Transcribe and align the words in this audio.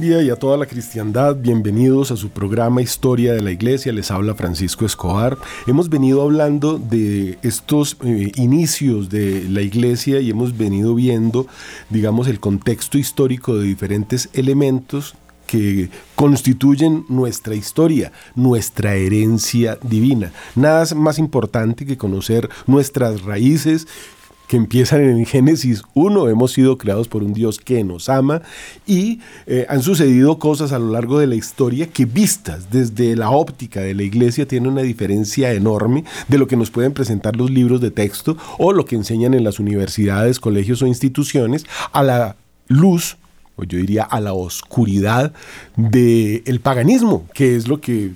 Y 0.00 0.30
a 0.30 0.36
toda 0.36 0.56
la 0.56 0.64
cristiandad, 0.64 1.36
bienvenidos 1.36 2.10
a 2.12 2.16
su 2.16 2.30
programa 2.30 2.80
Historia 2.80 3.34
de 3.34 3.42
la 3.42 3.50
Iglesia, 3.50 3.92
les 3.92 4.10
habla 4.10 4.34
Francisco 4.34 4.86
Escobar. 4.86 5.36
Hemos 5.66 5.90
venido 5.90 6.22
hablando 6.22 6.78
de 6.78 7.38
estos 7.42 7.98
eh, 8.02 8.32
inicios 8.36 9.10
de 9.10 9.46
la 9.50 9.60
Iglesia 9.60 10.20
y 10.20 10.30
hemos 10.30 10.56
venido 10.56 10.94
viendo, 10.94 11.46
digamos, 11.90 12.26
el 12.26 12.40
contexto 12.40 12.96
histórico 12.96 13.58
de 13.58 13.66
diferentes 13.66 14.30
elementos 14.32 15.14
que 15.46 15.90
constituyen 16.14 17.04
nuestra 17.10 17.54
historia, 17.54 18.12
nuestra 18.34 18.94
herencia 18.94 19.78
divina. 19.82 20.32
Nada 20.54 20.86
más 20.94 21.18
importante 21.18 21.84
que 21.84 21.98
conocer 21.98 22.48
nuestras 22.66 23.22
raíces 23.22 23.86
que 24.52 24.58
empiezan 24.58 25.00
en 25.00 25.24
Génesis 25.24 25.82
1, 25.94 26.28
hemos 26.28 26.52
sido 26.52 26.76
creados 26.76 27.08
por 27.08 27.22
un 27.22 27.32
Dios 27.32 27.58
que 27.58 27.82
nos 27.84 28.10
ama 28.10 28.42
y 28.86 29.20
eh, 29.46 29.64
han 29.70 29.80
sucedido 29.80 30.38
cosas 30.38 30.72
a 30.72 30.78
lo 30.78 30.90
largo 30.90 31.18
de 31.18 31.26
la 31.26 31.36
historia 31.36 31.86
que 31.86 32.04
vistas 32.04 32.70
desde 32.70 33.16
la 33.16 33.30
óptica 33.30 33.80
de 33.80 33.94
la 33.94 34.02
iglesia 34.02 34.46
tienen 34.46 34.70
una 34.70 34.82
diferencia 34.82 35.54
enorme 35.54 36.04
de 36.28 36.36
lo 36.36 36.46
que 36.48 36.58
nos 36.58 36.70
pueden 36.70 36.92
presentar 36.92 37.34
los 37.34 37.50
libros 37.50 37.80
de 37.80 37.90
texto 37.90 38.36
o 38.58 38.74
lo 38.74 38.84
que 38.84 38.94
enseñan 38.94 39.32
en 39.32 39.42
las 39.42 39.58
universidades, 39.58 40.38
colegios 40.38 40.82
o 40.82 40.86
instituciones 40.86 41.64
a 41.90 42.02
la 42.02 42.36
luz 42.68 43.16
o 43.56 43.64
yo 43.64 43.78
diría 43.78 44.02
a 44.02 44.20
la 44.20 44.34
oscuridad 44.34 45.32
del 45.76 46.60
paganismo, 46.60 47.26
que 47.32 47.56
es 47.56 47.68
lo 47.68 47.80
que 47.80 48.12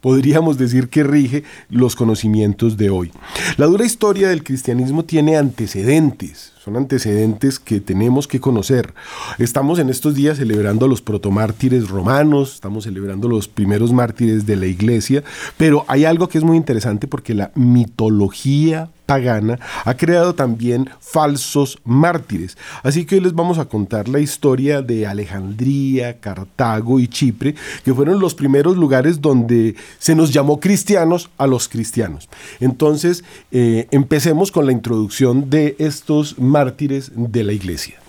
podríamos 0.00 0.58
decir 0.58 0.88
que 0.88 1.02
rige 1.02 1.44
los 1.68 1.96
conocimientos 1.96 2.76
de 2.76 2.90
hoy. 2.90 3.12
La 3.56 3.66
dura 3.66 3.84
historia 3.84 4.28
del 4.28 4.44
cristianismo 4.44 5.04
tiene 5.04 5.36
antecedentes, 5.36 6.52
son 6.68 6.76
antecedentes 6.76 7.58
que 7.58 7.80
tenemos 7.80 8.28
que 8.28 8.40
conocer. 8.40 8.92
Estamos 9.38 9.78
en 9.78 9.88
estos 9.88 10.14
días 10.14 10.36
celebrando 10.36 10.86
los 10.86 11.00
protomártires 11.00 11.88
romanos, 11.88 12.56
estamos 12.56 12.84
celebrando 12.84 13.26
los 13.26 13.48
primeros 13.48 13.90
mártires 13.90 14.44
de 14.44 14.56
la 14.56 14.66
iglesia, 14.66 15.24
pero 15.56 15.86
hay 15.88 16.04
algo 16.04 16.28
que 16.28 16.36
es 16.36 16.44
muy 16.44 16.58
interesante 16.58 17.06
porque 17.06 17.32
la 17.32 17.52
mitología 17.54 18.90
pagana 19.08 19.58
ha 19.86 19.96
creado 19.96 20.34
también 20.34 20.90
falsos 21.00 21.78
mártires. 21.82 22.58
Así 22.82 23.06
que 23.06 23.14
hoy 23.14 23.22
les 23.22 23.34
vamos 23.34 23.56
a 23.56 23.64
contar 23.64 24.06
la 24.06 24.20
historia 24.20 24.82
de 24.82 25.06
Alejandría, 25.06 26.20
Cartago 26.20 27.00
y 27.00 27.08
Chipre, 27.08 27.54
que 27.82 27.94
fueron 27.94 28.20
los 28.20 28.34
primeros 28.34 28.76
lugares 28.76 29.22
donde 29.22 29.76
se 29.98 30.14
nos 30.14 30.30
llamó 30.30 30.60
cristianos 30.60 31.30
a 31.38 31.46
los 31.46 31.70
cristianos. 31.70 32.28
Entonces, 32.60 33.24
eh, 33.50 33.88
empecemos 33.92 34.52
con 34.52 34.66
la 34.66 34.72
introducción 34.72 35.48
de 35.48 35.74
estos 35.78 36.38
mártires 36.38 36.57
de 36.64 37.44
la 37.44 37.52
iglesia. 37.52 38.00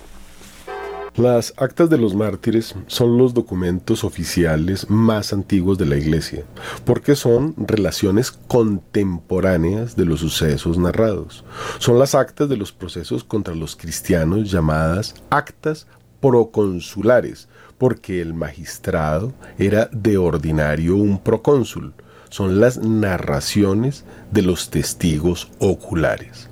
Las 1.15 1.53
actas 1.57 1.89
de 1.89 1.97
los 1.97 2.15
mártires 2.15 2.73
son 2.87 3.17
los 3.17 3.33
documentos 3.33 4.03
oficiales 4.03 4.89
más 4.89 5.33
antiguos 5.33 5.77
de 5.77 5.85
la 5.85 5.97
Iglesia, 5.97 6.45
porque 6.85 7.15
son 7.15 7.53
relaciones 7.57 8.31
contemporáneas 8.31 9.95
de 9.95 10.05
los 10.05 10.21
sucesos 10.21 10.77
narrados. 10.77 11.43
Son 11.77 11.99
las 11.99 12.15
actas 12.15 12.47
de 12.47 12.57
los 12.57 12.71
procesos 12.71 13.23
contra 13.23 13.53
los 13.53 13.75
cristianos 13.75 14.49
llamadas 14.49 15.13
actas 15.29 15.87
proconsulares, 16.21 17.49
porque 17.77 18.21
el 18.21 18.33
magistrado 18.33 19.33
era 19.57 19.89
de 19.91 20.17
ordinario 20.17 20.95
un 20.95 21.19
procónsul. 21.21 21.93
Son 22.29 22.59
las 22.61 22.77
narraciones 22.77 24.05
de 24.31 24.41
los 24.41 24.69
testigos 24.69 25.51
oculares. 25.59 26.48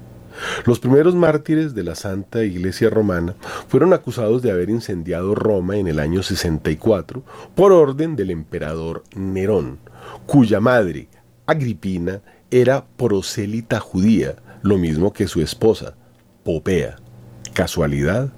Los 0.65 0.79
primeros 0.79 1.15
mártires 1.15 1.73
de 1.75 1.83
la 1.83 1.95
Santa 1.95 2.43
Iglesia 2.43 2.89
Romana 2.89 3.35
fueron 3.67 3.93
acusados 3.93 4.41
de 4.41 4.51
haber 4.51 4.69
incendiado 4.69 5.35
Roma 5.35 5.77
en 5.77 5.87
el 5.87 5.99
año 5.99 6.23
64 6.23 7.23
por 7.55 7.71
orden 7.71 8.15
del 8.15 8.31
emperador 8.31 9.03
Nerón, 9.15 9.79
cuya 10.25 10.59
madre, 10.59 11.07
Agripina, 11.45 12.21
era 12.51 12.85
prosélita 12.97 13.79
judía, 13.79 14.35
lo 14.61 14.77
mismo 14.77 15.13
que 15.13 15.27
su 15.27 15.41
esposa, 15.41 15.95
Popea. 16.43 16.97
¿Casualidad? 17.53 18.31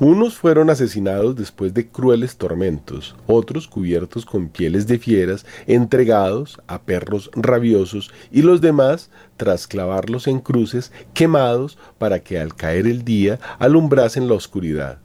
Unos 0.00 0.36
fueron 0.36 0.70
asesinados 0.70 1.36
después 1.36 1.74
de 1.74 1.88
crueles 1.88 2.36
tormentos, 2.36 3.14
otros 3.26 3.68
cubiertos 3.68 4.24
con 4.24 4.48
pieles 4.48 4.86
de 4.86 4.98
fieras, 4.98 5.44
entregados 5.66 6.60
a 6.66 6.82
perros 6.82 7.30
rabiosos 7.34 8.10
y 8.30 8.42
los 8.42 8.60
demás, 8.60 9.10
tras 9.36 9.66
clavarlos 9.66 10.26
en 10.26 10.40
cruces, 10.40 10.92
quemados 11.14 11.78
para 11.98 12.20
que 12.20 12.38
al 12.38 12.54
caer 12.54 12.86
el 12.86 13.04
día 13.04 13.38
alumbrasen 13.58 14.28
la 14.28 14.34
oscuridad. 14.34 14.98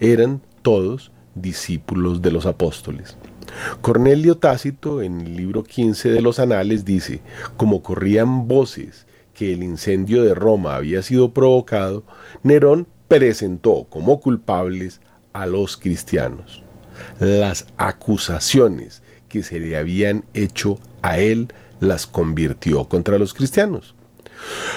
Eran 0.00 0.42
todos 0.62 1.12
discípulos 1.34 2.22
de 2.22 2.30
los 2.30 2.46
apóstoles. 2.46 3.16
Cornelio 3.80 4.36
Tácito, 4.36 5.02
en 5.02 5.20
el 5.20 5.36
libro 5.36 5.64
15 5.64 6.10
de 6.10 6.22
los 6.22 6.38
Anales, 6.38 6.84
dice, 6.84 7.20
como 7.56 7.82
corrían 7.82 8.48
voces 8.48 9.06
que 9.34 9.52
el 9.52 9.62
incendio 9.62 10.22
de 10.22 10.34
Roma 10.34 10.76
había 10.76 11.02
sido 11.02 11.32
provocado, 11.32 12.04
Nerón 12.42 12.86
presentó 13.08 13.84
como 13.88 14.20
culpables 14.20 15.00
a 15.32 15.46
los 15.46 15.76
cristianos. 15.76 16.62
Las 17.18 17.66
acusaciones 17.76 19.02
que 19.28 19.42
se 19.42 19.58
le 19.60 19.76
habían 19.76 20.24
hecho 20.34 20.78
a 21.00 21.18
él 21.18 21.48
las 21.80 22.06
convirtió 22.06 22.88
contra 22.88 23.18
los 23.18 23.34
cristianos. 23.34 23.94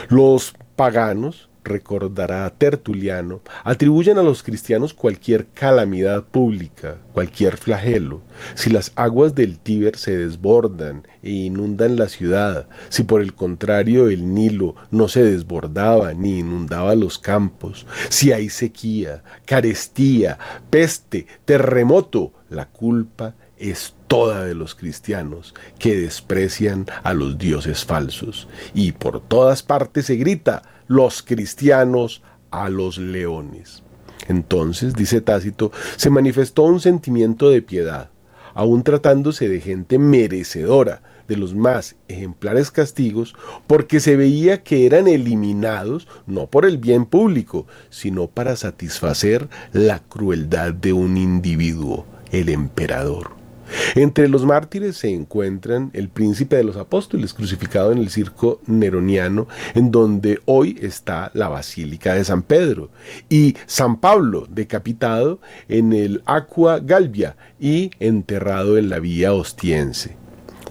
Los 0.09 0.53
paganos 0.75 1.49
recordará 1.65 2.49
Tertuliano, 2.57 3.41
atribuyen 3.63 4.17
a 4.17 4.23
los 4.23 4.43
cristianos 4.43 4.93
cualquier 4.93 5.47
calamidad 5.47 6.23
pública, 6.23 6.97
cualquier 7.11 7.57
flagelo. 7.57 8.21
Si 8.53 8.69
las 8.69 8.93
aguas 8.95 9.35
del 9.35 9.59
Tíber 9.59 9.97
se 9.97 10.15
desbordan 10.17 11.07
e 11.21 11.31
inundan 11.31 11.97
la 11.97 12.07
ciudad, 12.07 12.67
si 12.89 13.03
por 13.03 13.21
el 13.21 13.33
contrario 13.33 14.07
el 14.07 14.33
Nilo 14.33 14.75
no 14.91 15.07
se 15.07 15.23
desbordaba 15.23 16.13
ni 16.13 16.39
inundaba 16.39 16.95
los 16.95 17.19
campos, 17.19 17.85
si 18.09 18.31
hay 18.31 18.49
sequía, 18.49 19.23
carestía, 19.45 20.37
peste, 20.69 21.27
terremoto, 21.45 22.31
la 22.49 22.67
culpa 22.69 23.35
es 23.57 23.95
toda 24.07 24.45
de 24.45 24.55
los 24.55 24.75
cristianos 24.75 25.53
que 25.79 25.95
desprecian 25.95 26.85
a 27.03 27.13
los 27.13 27.37
dioses 27.37 27.85
falsos. 27.85 28.47
Y 28.73 28.91
por 28.91 29.21
todas 29.21 29.63
partes 29.63 30.05
se 30.05 30.15
grita, 30.15 30.61
los 30.87 31.21
cristianos 31.21 32.21
a 32.51 32.69
los 32.69 32.97
leones. 32.97 33.83
Entonces, 34.27 34.93
dice 34.93 35.21
Tácito, 35.21 35.71
se 35.97 36.09
manifestó 36.09 36.63
un 36.63 36.79
sentimiento 36.79 37.49
de 37.49 37.61
piedad, 37.61 38.09
aun 38.53 38.83
tratándose 38.83 39.49
de 39.49 39.61
gente 39.61 39.99
merecedora 39.99 41.01
de 41.27 41.37
los 41.37 41.55
más 41.55 41.95
ejemplares 42.07 42.71
castigos, 42.71 43.35
porque 43.67 43.99
se 43.99 44.15
veía 44.15 44.63
que 44.63 44.85
eran 44.85 45.07
eliminados 45.07 46.07
no 46.27 46.47
por 46.47 46.65
el 46.65 46.77
bien 46.77 47.05
público, 47.05 47.65
sino 47.89 48.27
para 48.27 48.55
satisfacer 48.55 49.47
la 49.73 49.99
crueldad 49.99 50.73
de 50.73 50.93
un 50.93 51.17
individuo, 51.17 52.05
el 52.31 52.49
emperador. 52.49 53.44
Entre 53.95 54.27
los 54.27 54.45
mártires 54.45 54.97
se 54.97 55.09
encuentran 55.09 55.89
el 55.93 56.09
príncipe 56.09 56.57
de 56.57 56.65
los 56.65 56.75
apóstoles 56.75 57.33
crucificado 57.33 57.93
en 57.93 57.97
el 57.97 58.09
circo 58.09 58.59
neroniano, 58.67 59.47
en 59.73 59.89
donde 59.89 60.41
hoy 60.43 60.77
está 60.81 61.31
la 61.33 61.47
Basílica 61.47 62.13
de 62.13 62.25
San 62.25 62.41
Pedro, 62.41 62.89
y 63.29 63.55
San 63.67 64.01
Pablo 64.01 64.47
decapitado 64.49 65.39
en 65.69 65.93
el 65.93 66.21
Aqua 66.25 66.79
Galvia 66.79 67.37
y 67.57 67.91
enterrado 68.01 68.77
en 68.77 68.89
la 68.89 68.99
Vía 68.99 69.33
Ostiense. 69.33 70.24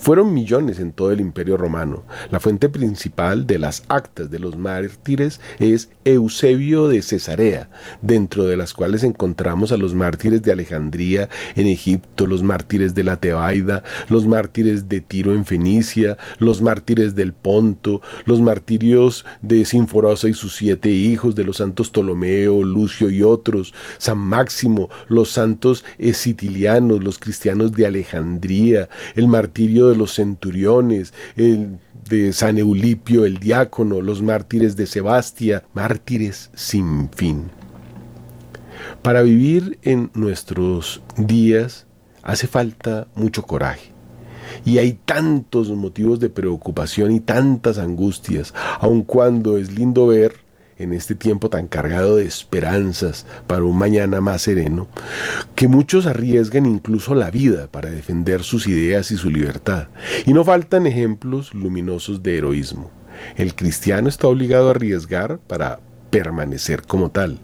Fueron 0.04 0.34
millones 0.34 0.80
en 0.80 0.92
todo 0.92 1.12
el 1.12 1.20
imperio 1.22 1.56
romano. 1.56 2.04
La 2.30 2.38
fuente 2.38 2.68
principal 2.68 3.46
de 3.46 3.58
las 3.58 3.84
actas 3.88 4.30
de 4.30 4.38
los 4.38 4.58
mártires 4.58 5.40
es 5.58 5.88
Eusebio 6.04 6.88
de 6.88 7.00
Cesarea, 7.00 7.70
dentro 8.02 8.44
de 8.44 8.58
las 8.58 8.74
cuales 8.74 9.02
encontramos 9.02 9.72
a 9.72 9.78
los 9.78 9.94
mártires 9.94 10.42
de 10.42 10.52
Alejandría 10.52 11.30
en 11.56 11.68
Egipto, 11.68 12.26
los 12.26 12.42
mártires 12.42 12.94
de 12.94 13.02
la 13.02 13.16
Tebaida, 13.16 13.82
los 14.10 14.26
mártires 14.26 14.90
de 14.90 15.00
Tiro 15.00 15.32
en 15.32 15.46
Fenicia, 15.46 16.18
los 16.38 16.60
mártires 16.60 17.14
del 17.14 17.32
Ponto, 17.32 18.02
los 18.26 18.42
martirios 18.42 19.24
de 19.40 19.64
Sinforosa 19.64 20.28
y 20.28 20.34
sus 20.34 20.54
siete 20.54 20.90
hijos, 20.90 21.34
de 21.34 21.44
los 21.44 21.56
santos 21.56 21.88
Ptolomeo, 21.88 22.62
Lucio 22.62 23.08
y 23.08 23.22
otros, 23.22 23.72
San 23.96 24.18
Máximo, 24.18 24.90
los 25.08 25.30
santos 25.30 25.82
esitilianos, 25.96 27.02
los 27.02 27.18
cristianos 27.18 27.72
de 27.72 27.86
Alejandría, 27.86 28.90
el 29.14 29.28
martirio 29.28 29.88
de 29.88 29.94
los 29.94 30.14
centuriones, 30.14 31.12
el 31.37 31.79
de 32.08 32.32
San 32.32 32.58
Eulipio 32.58 33.25
el 33.25 33.38
diácono, 33.38 34.00
los 34.00 34.23
mártires 34.23 34.76
de 34.76 34.87
Sebastia, 34.87 35.64
mártires 35.75 36.50
sin 36.55 37.08
fin. 37.11 37.50
Para 39.02 39.23
vivir 39.23 39.79
en 39.82 40.11
nuestros 40.14 41.02
días 41.17 41.87
hace 42.23 42.46
falta 42.46 43.06
mucho 43.14 43.43
coraje. 43.43 43.93
Y 44.64 44.79
hay 44.79 44.93
tantos 45.05 45.70
motivos 45.70 46.20
de 46.20 46.31
preocupación 46.31 47.12
y 47.12 47.20
tantas 47.20 47.79
angustias, 47.79 48.55
aun 48.79 49.02
cuando 49.02 49.56
es 49.58 49.73
lindo 49.73 50.06
ver 50.06 50.44
en 50.79 50.93
este 50.93 51.15
tiempo 51.15 51.50
tan 51.50 51.67
cargado 51.67 52.17
de 52.17 52.25
esperanzas 52.25 53.26
para 53.47 53.65
un 53.65 53.79
mañana 53.79 54.21
más 54.21 54.43
sereno, 54.43 54.88
que 55.55 55.69
muchos 55.69 56.06
arriesgan 56.06 56.67
incluso 56.67 57.15
la 57.15 57.31
vida 57.31 57.69
para 57.69 57.91
defender 57.91 58.43
sus 58.43 58.67
ideas 58.67 59.11
y 59.11 59.17
su 59.17 59.31
libertad. 59.31 59.88
Y 60.26 60.32
no 60.32 60.44
faltan 60.44 60.87
ejemplos 60.87 61.55
luminosos 61.55 62.23
de 62.23 62.38
heroísmo. 62.38 62.91
El 63.37 63.55
cristiano 63.55 64.09
está 64.09 64.26
obligado 64.26 64.69
a 64.69 64.71
arriesgar 64.73 65.38
para 65.38 65.81
permanecer 66.11 66.82
como 66.82 67.11
tal. 67.11 67.38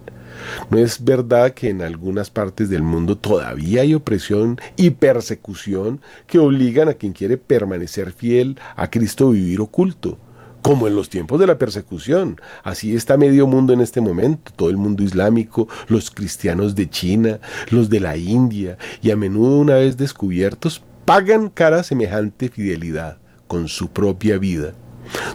¿No 0.71 0.79
es 0.79 1.05
verdad 1.05 1.53
que 1.53 1.69
en 1.69 1.83
algunas 1.83 2.31
partes 2.31 2.71
del 2.71 2.83
mundo 2.83 3.17
todavía 3.17 3.83
hay 3.83 3.95
opresión 3.95 4.59
y 4.77 4.91
persecución 4.91 6.01
que 6.27 6.39
obligan 6.39 6.89
a 6.89 6.95
quien 6.95 7.13
quiere 7.13 7.37
permanecer 7.37 8.13
fiel 8.13 8.59
a 8.77 8.91
Cristo 8.91 9.29
a 9.29 9.33
vivir 9.33 9.61
oculto? 9.61 10.19
Como 10.63 10.87
en 10.87 10.95
los 10.95 11.09
tiempos 11.09 11.41
de 11.41 11.47
la 11.47 11.59
persecución. 11.59 12.41
Así 12.63 12.95
está 12.95 13.17
medio 13.17 13.47
mundo 13.47 13.73
en 13.73 13.81
este 13.81 14.01
momento, 14.01 14.53
todo 14.55 14.71
el 14.71 14.77
mundo 14.77 15.03
islámico, 15.03 15.69
los 15.89 16.11
cristianos 16.11 16.75
de 16.75 16.89
China, 16.89 17.41
los 17.71 17.91
de 17.91 18.01
la 18.01 18.17
India, 18.17 18.79
y 19.03 19.11
a 19.11 19.17
menudo 19.17 19.59
una 19.59 19.75
vez 19.75 19.97
descubiertos, 19.97 20.83
pagan 21.05 21.49
cara 21.49 21.83
semejante 21.83 22.49
fidelidad 22.49 23.19
con 23.47 23.69
su 23.69 23.89
propia 23.89 24.39
vida. 24.39 24.75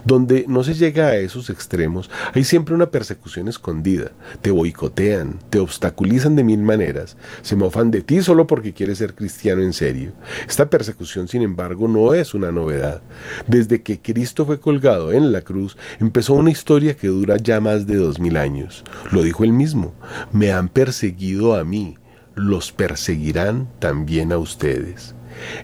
Donde 0.04 0.46
no 0.48 0.64
se 0.64 0.74
llega 0.74 1.08
a 1.08 1.16
esos 1.16 1.50
extremos, 1.50 2.10
hay 2.34 2.44
siempre 2.44 2.76
una 2.76 2.92
persecución 2.92 3.48
escondida. 3.48 4.12
Te 4.42 4.52
boicotean, 4.52 5.40
te 5.50 5.60
obstaculizan 5.60 6.36
de 6.36 6.44
mil 6.44 6.60
maneras, 6.60 7.18
se 7.42 7.56
mofan 7.56 7.92
de 7.92 8.02
ti 8.02 8.22
solo 8.22 8.48
porque 8.48 8.74
quieres 8.74 9.00
ser 9.00 9.16
cristiano 9.16 9.62
en 9.62 9.74
serio. 9.74 10.14
Esta 10.48 10.70
persecución, 10.70 11.28
sin 11.28 11.42
embargo, 11.42 11.88
no 11.88 12.14
es 12.14 12.34
una 12.34 12.52
novedad. 12.52 13.02
Desde 13.48 13.82
que 13.82 14.00
Cristo 14.02 14.46
fue 14.46 14.60
colgado 14.60 15.12
en 15.12 15.32
la 15.32 15.42
cruz, 15.42 15.78
empezó 16.00 16.34
una 16.34 16.52
historia 16.52 16.96
que 16.96 17.08
dura 17.08 17.38
ya 17.38 17.60
más 17.60 17.88
de 17.88 17.96
dos 17.96 18.20
mil 18.20 18.38
años. 18.38 18.84
Lo 19.12 19.24
dijo 19.24 19.44
él 19.44 19.54
mismo, 19.54 19.94
me 20.32 20.52
han 20.52 20.70
perseguido 20.70 21.56
a 21.56 21.64
mí, 21.64 21.98
los 22.36 22.72
perseguirán 22.72 23.68
también 23.80 24.32
a 24.32 24.38
ustedes. 24.38 25.16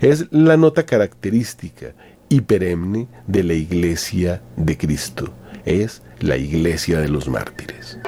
Es 0.02 0.28
la 0.32 0.58
nota 0.58 0.86
característica 0.86 1.94
y 2.32 2.40
perenne 2.40 3.10
de 3.28 3.44
la 3.44 3.54
iglesia 3.54 4.42
de 4.56 4.78
Cristo. 4.78 5.34
Es 5.66 6.02
la 6.22 6.38
iglesia 6.38 7.02
de 7.02 7.10
los 7.10 7.28
mártires. 7.28 8.00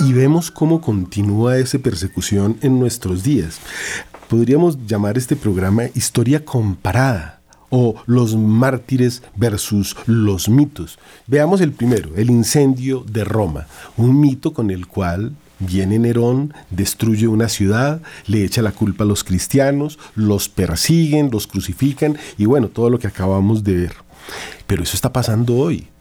Y 0.00 0.14
vemos 0.14 0.50
cómo 0.50 0.80
continúa 0.80 1.58
esa 1.58 1.78
persecución 1.78 2.56
en 2.62 2.80
nuestros 2.80 3.22
días. 3.22 3.60
Podríamos 4.30 4.78
llamar 4.86 5.18
este 5.18 5.36
programa 5.36 5.84
Historia 5.94 6.42
Comparada 6.42 7.42
o 7.68 7.94
los 8.06 8.34
mártires 8.34 9.22
versus 9.36 9.94
los 10.06 10.48
mitos. 10.48 10.98
Veamos 11.26 11.60
el 11.60 11.72
primero, 11.72 12.16
el 12.16 12.30
incendio 12.30 13.04
de 13.06 13.24
Roma, 13.24 13.66
un 13.98 14.18
mito 14.18 14.54
con 14.54 14.70
el 14.70 14.86
cual 14.86 15.34
Viene 15.64 15.98
Nerón, 15.98 16.52
destruye 16.70 17.28
una 17.28 17.48
ciudad, 17.48 18.02
le 18.26 18.44
echa 18.44 18.62
la 18.62 18.72
culpa 18.72 19.04
a 19.04 19.06
los 19.06 19.22
cristianos, 19.22 19.98
los 20.16 20.48
persiguen, 20.48 21.30
los 21.30 21.46
crucifican 21.46 22.18
y 22.36 22.46
bueno, 22.46 22.68
todo 22.68 22.90
lo 22.90 22.98
que 22.98 23.06
acabamos 23.06 23.62
de 23.62 23.74
ver. 23.74 23.92
Pero 24.66 24.82
eso 24.82 24.96
está 24.96 25.12
pasando 25.12 25.56
hoy. 25.56 25.91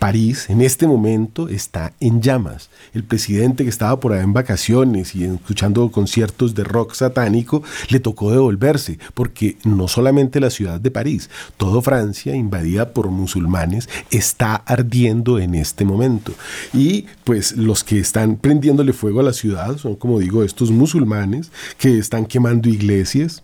París 0.00 0.48
en 0.48 0.62
este 0.62 0.86
momento 0.86 1.50
está 1.50 1.92
en 2.00 2.22
llamas. 2.22 2.70
El 2.94 3.04
presidente 3.04 3.64
que 3.64 3.68
estaba 3.68 4.00
por 4.00 4.14
ahí 4.14 4.24
en 4.24 4.32
vacaciones 4.32 5.14
y 5.14 5.24
escuchando 5.24 5.90
conciertos 5.90 6.54
de 6.54 6.64
rock 6.64 6.94
satánico 6.94 7.62
le 7.90 8.00
tocó 8.00 8.30
devolverse 8.30 8.98
porque 9.12 9.58
no 9.62 9.88
solamente 9.88 10.40
la 10.40 10.48
ciudad 10.48 10.80
de 10.80 10.90
París, 10.90 11.28
toda 11.58 11.82
Francia 11.82 12.34
invadida 12.34 12.94
por 12.94 13.10
musulmanes 13.10 13.90
está 14.10 14.54
ardiendo 14.54 15.38
en 15.38 15.54
este 15.54 15.84
momento. 15.84 16.32
Y 16.72 17.04
pues 17.24 17.52
los 17.52 17.84
que 17.84 17.98
están 17.98 18.36
prendiéndole 18.36 18.94
fuego 18.94 19.20
a 19.20 19.24
la 19.24 19.34
ciudad 19.34 19.76
son 19.76 19.96
como 19.96 20.18
digo 20.18 20.42
estos 20.42 20.70
musulmanes 20.70 21.52
que 21.76 21.98
están 21.98 22.24
quemando 22.24 22.70
iglesias, 22.70 23.42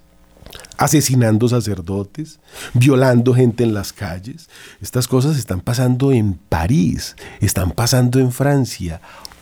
asesinando 0.76 1.48
sacerdotes, 1.48 2.38
violando 2.74 3.34
gente 3.34 3.64
en 3.64 3.74
las 3.74 3.92
calles. 3.92 4.48
Estas 4.80 5.08
cosas 5.08 5.38
están 5.38 5.60
pasando 5.60 6.12
en 6.12 6.34
París, 6.34 7.16
están 7.40 7.70
pasando 7.70 8.18
en 8.18 8.32
Francia. 8.32 9.00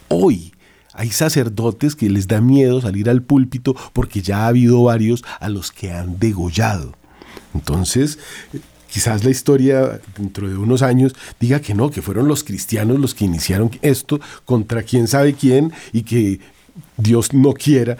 Hoy 0.08 0.52
hay 0.92 1.10
sacerdotes 1.10 1.96
que 1.96 2.08
les 2.08 2.28
da 2.28 2.40
miedo 2.40 2.80
salir 2.80 3.10
al 3.10 3.22
púlpito 3.22 3.74
porque 3.92 4.22
ya 4.22 4.44
ha 4.44 4.48
habido 4.48 4.84
varios 4.84 5.24
a 5.40 5.48
los 5.48 5.72
que 5.72 5.92
han 5.92 6.18
degollado. 6.18 6.94
Entonces, 7.52 8.18
quizás 8.90 9.24
la 9.24 9.30
historia 9.30 10.00
dentro 10.16 10.48
de 10.48 10.56
unos 10.56 10.82
años 10.82 11.14
diga 11.40 11.60
que 11.60 11.74
no, 11.74 11.90
que 11.90 12.02
fueron 12.02 12.28
los 12.28 12.44
cristianos 12.44 13.00
los 13.00 13.14
que 13.14 13.24
iniciaron 13.24 13.70
esto 13.82 14.20
contra 14.44 14.84
quién 14.84 15.08
sabe 15.08 15.34
quién 15.34 15.72
y 15.92 16.02
que 16.02 16.40
Dios 16.96 17.32
no 17.32 17.54
quiera, 17.54 17.96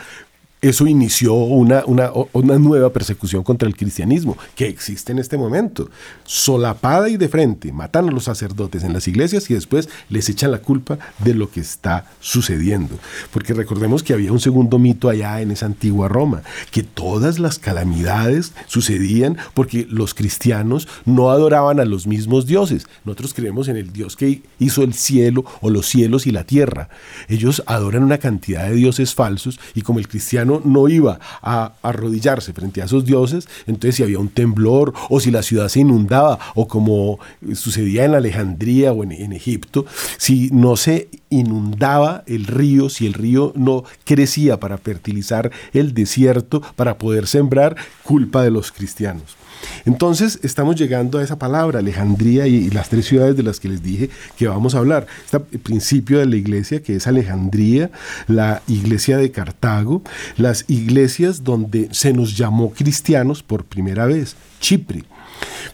eso 0.69 0.87
inició 0.87 1.35
una, 1.35 1.85
una, 1.85 2.11
una, 2.33 2.59
nueva 2.59 2.91
persecución 2.91 3.43
contra 3.43 3.69
el 3.69 3.77
cristianismo 3.77 4.39
que 4.55 4.67
existe 4.67 5.13
en 5.13 5.19
este 5.19 5.37
momento. 5.37 5.91
Solapada 6.25 7.11
y 7.11 7.19
de 7.19 7.29
frente, 7.29 7.71
matan 7.71 8.09
a 8.09 8.11
los 8.11 8.25
sacerdotes 8.25 8.83
en 8.83 8.95
las 8.95 9.07
iglesias 9.07 9.51
y 9.51 9.55
después 9.55 9.91
les 10.09 10.27
echan 10.31 10.51
la 10.51 10.63
culpa 10.63 10.99
de 11.19 11.35
lo 11.35 11.51
que 11.51 11.61
está 11.61 12.07
sucediendo. 12.19 12.99
Porque 13.31 13.53
recordemos 13.53 14.03
que 14.03 14.15
había 14.15 14.33
un 14.33 14.41
segundo 14.41 14.79
mito 14.79 15.11
allá 15.11 15.43
en 15.43 15.51
esa 15.51 15.67
antigua 15.67 16.09
Roma, 16.09 16.43
que 16.71 16.83
todas 16.83 17.39
las 17.39 17.59
calamidades 17.59 18.55
sucedían 18.67 19.37
porque 19.53 19.87
los 19.91 20.15
cristianos 20.15 20.89
no 21.05 21.31
adoraban 21.31 21.79
a 21.79 21.85
los 21.85 22.07
mismos 22.07 22.47
dioses. 22.47 22.87
Nosotros 23.05 23.35
creemos 23.35 23.69
en 23.69 23.77
el 23.77 23.93
Dios 23.93 24.17
que 24.17 24.41
hizo 24.59 24.83
el 24.83 24.95
cielo 24.95 25.45
o 25.61 25.69
los 25.69 25.87
cielos 25.87 26.27
y 26.27 26.31
la 26.31 26.45
tierra. 26.45 26.89
Ellos 27.29 27.63
adoran 27.67 28.03
una 28.03 28.17
cantidad 28.17 28.67
de 28.67 28.77
dioses 28.77 29.15
falsos 29.15 29.61
y 29.75 29.83
como 29.83 29.99
el 29.99 30.09
cristiano 30.09 30.54
no, 30.65 30.89
iba 30.89 31.19
a 31.43 31.73
arrodillarse 31.83 32.53
frente 32.53 32.83
a 32.83 32.85
esos 32.85 33.05
dioses, 33.05 33.49
entonces 33.67 33.97
si 33.97 34.03
había 34.03 34.19
un 34.19 34.29
temblor 34.29 34.93
o 35.09 35.21
si 35.21 35.31
la 35.31 35.43
ciudad 35.43 35.69
se 35.69 35.81
inundaba 35.81 36.39
o 36.55 36.69
como 36.69 37.19
sucedía 37.55 38.05
en 38.05 38.15
Alejandría 38.15 38.93
o 38.93 39.03
en, 39.03 39.13
en 39.13 39.33
Egipto, 39.33 39.87
si 40.19 40.51
no 40.53 40.77
se 40.77 41.09
inundaba 41.31 42.23
el 42.27 42.47
río, 42.47 42.89
si 42.89 43.07
el 43.07 43.15
río 43.15 43.53
no 43.57 43.85
crecía 44.05 44.61
para 44.61 44.79
fertilizar 44.79 45.51
el 45.73 45.95
desierto, 45.95 46.63
para 46.77 46.99
poder 46.99 47.27
sembrar, 47.27 47.77
culpa 48.05 48.43
de 48.43 48.51
los 48.51 48.71
cristianos. 48.73 49.37
Entonces 49.85 50.39
estamos 50.43 50.77
llegando 50.77 51.19
a 51.19 51.23
esa 51.23 51.39
palabra, 51.39 51.79
Alejandría 51.79 52.47
y, 52.47 52.71
las 52.71 52.89
tres 52.89 53.07
ciudades 53.07 53.37
de 53.37 53.43
las 53.43 53.61
que 53.61 53.69
les 53.69 53.83
dije 53.83 54.11
que 54.37 54.49
vamos 54.49 54.75
a 54.75 54.79
hablar. 54.79 55.07
Este 55.25 55.41
principio 55.59 56.19
de 56.19 56.27
la 56.27 56.37
iglesia 56.37 56.83
que 56.83 56.97
es 56.97 57.07
Alejandría, 57.07 57.91
la 58.27 58.63
iglesia 58.69 59.19
de 59.19 59.31
Cartago, 59.31 60.03
las 60.37 60.65
iglesias 60.69 61.45
donde 61.45 61.89
se 61.93 62.13
nos 62.13 62.37
llamó 62.37 62.73
cristianos 62.73 63.43
por 63.43 63.65
primera 63.65 64.07
vez, 64.07 64.37
Chipre. 64.61 65.05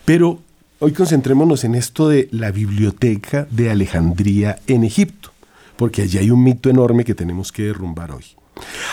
Pero 0.04 0.40
hoy 0.78 0.92
concentrémonos 0.92 1.64
en 1.64 1.74
esto 1.74 2.08
de 2.08 2.28
la 2.32 2.50
biblioteca 2.50 3.46
de 3.50 3.70
Alejandría 3.70 4.58
en 4.66 4.84
Egipto, 4.84 5.30
porque 5.76 6.02
allí 6.02 6.18
hay 6.18 6.30
un 6.30 6.42
mito 6.42 6.70
enorme 6.70 7.04
que 7.04 7.14
tenemos 7.14 7.52
que 7.52 7.64
derrumbar 7.64 8.12
hoy. 8.12 8.24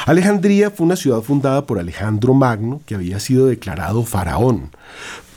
Alejandría 0.05 0.71
fue 0.71 0.85
una 0.85 0.95
ciudad 0.95 1.21
fundada 1.21 1.65
por 1.65 1.79
Alejandro 1.79 2.33
Magno, 2.33 2.81
que 2.85 2.95
había 2.95 3.19
sido 3.19 3.47
declarado 3.47 4.03
faraón. 4.03 4.71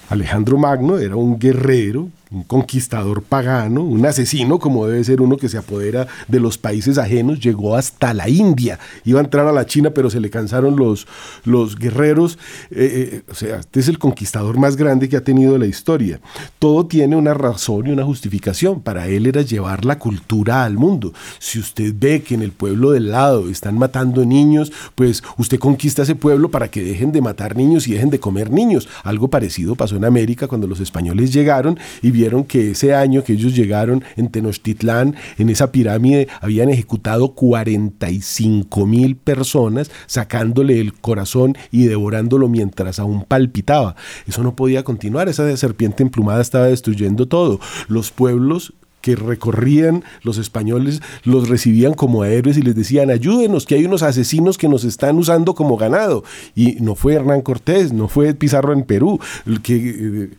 Alejandro 0.09 0.59
Magno 0.59 0.99
era 0.99 1.17
un 1.17 1.39
guerrero 1.39 2.09
un 2.31 2.45
conquistador 2.45 3.23
pagano, 3.23 3.83
un 3.83 4.07
asesino, 4.07 4.61
como 4.61 4.87
debe 4.87 5.03
ser 5.03 5.21
uno 5.21 5.37
que 5.37 5.49
se 5.49 5.59
apodera 5.59 6.07
de 6.29 6.39
los 6.39 6.59
países 6.59 6.97
ajenos, 6.97 7.41
llegó 7.41 7.75
hasta 7.77 8.15
la 8.15 8.29
India. 8.29 8.79
Iba 9.05 9.21
a 9.21 9.25
entrar 9.25 9.47
a 9.49 9.53
la 9.53 9.67
China, 9.67 9.91
pero 9.91 10.11
se 10.11 10.21
le 10.21 10.31
cansaron 10.31 10.77
los, 10.77 11.09
los 11.45 11.77
guerreros. 11.77 12.39
Eh, 12.71 13.13
eh, 13.13 13.23
o 13.31 13.35
sea, 13.35 13.57
este 13.59 13.81
es 13.81 13.89
el 13.89 13.99
conquistador 13.99 14.59
más 14.59 14.77
grande 14.77 15.09
que 15.09 15.17
ha 15.17 15.25
tenido 15.25 15.59
la 15.59 15.67
historia. 15.67 16.21
Todo 16.61 16.87
tiene 16.87 17.17
una 17.17 17.35
razón 17.35 17.89
y 17.89 17.91
una 17.91 18.05
justificación. 18.05 18.81
Para 18.81 19.09
él 19.09 19.27
era 19.27 19.43
llevar 19.43 19.85
la 19.85 19.99
cultura 19.99 20.65
al 20.65 20.75
mundo. 20.75 21.13
Si 21.41 21.59
usted 21.59 21.93
ve 21.99 22.23
que 22.23 22.35
en 22.35 22.43
el 22.43 22.53
pueblo 22.53 22.93
del 22.93 23.11
lado 23.11 23.49
están 23.49 23.77
matando 23.77 24.25
niños, 24.25 24.73
pues 24.95 25.25
usted 25.37 25.59
conquista 25.59 26.03
ese 26.03 26.15
pueblo 26.15 26.49
para 26.49 26.71
que 26.71 26.85
dejen 26.85 27.11
de 27.11 27.23
matar 27.23 27.57
niños 27.57 27.89
y 27.89 27.95
dejen 27.95 28.11
de 28.11 28.21
comer 28.21 28.53
niños. 28.53 28.89
Algo 29.03 29.29
parecido 29.29 29.75
pasó 29.75 29.97
en 29.97 30.05
América 30.05 30.47
cuando 30.47 30.69
los 30.69 30.79
españoles 30.79 31.33
llegaron 31.33 31.79
y 32.03 32.20
vieron 32.21 32.45
que 32.45 32.73
ese 32.73 32.95
año 32.95 33.25
que 33.25 33.33
ellos 33.33 33.57
llegaron 33.57 34.05
en 34.17 34.29
Tenochtitlán, 34.29 35.17
en 35.39 35.49
esa 35.49 35.73
pirámide, 35.73 36.29
habían 36.43 36.69
ejecutado 36.69 37.35
45 37.35 38.87
mil 38.87 39.17
personas, 39.17 39.91
sacándole 40.07 40.81
el 40.81 40.93
corazón 40.93 41.57
y 41.73 41.87
devorándolo 41.87 42.47
mientras 42.49 42.99
aún 42.99 43.25
palpitaba. 43.25 43.97
Eso 44.27 44.43
no 44.43 44.55
podía 44.55 44.85
continuar, 44.85 45.31
esa 45.31 45.57
serpiente 45.57 46.03
emplumada 46.03 46.43
estaba 46.43 46.67
destruyendo 46.67 47.27
todo. 47.27 47.59
Los 47.89 48.11
pueblos 48.11 48.75
que 49.01 49.17
recorrían 49.17 50.05
los 50.23 50.37
españoles 50.37 51.01
los 51.25 51.49
recibían 51.49 51.95
como 51.95 52.27
héroes 52.27 52.59
y 52.59 52.63
les 52.63 52.75
decían 52.75 53.09
ayúdenos 53.09 53.65
que 53.65 53.77
hay 53.77 53.87
unos 53.87 54.03
asesinos 54.03 54.59
que 54.59 54.69
nos 54.69 54.85
están 54.85 55.17
usando 55.17 55.55
como 55.55 55.79
ganado 55.79 56.23
y 56.55 56.73
no 56.81 56.95
fue 56.95 57.15
Hernán 57.15 57.41
Cortés 57.41 57.95
no 57.95 58.09
fue 58.09 58.35
Pizarro 58.35 58.75
en 58.75 58.83
Perú 58.83 59.19
que 59.63 59.77
eh, 59.77 60.31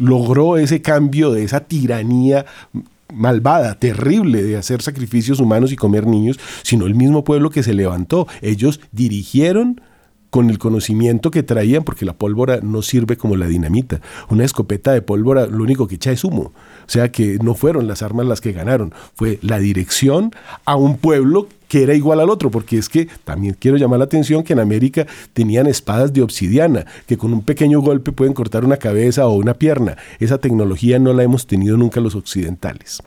logró 0.00 0.56
ese 0.56 0.82
cambio 0.82 1.30
de 1.30 1.44
esa 1.44 1.60
tiranía 1.60 2.46
malvada, 3.12 3.74
terrible 3.74 4.42
de 4.42 4.56
hacer 4.56 4.82
sacrificios 4.82 5.40
humanos 5.40 5.72
y 5.72 5.76
comer 5.76 6.06
niños, 6.06 6.38
sino 6.62 6.86
el 6.86 6.94
mismo 6.94 7.24
pueblo 7.24 7.50
que 7.50 7.62
se 7.62 7.74
levantó. 7.74 8.26
Ellos 8.40 8.80
dirigieron 8.92 9.80
con 10.30 10.48
el 10.48 10.58
conocimiento 10.58 11.30
que 11.30 11.42
traían, 11.42 11.82
porque 11.82 12.04
la 12.04 12.14
pólvora 12.14 12.60
no 12.62 12.82
sirve 12.82 13.16
como 13.16 13.36
la 13.36 13.48
dinamita. 13.48 14.00
Una 14.28 14.44
escopeta 14.44 14.92
de 14.92 15.02
pólvora 15.02 15.46
lo 15.46 15.62
único 15.62 15.88
que 15.88 15.96
echa 15.96 16.12
es 16.12 16.24
humo. 16.24 16.52
O 16.86 16.88
sea 16.88 17.10
que 17.10 17.38
no 17.42 17.54
fueron 17.54 17.88
las 17.88 18.02
armas 18.02 18.26
las 18.26 18.40
que 18.40 18.52
ganaron, 18.52 18.94
fue 19.14 19.38
la 19.42 19.58
dirección 19.58 20.32
a 20.64 20.76
un 20.76 20.98
pueblo 20.98 21.48
que 21.70 21.84
era 21.84 21.94
igual 21.94 22.18
al 22.18 22.30
otro, 22.30 22.50
porque 22.50 22.78
es 22.78 22.88
que 22.88 23.06
también 23.22 23.56
quiero 23.56 23.76
llamar 23.76 24.00
la 24.00 24.04
atención 24.06 24.42
que 24.42 24.54
en 24.54 24.58
América 24.58 25.06
tenían 25.32 25.68
espadas 25.68 26.12
de 26.12 26.20
obsidiana, 26.20 26.84
que 27.06 27.16
con 27.16 27.32
un 27.32 27.42
pequeño 27.42 27.80
golpe 27.80 28.10
pueden 28.10 28.34
cortar 28.34 28.64
una 28.64 28.76
cabeza 28.76 29.28
o 29.28 29.34
una 29.34 29.54
pierna. 29.54 29.96
Esa 30.18 30.38
tecnología 30.38 30.98
no 30.98 31.12
la 31.12 31.22
hemos 31.22 31.46
tenido 31.46 31.76
nunca 31.76 32.00
los 32.00 32.16
occidentales 32.16 33.00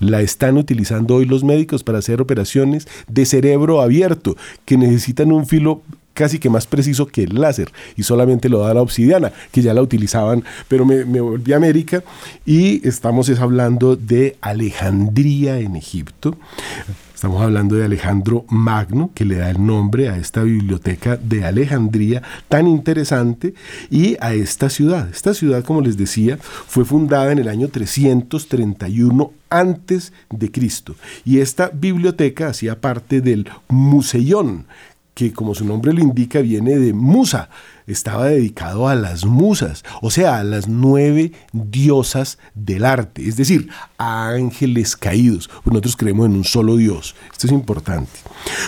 la 0.00 0.20
están 0.20 0.56
utilizando 0.56 1.14
hoy 1.14 1.26
los 1.26 1.44
médicos 1.44 1.84
para 1.84 1.98
hacer 1.98 2.20
operaciones 2.20 2.88
de 3.06 3.24
cerebro 3.24 3.80
abierto, 3.80 4.36
que 4.64 4.76
necesitan 4.76 5.30
un 5.30 5.46
filo 5.46 5.82
casi 6.12 6.40
que 6.40 6.50
más 6.50 6.66
preciso 6.66 7.06
que 7.06 7.22
el 7.22 7.40
láser 7.40 7.70
y 7.96 8.02
solamente 8.02 8.48
lo 8.48 8.58
da 8.58 8.74
la 8.74 8.82
obsidiana, 8.82 9.32
que 9.52 9.62
ya 9.62 9.74
la 9.74 9.80
utilizaban, 9.80 10.42
pero 10.66 10.84
me, 10.84 11.04
volví 11.20 11.52
a 11.52 11.56
América 11.56 12.02
y 12.44 12.86
estamos 12.86 13.30
hablando 13.38 13.94
de 13.94 14.36
Alejandría 14.40 15.60
en 15.60 15.76
Egipto. 15.76 16.36
Estamos 17.22 17.42
hablando 17.42 17.76
de 17.76 17.84
Alejandro 17.84 18.44
Magno, 18.48 19.12
que 19.14 19.24
le 19.24 19.36
da 19.36 19.48
el 19.48 19.64
nombre 19.64 20.08
a 20.08 20.16
esta 20.16 20.42
biblioteca 20.42 21.16
de 21.16 21.44
Alejandría 21.44 22.20
tan 22.48 22.66
interesante 22.66 23.54
y 23.90 24.16
a 24.20 24.34
esta 24.34 24.68
ciudad. 24.68 25.08
Esta 25.08 25.32
ciudad, 25.32 25.62
como 25.62 25.82
les 25.82 25.96
decía, 25.96 26.36
fue 26.40 26.84
fundada 26.84 27.30
en 27.30 27.38
el 27.38 27.46
año 27.46 27.68
331 27.68 29.30
antes 29.50 30.12
de 30.30 30.50
Cristo. 30.50 30.96
Y 31.24 31.38
esta 31.38 31.68
biblioteca 31.72 32.48
hacía 32.48 32.80
parte 32.80 33.20
del 33.20 33.48
Museión, 33.68 34.66
que 35.14 35.32
como 35.32 35.54
su 35.54 35.64
nombre 35.64 35.92
lo 35.92 36.00
indica 36.00 36.40
viene 36.40 36.76
de 36.76 36.92
Musa, 36.92 37.50
estaba 37.86 38.26
dedicado 38.26 38.88
a 38.88 38.94
las 38.94 39.24
musas, 39.24 39.84
o 40.00 40.10
sea, 40.10 40.38
a 40.38 40.44
las 40.44 40.68
nueve 40.68 41.32
diosas 41.52 42.38
del 42.54 42.84
arte, 42.84 43.26
es 43.26 43.36
decir, 43.36 43.68
a 43.98 44.28
ángeles 44.28 44.96
caídos. 44.96 45.50
Nosotros 45.64 45.96
creemos 45.96 46.26
en 46.26 46.36
un 46.36 46.44
solo 46.44 46.76
Dios. 46.76 47.14
Esto 47.32 47.46
es 47.46 47.52
importante. 47.52 48.10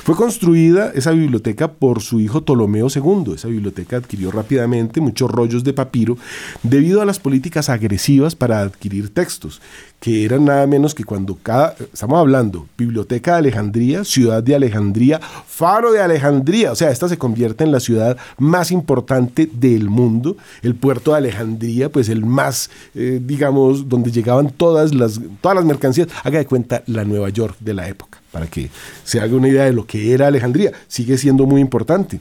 Fue 0.05 0.17
construida 0.17 0.93
esa 0.95 1.11
biblioteca 1.11 1.73
por 1.73 2.03
su 2.03 2.21
hijo 2.21 2.43
Ptolomeo 2.43 2.89
II. 2.95 3.35
Esa 3.35 3.49
biblioteca 3.49 3.97
adquirió 3.97 4.31
rápidamente 4.31 5.01
muchos 5.01 5.31
rollos 5.31 5.65
de 5.65 5.73
papiro 5.73 6.17
debido 6.63 7.03
a 7.03 7.05
las 7.05 7.19
políticas 7.19 7.69
agresivas 7.69 8.35
para 8.35 8.61
adquirir 8.61 9.13
textos, 9.13 9.61
que 10.01 10.25
eran 10.25 10.45
nada 10.45 10.67
menos 10.67 10.95
que 10.95 11.05
cuando 11.05 11.39
cada, 11.43 11.75
estamos 11.93 12.19
hablando, 12.19 12.67
Biblioteca 12.77 13.33
de 13.33 13.39
Alejandría, 13.39 14.05
Ciudad 14.05 14.43
de 14.43 14.55
Alejandría, 14.55 15.21
Faro 15.47 15.93
de 15.93 16.03
Alejandría, 16.03 16.73
o 16.73 16.75
sea, 16.75 16.91
esta 16.91 17.09
se 17.09 17.19
convierte 17.19 17.65
en 17.65 17.73
la 17.73 17.81
ciudad 17.81 18.17
más 18.39 18.71
importante 18.71 19.04
del 19.05 19.89
mundo, 19.89 20.37
el 20.63 20.75
puerto 20.75 21.13
de 21.13 21.19
Alejandría, 21.19 21.91
pues 21.91 22.09
el 22.09 22.25
más, 22.25 22.71
eh, 22.95 23.21
digamos, 23.23 23.89
donde 23.89 24.11
llegaban 24.11 24.51
todas 24.51 24.95
las, 24.95 25.21
todas 25.41 25.57
las 25.57 25.65
mercancías, 25.65 26.09
haga 26.23 26.39
de 26.39 26.47
cuenta 26.47 26.83
la 26.87 27.05
Nueva 27.05 27.29
York 27.29 27.57
de 27.61 27.75
la 27.75 27.89
época 27.89 28.21
para 28.35 28.49
que 28.49 28.69
se 29.05 29.21
haga 29.21 29.37
una 29.37 29.49
idea 29.49 29.65
de 29.65 29.73
lo 29.73 29.87
que 29.87 30.13
era 30.13 30.27
Alejandría. 30.27 30.73
Sigue 30.89 31.17
siendo 31.19 31.47
muy 31.47 31.61
importante. 31.61 32.19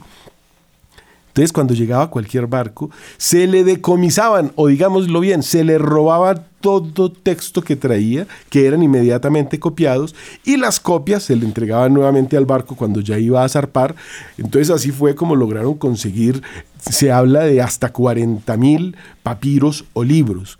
Entonces, 1.34 1.52
cuando 1.52 1.74
llegaba 1.74 2.10
cualquier 2.10 2.46
barco, 2.46 2.90
se 3.16 3.48
le 3.48 3.64
decomisaban, 3.64 4.52
o 4.54 4.68
digámoslo 4.68 5.18
bien, 5.18 5.42
se 5.42 5.64
le 5.64 5.78
robaba 5.78 6.44
todo 6.64 7.12
texto 7.12 7.60
que 7.60 7.76
traía, 7.76 8.26
que 8.48 8.66
eran 8.66 8.82
inmediatamente 8.82 9.60
copiados, 9.60 10.14
y 10.46 10.56
las 10.56 10.80
copias 10.80 11.24
se 11.24 11.36
le 11.36 11.44
entregaban 11.44 11.92
nuevamente 11.92 12.38
al 12.38 12.46
barco 12.46 12.74
cuando 12.74 13.02
ya 13.02 13.18
iba 13.18 13.44
a 13.44 13.48
zarpar. 13.50 13.94
Entonces, 14.38 14.70
así 14.70 14.90
fue 14.90 15.14
como 15.14 15.36
lograron 15.36 15.74
conseguir, 15.74 16.42
se 16.78 17.12
habla 17.12 17.40
de 17.40 17.60
hasta 17.60 17.92
40 17.92 18.56
mil 18.56 18.96
papiros 19.22 19.84
o 19.92 20.04
libros. 20.04 20.56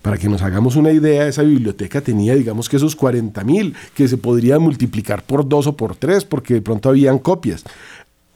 Para 0.00 0.16
que 0.16 0.28
nos 0.28 0.42
hagamos 0.42 0.76
una 0.76 0.92
idea, 0.92 1.26
esa 1.26 1.42
biblioteca 1.42 2.02
tenía, 2.02 2.36
digamos 2.36 2.68
que 2.68 2.76
esos 2.76 2.94
40 2.94 3.42
mil, 3.42 3.74
que 3.94 4.06
se 4.06 4.16
podrían 4.16 4.62
multiplicar 4.62 5.24
por 5.24 5.48
dos 5.48 5.66
o 5.66 5.76
por 5.76 5.96
tres, 5.96 6.24
porque 6.24 6.54
de 6.54 6.62
pronto 6.62 6.88
habían 6.88 7.18
copias. 7.18 7.64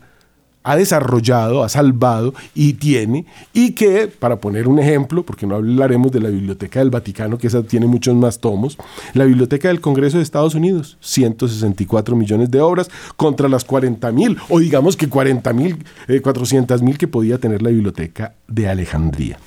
ha 0.65 0.77
desarrollado, 0.77 1.63
ha 1.63 1.69
salvado 1.69 2.35
y 2.55 2.73
tiene, 2.73 3.27
y 3.53 3.73
que, 3.73 4.09
para 4.09 4.41
poner 4.41 4.67
un 4.67 4.79
ejemplo, 4.79 5.23
porque 5.23 5.47
no 5.47 5.57
hablaremos 5.57 6.11
de 6.11 6.21
la 6.21 6.31
Biblioteca 6.31 6.81
del 6.81 6.91
Vaticano, 6.91 7.39
que 7.39 7.47
esa 7.47 7.63
tiene 7.63 7.87
muchos 7.87 8.15
más 8.17 8.41
tomos, 8.41 8.79
la 9.13 9.25
Biblioteca 9.25 9.69
del 9.69 9.81
Congreso 9.81 10.17
de 10.17 10.23
Estados 10.23 10.55
Unidos, 10.55 10.97
164 11.01 12.17
millones 12.17 12.51
de 12.51 12.61
obras 12.63 12.91
contra 13.17 13.49
las 13.49 13.65
40 13.65 14.11
mil, 14.13 14.39
o 14.49 14.59
digamos 14.59 14.97
que 14.97 15.09
40 15.09 15.53
mil, 15.53 15.85
400 16.23 16.81
eh, 16.81 16.85
mil 16.85 16.99
que 16.99 17.09
podía 17.09 17.39
tener 17.39 17.61
la 17.61 17.71
Biblioteca 17.71 18.35
de 18.49 18.69
Alejandría. 18.69 19.39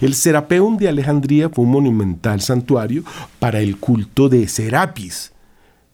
El 0.00 0.14
Serapeum 0.14 0.76
de 0.76 0.88
Alejandría 0.88 1.48
fue 1.48 1.64
un 1.64 1.70
monumental 1.70 2.40
santuario 2.40 3.04
para 3.38 3.60
el 3.60 3.76
culto 3.76 4.28
de 4.28 4.48
Serapis, 4.48 5.32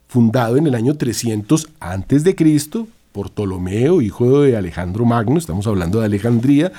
fundado 0.09 0.57
en 0.57 0.67
el 0.67 0.75
año 0.75 0.97
300 0.97 1.69
antes 1.81 2.25
Ptolomeo, 3.29 4.01
hijo 4.01 4.41
de 4.41 4.57
Alejandro 4.57 5.05
Magno, 5.05 5.37
estamos 5.37 5.67
hablando 5.67 6.01
de 6.01 6.07
Alejandría, 6.07 6.73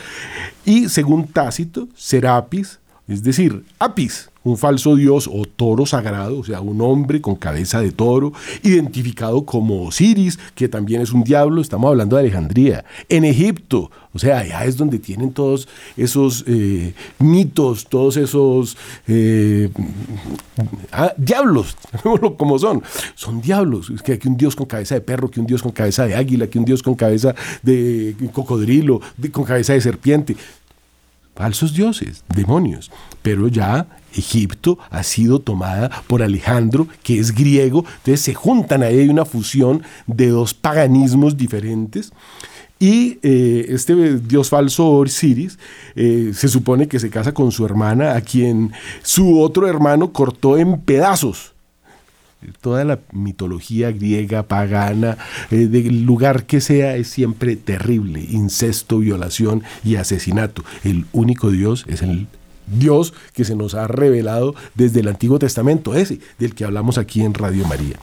y 0.65 0.89
según 0.89 1.27
Tácito, 1.27 1.88
Serapis, 1.95 2.79
es 3.07 3.21
decir, 3.21 3.63
Apis, 3.77 4.30
un 4.43 4.57
falso 4.57 4.95
dios 4.95 5.29
o 5.31 5.45
toro 5.45 5.86
sagrado, 5.86 6.39
o 6.39 6.43
sea, 6.43 6.62
un 6.62 6.81
hombre 6.81 7.21
con 7.21 7.36
cabeza 7.36 7.81
de 7.81 7.91
toro, 7.91 8.33
identificado 8.63 9.45
como 9.45 9.83
Osiris, 9.83 10.39
que 10.55 10.67
también 10.67 11.01
es 11.01 11.12
un 11.12 11.24
diablo, 11.24 11.62
estamos 11.62 11.89
hablando 11.89 12.15
de 12.15 12.24
Alejandría. 12.24 12.83
En 13.07 13.24
Egipto, 13.24 13.91
o 14.13 14.19
sea, 14.19 14.39
allá 14.39 14.65
es 14.65 14.77
donde 14.77 15.00
tienen 15.00 15.31
todos 15.31 15.67
esos 15.95 16.43
eh, 16.48 16.93
mitos, 17.19 17.86
todos 17.86 18.17
esos 18.17 18.77
eh, 19.07 19.69
ah, 20.91 21.13
diablos, 21.17 21.77
como 22.38 22.60
son. 22.60 22.83
Son 23.15 23.41
diablos, 23.41 23.89
es 23.89 24.01
que 24.01 24.13
hay 24.13 24.19
un 24.25 24.38
dios 24.38 24.55
con 24.55 24.65
cabeza 24.65 24.95
de 24.95 25.01
perro, 25.01 25.29
que 25.29 25.39
un 25.39 25.45
dios 25.45 25.62
con 25.62 25.71
cabeza 25.71 26.05
de 26.07 26.15
águila, 26.15 26.48
que 26.48 26.60
un 26.60 26.65
dios 26.65 26.83
con 26.83 26.95
cabeza 26.95 27.36
de 27.62 28.15
cocodrilo, 28.33 29.01
con 29.31 29.43
cabeza 29.43 29.74
de 29.74 29.81
serpiente 29.81 30.36
falsos 31.41 31.74
dioses, 31.74 32.24
demonios. 32.36 32.91
Pero 33.24 33.48
ya 33.48 33.88
Egipto 34.13 34.77
ha 34.91 35.01
sido 35.01 35.39
tomada 35.39 35.89
por 36.05 36.21
Alejandro, 36.21 36.88
que 37.01 37.17
es 37.17 37.33
griego, 37.33 37.83
entonces 37.98 38.21
se 38.21 38.36
juntan 38.36 38.83
ahí, 38.83 39.00
hay 39.00 39.10
una 39.10 39.25
fusión 39.25 39.81
de 40.05 40.27
dos 40.27 40.53
paganismos 40.53 41.38
diferentes. 41.38 42.13
Y 42.77 43.17
eh, 43.24 43.65
este 43.69 44.19
dios 44.19 44.50
falso 44.50 44.88
Osiris 44.91 45.57
eh, 45.95 46.31
se 46.36 46.48
supone 46.48 46.88
que 46.88 47.00
se 47.00 47.10
casa 47.10 47.33
con 47.33 47.51
su 47.51 47.65
hermana, 47.65 48.15
a 48.15 48.21
quien 48.21 48.71
su 49.01 49.41
otro 49.41 49.67
hermano 49.67 50.13
cortó 50.13 50.60
en 50.60 50.79
pedazos 50.81 51.50
toda 52.62 52.83
la 52.83 53.00
mitología 53.12 53.91
griega, 53.91 54.43
pagana, 54.43 55.17
eh, 55.50 55.67
del 55.67 56.03
lugar 56.03 56.45
que 56.45 56.62
sea, 56.62 56.95
es 56.95 57.07
siempre 57.07 57.55
terrible. 57.55 58.25
Incesto, 58.29 59.00
violación 59.00 59.63
y 59.83 59.95
asesinato. 59.95 60.63
El 60.83 61.05
único 61.13 61.51
Dios 61.51 61.86
es 61.88 62.01
el 62.01 62.27
Dios 62.67 63.13
que 63.33 63.43
se 63.43 63.55
nos 63.55 63.74
ha 63.75 63.88
revelado 63.88 64.55
desde 64.75 65.01
el 65.01 65.07
Antiguo 65.07 65.39
Testamento, 65.39 65.93
ese 65.93 66.19
del 66.39 66.55
que 66.55 66.63
hablamos 66.63 66.98
aquí 66.98 67.21
en 67.21 67.33
Radio 67.33 67.67
María. 67.67 67.98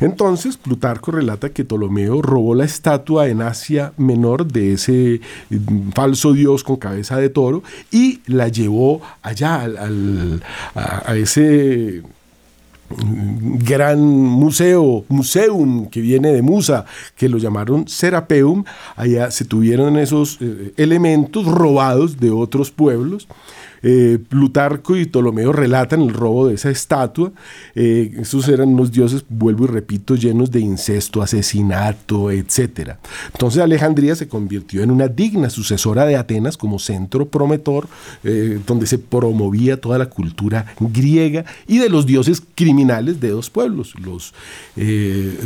Entonces, 0.00 0.56
Plutarco 0.56 1.12
relata 1.12 1.50
que 1.50 1.64
Ptolomeo 1.64 2.22
robó 2.22 2.54
la 2.54 2.64
estatua 2.64 3.28
en 3.28 3.42
Asia 3.42 3.92
Menor 3.96 4.46
de 4.46 4.74
ese 4.74 5.20
mm, 5.50 5.90
falso 5.90 6.32
dios 6.32 6.62
con 6.62 6.76
cabeza 6.76 7.16
de 7.16 7.30
toro 7.30 7.62
y 7.90 8.20
la 8.26 8.48
llevó 8.48 9.00
allá 9.22 9.66
a 10.74 11.16
ese 11.16 12.02
gran 12.98 14.00
museo, 14.00 15.04
museum 15.08 15.88
que 15.88 16.00
viene 16.00 16.32
de 16.32 16.42
Musa, 16.42 16.84
que 17.16 17.28
lo 17.28 17.38
llamaron 17.38 17.88
Serapeum, 17.88 18.64
allá 18.96 19.30
se 19.30 19.44
tuvieron 19.44 19.96
esos 19.96 20.38
eh, 20.40 20.72
elementos 20.76 21.46
robados 21.46 22.18
de 22.18 22.30
otros 22.30 22.70
pueblos 22.70 23.28
eh, 23.82 24.18
Plutarco 24.28 24.96
y 24.96 25.06
Ptolomeo 25.06 25.52
relatan 25.52 26.02
el 26.02 26.12
robo 26.12 26.48
de 26.48 26.54
esa 26.54 26.70
estatua. 26.70 27.32
Eh, 27.74 28.14
esos 28.20 28.48
eran 28.48 28.70
unos 28.70 28.92
dioses, 28.92 29.24
vuelvo 29.28 29.64
y 29.64 29.68
repito, 29.68 30.14
llenos 30.14 30.50
de 30.50 30.60
incesto, 30.60 31.22
asesinato, 31.22 32.30
etc. 32.30 32.96
Entonces 33.32 33.60
Alejandría 33.62 34.14
se 34.14 34.28
convirtió 34.28 34.82
en 34.82 34.90
una 34.90 35.08
digna 35.08 35.50
sucesora 35.50 36.04
de 36.04 36.16
Atenas 36.16 36.56
como 36.56 36.78
centro 36.78 37.28
prometor, 37.28 37.88
eh, 38.24 38.60
donde 38.66 38.86
se 38.86 38.98
promovía 38.98 39.80
toda 39.80 39.98
la 39.98 40.06
cultura 40.06 40.74
griega 40.78 41.44
y 41.66 41.78
de 41.78 41.88
los 41.88 42.06
dioses 42.06 42.42
criminales 42.54 43.20
de 43.20 43.30
dos 43.30 43.50
pueblos, 43.50 43.94
los, 44.00 44.32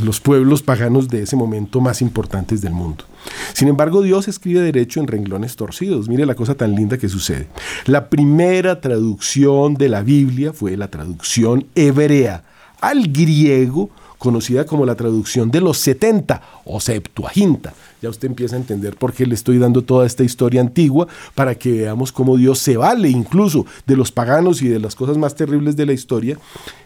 los 0.02 0.20
pueblos 0.20 0.62
paganos 0.62 1.08
de 1.08 1.22
ese 1.22 1.36
momento 1.36 1.80
más 1.80 2.02
importantes 2.02 2.60
del 2.60 2.72
mundo. 2.72 3.04
Sin 3.52 3.68
embargo, 3.68 4.02
Dios 4.02 4.28
escribe 4.28 4.60
derecho 4.60 5.00
en 5.00 5.06
renglones 5.06 5.56
torcidos. 5.56 6.08
Mire 6.08 6.26
la 6.26 6.34
cosa 6.34 6.54
tan 6.54 6.74
linda 6.74 6.98
que 6.98 7.08
sucede. 7.08 7.48
La 7.86 8.08
primera 8.08 8.80
traducción 8.80 9.74
de 9.74 9.88
la 9.88 10.02
Biblia 10.02 10.52
fue 10.52 10.76
la 10.76 10.88
traducción 10.88 11.66
hebrea 11.74 12.44
al 12.80 13.08
griego, 13.12 13.90
conocida 14.18 14.64
como 14.64 14.86
la 14.86 14.94
traducción 14.94 15.50
de 15.50 15.60
los 15.60 15.78
70 15.78 16.42
o 16.64 16.80
Septuaginta 16.80 17.74
ya 18.02 18.10
usted 18.10 18.28
empieza 18.28 18.56
a 18.56 18.58
entender 18.58 18.96
por 18.96 19.12
qué 19.12 19.26
le 19.26 19.34
estoy 19.34 19.58
dando 19.58 19.82
toda 19.82 20.06
esta 20.06 20.22
historia 20.22 20.60
antigua, 20.60 21.08
para 21.34 21.54
que 21.54 21.72
veamos 21.72 22.12
cómo 22.12 22.36
Dios 22.36 22.58
se 22.58 22.76
vale 22.76 23.08
incluso 23.08 23.64
de 23.86 23.96
los 23.96 24.12
paganos 24.12 24.60
y 24.62 24.68
de 24.68 24.78
las 24.78 24.94
cosas 24.94 25.16
más 25.16 25.34
terribles 25.34 25.76
de 25.76 25.86
la 25.86 25.92
historia. 25.92 26.38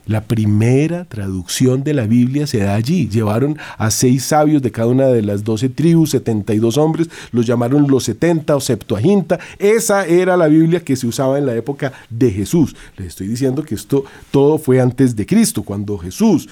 La 0.07 0.23
primera 0.23 1.05
traducción 1.05 1.85
de 1.85 1.95
la 1.95 2.07
Biblia 2.07 2.47
se 2.47 2.59
da 2.59 2.75
allí. 2.75 3.09
Llevaron 3.09 3.59
a 3.77 3.91
seis 3.91 4.25
sabios 4.25 4.63
de 4.63 4.73
cada 4.73 4.89
una 4.89 5.07
de 5.07 5.23
las 5.23 5.45
doce 5.45 5.69
tribus, 5.69 6.11
72 6.11 6.79
hombres, 6.79 7.09
los 7.33 7.47
llamaron 7.47 7.87
los 7.89 8.05
70 8.05 8.57
o 8.57 8.61
Septuaginta. 8.61 9.39
Esa 9.59 10.07
era 10.07 10.37
la 10.37 10.49
Biblia 10.49 10.81
que 10.81 10.97
se 10.97 11.07
usaba 11.07 11.39
en 11.39 11.47
la 11.47 11.55
época 11.55 11.93
de 12.09 12.31
Jesús. 12.31 12.75
Les 12.97 13.09
estoy 13.09 13.29
diciendo 13.29 13.63
que 13.63 13.75
esto 13.75 14.05
todo 14.31 14.59
fue 14.59 14.81
antes 14.81 15.15
de 15.15 15.27
Cristo. 15.27 15.63
Cuando 15.63 15.99
Jesús 15.99 16.49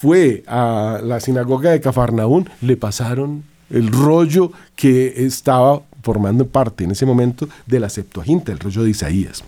fue 0.00 0.44
a 0.46 0.98
la 1.04 1.20
sinagoga 1.20 1.72
de 1.72 1.80
Cafarnaún, 1.82 2.48
le 2.62 2.78
pasaron 2.78 3.44
el 3.68 3.92
rollo 3.92 4.50
que 4.74 5.26
estaba 5.26 5.82
formando 6.02 6.46
parte 6.46 6.84
en 6.84 6.92
ese 6.92 7.04
momento 7.04 7.50
de 7.66 7.80
la 7.80 7.90
Septuaginta, 7.90 8.50
el 8.50 8.60
rollo 8.60 8.82
de 8.82 8.88
Isaías. 8.88 9.44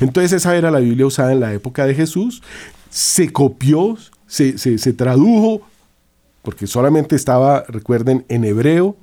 Entonces 0.00 0.34
esa 0.34 0.56
era 0.56 0.70
la 0.70 0.78
Biblia 0.78 1.04
usada 1.04 1.32
en 1.32 1.40
la 1.40 1.52
época 1.52 1.84
de 1.84 1.96
Jesús, 1.96 2.44
se 2.90 3.32
copió, 3.32 3.98
se, 4.28 4.52
tradujo, 4.92 5.62
porque 6.42 6.68
solamente 6.68 7.16
estaba, 7.16 7.64
recuerden, 7.66 8.24
en 8.28 8.44
hebreo, 8.44 8.96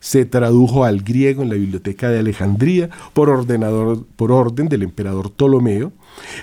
se 0.00 0.26
tradujo 0.26 0.84
al 0.84 1.00
griego 1.00 1.42
en 1.42 1.48
la 1.48 1.54
biblioteca 1.54 2.10
de 2.10 2.18
Alejandría 2.18 2.90
por, 3.14 3.30
ordenador, 3.30 4.04
por 4.16 4.30
orden 4.30 4.68
del 4.68 4.82
emperador 4.82 5.30
Ptolomeo. 5.30 5.92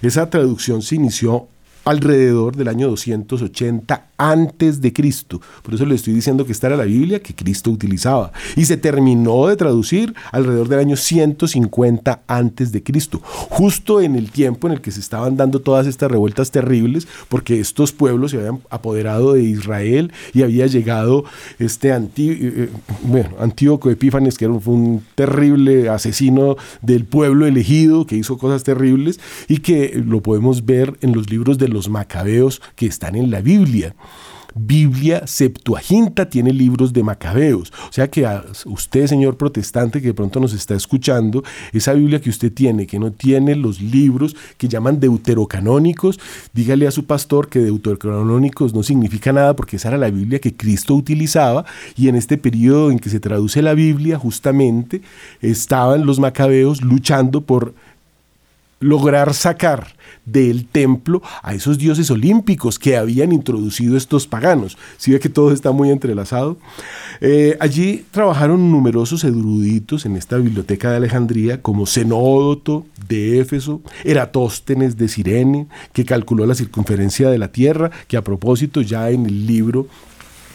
Esa 0.02 0.32
traducción 0.32 0.82
se 0.82 0.96
inició 0.96 1.48
alrededor 1.90 2.56
del 2.56 2.68
año 2.68 2.88
280 2.88 4.09
antes 4.20 4.82
de 4.82 4.94
Cristo. 4.94 5.42
Por 5.64 5.74
eso 5.74 5.86
le 5.86 5.96
estoy 5.96 6.14
diciendo 6.14 6.46
que 6.46 6.52
esta 6.52 6.68
era 6.68 6.78
la 6.78 6.84
Biblia 6.84 7.22
que 7.22 7.34
Cristo 7.34 7.72
utilizaba. 7.72 8.32
Y 8.56 8.66
se 8.66 8.78
terminó 8.78 9.48
de 9.48 9.56
traducir 9.56 10.14
alrededor 10.32 10.68
del 10.68 10.80
año 10.80 10.96
150 10.96 12.24
antes 12.28 12.72
de 12.72 12.84
Cristo, 12.84 13.22
justo 13.24 14.02
en 14.02 14.16
el 14.16 14.30
tiempo 14.30 14.68
en 14.68 14.74
el 14.74 14.82
que 14.82 14.92
se 14.92 15.00
estaban 15.00 15.38
dando 15.38 15.62
todas 15.62 15.88
estas 15.88 16.12
revueltas 16.12 16.52
terribles, 16.52 17.08
porque 17.30 17.60
estos 17.60 17.92
pueblos 17.92 18.32
se 18.32 18.38
habían 18.38 18.60
apoderado 18.70 19.34
de 19.34 19.44
Israel 19.44 20.12
y 20.34 20.44
había 20.44 20.68
llegado 20.68 21.24
este 21.58 21.90
eh, 21.90 22.10
eh, 22.18 22.70
bueno, 23.04 23.30
Antíoco 23.40 23.90
Epífanes, 23.90 24.38
que 24.38 24.46
era 24.46 24.60
fue 24.60 24.74
un 24.74 25.04
terrible 25.16 25.90
asesino 25.90 26.58
del 26.82 27.06
pueblo 27.06 27.46
elegido, 27.46 28.06
que 28.06 28.16
hizo 28.16 28.38
cosas 28.38 28.64
terribles 28.64 29.20
y 29.48 29.60
que 29.60 30.02
lo 30.06 30.22
podemos 30.22 30.66
ver 30.66 30.98
en 31.02 31.14
los 31.14 31.30
libros 31.30 31.58
de 31.58 31.70
los 31.70 31.90
macabeos 31.90 32.62
que 32.76 32.86
están 32.86 33.16
en 33.16 33.32
la 33.32 33.42
Biblia. 33.42 33.96
Biblia 34.56 35.26
Septuaginta 35.28 36.30
tiene 36.30 36.54
libros 36.54 36.94
de 36.94 37.04
Macabeos. 37.04 37.72
O 37.90 37.94
sea 37.94 38.10
que 38.10 38.26
a 38.26 38.44
usted, 38.66 39.08
señor 39.08 39.38
protestante, 39.38 40.02
que 40.02 40.08
de 40.08 40.14
pronto 40.14 40.40
nos 40.40 40.54
está 40.54 40.76
escuchando, 40.76 41.44
esa 41.72 41.94
Biblia 41.94 42.20
que 42.20 42.30
usted 42.30 42.52
tiene, 42.52 42.88
que 42.88 43.00
no 43.00 43.12
tiene 43.12 43.56
los 43.56 43.82
libros 43.82 44.36
que 44.58 44.68
llaman 44.68 45.00
deuterocanónicos, 45.00 46.20
dígale 46.54 46.88
a 46.88 46.92
su 46.92 47.06
pastor 47.06 47.50
que 47.50 47.60
deuterocanónicos 47.60 48.74
no 48.74 48.84
significa 48.84 49.32
nada 49.32 49.56
porque 49.56 49.78
esa 49.78 49.90
era 49.90 49.98
la 49.98 50.10
Biblia 50.10 50.40
que 50.40 50.56
Cristo 50.56 50.96
utilizaba 50.96 51.66
y 51.96 52.08
en 52.08 52.16
este 52.16 52.38
periodo 52.38 52.92
en 52.92 53.00
que 53.00 53.10
se 53.10 53.20
traduce 53.20 53.62
la 53.62 53.74
Biblia, 53.74 54.18
justamente 54.18 55.02
estaban 55.42 56.06
los 56.06 56.20
Macabeos 56.20 56.82
luchando 56.82 57.42
por 57.42 57.74
lograr 58.80 59.34
sacar 59.34 59.96
del 60.26 60.66
templo 60.66 61.22
a 61.42 61.54
esos 61.54 61.78
dioses 61.78 62.10
olímpicos 62.12 62.80
que 62.80 62.98
habían 62.98 63.32
introducido 63.32 63.98
estos 63.98 64.28
paganos. 64.28 64.78
Si 64.98 65.12
ve 65.12 65.20
que 65.20 65.30
todo 65.30 65.52
está 65.52 65.72
muy 65.72 65.90
entrelazado. 65.90 66.58
Eh, 67.22 67.58
allí 67.60 68.06
trabajaron 68.12 68.72
numerosos 68.72 69.24
eruditos 69.24 70.06
en 70.06 70.16
esta 70.16 70.38
biblioteca 70.38 70.92
de 70.92 70.98
Alejandría, 70.98 71.62
como 71.62 71.86
Zenódoto 71.86 72.86
de 73.08 73.40
Éfeso, 73.40 73.82
Eratóstenes 74.04 74.98
de 74.98 75.08
Sirene, 75.08 75.68
que 75.94 76.06
calculó 76.06 76.46
la 76.46 76.56
circunferencia 76.56 77.30
de 77.30 77.38
la 77.38 77.52
Tierra, 77.52 77.92
que 78.08 78.18
a 78.18 78.24
propósito 78.24 78.82
ya 78.82 79.10
en 79.10 79.26
el 79.26 79.48
libro 79.48 79.88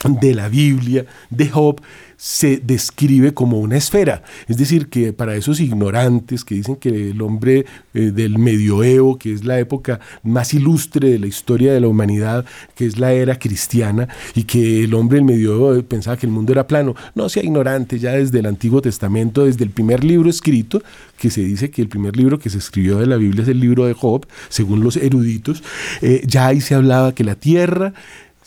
de 0.09 0.35
la 0.35 0.49
Biblia 0.49 1.07
de 1.31 1.49
Job 1.49 1.81
se 2.17 2.59
describe 2.59 3.35
como 3.35 3.59
una 3.59 3.77
esfera. 3.77 4.23
Es 4.49 4.57
decir, 4.57 4.89
que 4.89 5.13
para 5.13 5.37
esos 5.37 5.61
ignorantes 5.61 6.45
que 6.45 6.55
dicen 6.55 6.77
que 6.77 7.11
el 7.11 7.21
hombre 7.23 7.67
eh, 7.95 8.11
del 8.13 8.39
medioevo, 8.39 9.19
que 9.19 9.33
es 9.33 9.45
la 9.45 9.59
época 9.59 10.01
más 10.23 10.55
ilustre 10.55 11.11
de 11.11 11.19
la 11.19 11.27
historia 11.27 11.73
de 11.73 11.81
la 11.81 11.89
humanidad, 11.89 12.45
que 12.75 12.87
es 12.87 12.99
la 12.99 13.13
era 13.13 13.39
cristiana, 13.39 14.09
y 14.35 14.45
que 14.45 14.85
el 14.85 14.95
hombre 14.95 15.17
del 15.17 15.25
medioevo 15.25 15.83
pensaba 15.83 16.17
que 16.17 16.27
el 16.27 16.33
mundo 16.33 16.53
era 16.53 16.67
plano, 16.67 16.95
no 17.15 17.29
sea 17.29 17.43
ignorante, 17.43 17.99
ya 17.99 18.13
desde 18.13 18.39
el 18.39 18.47
Antiguo 18.47 18.81
Testamento, 18.81 19.45
desde 19.45 19.65
el 19.65 19.71
primer 19.71 20.05
libro 20.05 20.31
escrito, 20.31 20.83
que 21.19 21.31
se 21.31 21.43
dice 21.43 21.71
que 21.71 21.83
el 21.83 21.89
primer 21.89 22.17
libro 22.17 22.39
que 22.39 22.51
se 22.51 22.59
escribió 22.59 22.99
de 22.99 23.07
la 23.07 23.17
Biblia 23.17 23.43
es 23.43 23.49
el 23.49 23.61
libro 23.61 23.87
de 23.87 23.95
Job, 23.95 24.27
según 24.49 24.83
los 24.83 24.97
eruditos, 24.97 25.63
eh, 26.03 26.23
ya 26.27 26.49
ahí 26.49 26.61
se 26.61 26.75
hablaba 26.75 27.15
que 27.15 27.25
la 27.25 27.35
tierra 27.35 27.95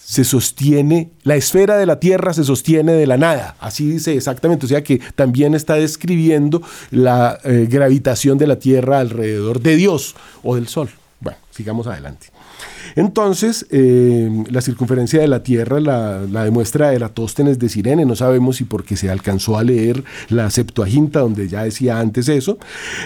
se 0.07 0.23
sostiene, 0.23 1.11
la 1.23 1.35
esfera 1.35 1.75
de 1.75 1.85
la 1.85 1.99
Tierra 1.99 2.33
se 2.33 2.45
sostiene 2.45 2.93
de 2.93 3.05
la 3.05 3.17
nada, 3.17 3.57
así 3.59 3.89
dice 3.89 4.15
exactamente, 4.15 4.65
o 4.65 4.69
sea 4.69 4.81
que 4.81 5.01
también 5.15 5.53
está 5.53 5.73
describiendo 5.73 6.61
la 6.91 7.37
eh, 7.43 7.67
gravitación 7.69 8.37
de 8.37 8.47
la 8.47 8.57
Tierra 8.57 8.99
alrededor 8.99 9.59
de 9.59 9.75
Dios 9.75 10.15
o 10.43 10.55
del 10.55 10.69
Sol. 10.69 10.89
Bueno, 11.19 11.37
sigamos 11.51 11.87
adelante. 11.87 12.27
Entonces, 12.95 13.67
eh, 13.69 14.43
la 14.49 14.61
circunferencia 14.61 15.21
de 15.21 15.27
la 15.27 15.43
Tierra 15.43 15.79
la, 15.79 16.43
demuestra 16.43 16.93
Eratóstenes 16.93 17.59
de 17.59 17.69
Sirene. 17.69 18.05
No 18.05 18.15
sabemos 18.15 18.57
si 18.57 18.63
porque 18.63 18.95
se 18.95 19.09
alcanzó 19.09 19.57
a 19.57 19.63
leer 19.63 20.03
la 20.29 20.49
Septuaginta, 20.49 21.19
donde 21.19 21.47
ya 21.47 21.63
decía 21.63 21.99
antes 21.99 22.27
eso. 22.27 22.57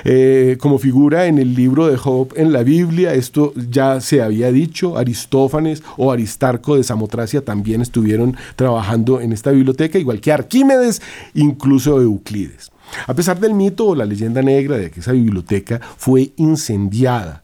Eh, 0.06 0.58
como 0.60 0.80
figura 0.80 1.26
en 1.26 1.40
el 1.40 1.56
libro 1.56 1.88
de 1.88 1.98
Job 1.98 2.34
en 2.38 2.54
la 2.54 2.64
Biblia, 2.64 3.14
esto 3.14 3.54
ya 3.70 4.00
se 4.00 4.22
había 4.22 4.52
dicho. 4.52 4.98
Aristófanes 4.98 5.84
o 5.98 6.12
Aristarco 6.12 6.78
de 6.78 6.84
Samotracia 6.84 7.44
también 7.44 7.82
estuvieron 7.82 8.38
trabajando 8.56 9.20
en 9.20 9.34
esta 9.34 9.52
biblioteca, 9.52 10.00
igual 10.00 10.22
que 10.22 10.32
Arquímedes, 10.32 11.02
incluso 11.34 12.02
Euclides. 12.02 12.72
A 13.08 13.14
pesar 13.14 13.40
del 13.40 13.54
mito 13.54 13.88
o 13.88 13.96
la 13.96 14.06
leyenda 14.06 14.42
negra 14.42 14.78
de 14.78 14.92
que 14.92 15.00
esa 15.00 15.12
biblioteca 15.12 15.80
fue 15.98 16.32
incendiada 16.38 17.44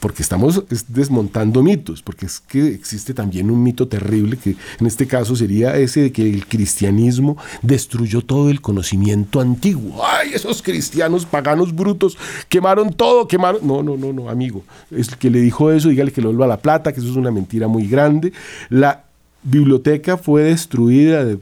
porque 0.00 0.22
estamos 0.22 0.62
desmontando 0.88 1.62
mitos, 1.62 2.02
porque 2.02 2.26
es 2.26 2.40
que 2.40 2.68
existe 2.68 3.14
también 3.14 3.50
un 3.50 3.62
mito 3.62 3.88
terrible 3.88 4.36
que 4.36 4.56
en 4.78 4.86
este 4.86 5.06
caso 5.06 5.34
sería 5.34 5.76
ese 5.76 6.02
de 6.02 6.12
que 6.12 6.28
el 6.28 6.46
cristianismo 6.46 7.36
destruyó 7.62 8.22
todo 8.22 8.50
el 8.50 8.60
conocimiento 8.60 9.40
antiguo. 9.40 10.04
¡Ay, 10.04 10.30
esos 10.34 10.62
cristianos 10.62 11.24
paganos 11.24 11.74
brutos 11.74 12.18
quemaron 12.48 12.92
todo, 12.92 13.26
quemaron! 13.26 13.66
No, 13.66 13.82
no, 13.82 13.96
no, 13.96 14.12
no, 14.12 14.28
amigo. 14.28 14.64
Es 14.90 15.08
el 15.08 15.16
que 15.16 15.30
le 15.30 15.40
dijo 15.40 15.70
eso, 15.70 15.88
dígale 15.88 16.12
que 16.12 16.20
lo 16.20 16.28
vuelva 16.28 16.44
a 16.44 16.48
la 16.48 16.58
plata, 16.58 16.92
que 16.92 17.00
eso 17.00 17.10
es 17.10 17.16
una 17.16 17.30
mentira 17.30 17.66
muy 17.66 17.86
grande. 17.86 18.32
La 18.68 19.04
biblioteca 19.42 20.16
fue 20.16 20.42
destruida 20.42 21.24
de 21.24 21.38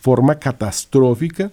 forma 0.00 0.38
catastrófica 0.38 1.50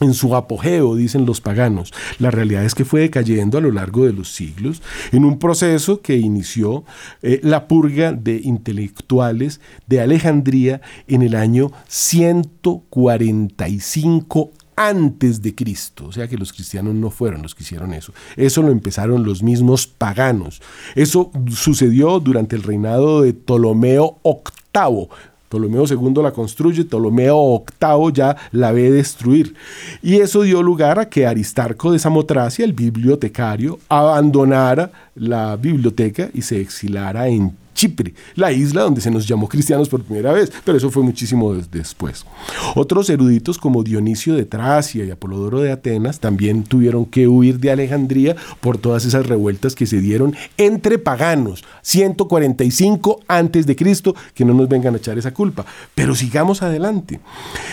en 0.00 0.14
su 0.14 0.34
apogeo, 0.34 0.96
dicen 0.96 1.26
los 1.26 1.40
paganos. 1.40 1.92
La 2.18 2.30
realidad 2.30 2.64
es 2.64 2.74
que 2.74 2.84
fue 2.84 3.02
decayendo 3.02 3.58
a 3.58 3.60
lo 3.60 3.70
largo 3.70 4.06
de 4.06 4.12
los 4.12 4.32
siglos 4.32 4.82
en 5.12 5.24
un 5.24 5.38
proceso 5.38 6.00
que 6.00 6.16
inició 6.16 6.84
eh, 7.22 7.38
la 7.42 7.68
purga 7.68 8.12
de 8.12 8.40
intelectuales 8.42 9.60
de 9.86 10.00
Alejandría 10.00 10.80
en 11.06 11.22
el 11.22 11.34
año 11.34 11.70
145 11.88 14.52
antes 14.80 15.42
de 15.42 15.54
Cristo. 15.54 16.06
O 16.06 16.12
sea 16.12 16.26
que 16.26 16.38
los 16.38 16.54
cristianos 16.54 16.94
no 16.94 17.10
fueron 17.10 17.42
los 17.42 17.54
que 17.54 17.64
hicieron 17.64 17.92
eso. 17.92 18.14
Eso 18.36 18.62
lo 18.62 18.70
empezaron 18.70 19.24
los 19.24 19.42
mismos 19.42 19.86
paganos. 19.86 20.62
Eso 20.94 21.30
sucedió 21.50 22.18
durante 22.18 22.56
el 22.56 22.62
reinado 22.62 23.20
de 23.20 23.34
Ptolomeo 23.34 24.18
VIII. 24.24 25.08
Ptolomeo 25.50 25.84
II 25.84 26.22
la 26.22 26.30
construye, 26.30 26.84
Ptolomeo 26.84 27.64
VIII 27.80 28.12
ya 28.12 28.36
la 28.52 28.70
ve 28.70 28.88
destruir. 28.92 29.52
Y 30.00 30.20
eso 30.20 30.42
dio 30.42 30.62
lugar 30.62 31.00
a 31.00 31.08
que 31.08 31.26
Aristarco 31.26 31.90
de 31.90 31.98
Samotracia, 31.98 32.64
el 32.64 32.72
bibliotecario, 32.72 33.80
abandonara 33.88 34.92
la 35.16 35.56
biblioteca 35.56 36.30
y 36.32 36.42
se 36.42 36.60
exilara 36.60 37.26
en 37.26 37.56
Chipre, 37.80 38.12
la 38.34 38.52
isla 38.52 38.82
donde 38.82 39.00
se 39.00 39.10
nos 39.10 39.26
llamó 39.26 39.48
cristianos 39.48 39.88
por 39.88 40.02
primera 40.02 40.34
vez, 40.34 40.52
pero 40.66 40.76
eso 40.76 40.90
fue 40.90 41.02
muchísimo 41.02 41.54
después. 41.54 42.26
Otros 42.74 43.08
eruditos 43.08 43.56
como 43.56 43.82
Dionisio 43.82 44.34
de 44.34 44.44
Tracia 44.44 45.02
y 45.02 45.10
Apolodoro 45.10 45.60
de 45.60 45.72
Atenas 45.72 46.20
también 46.20 46.64
tuvieron 46.64 47.06
que 47.06 47.26
huir 47.26 47.58
de 47.58 47.70
Alejandría 47.70 48.36
por 48.60 48.76
todas 48.76 49.06
esas 49.06 49.24
revueltas 49.24 49.74
que 49.74 49.86
se 49.86 50.02
dieron 50.02 50.36
entre 50.58 50.98
paganos, 50.98 51.64
145 51.80 53.20
antes 53.26 53.66
de 53.66 53.76
Cristo, 53.76 54.14
que 54.34 54.44
no 54.44 54.52
nos 54.52 54.68
vengan 54.68 54.92
a 54.92 54.98
echar 54.98 55.16
esa 55.16 55.32
culpa. 55.32 55.64
Pero 55.94 56.14
sigamos 56.14 56.60
adelante. 56.60 57.20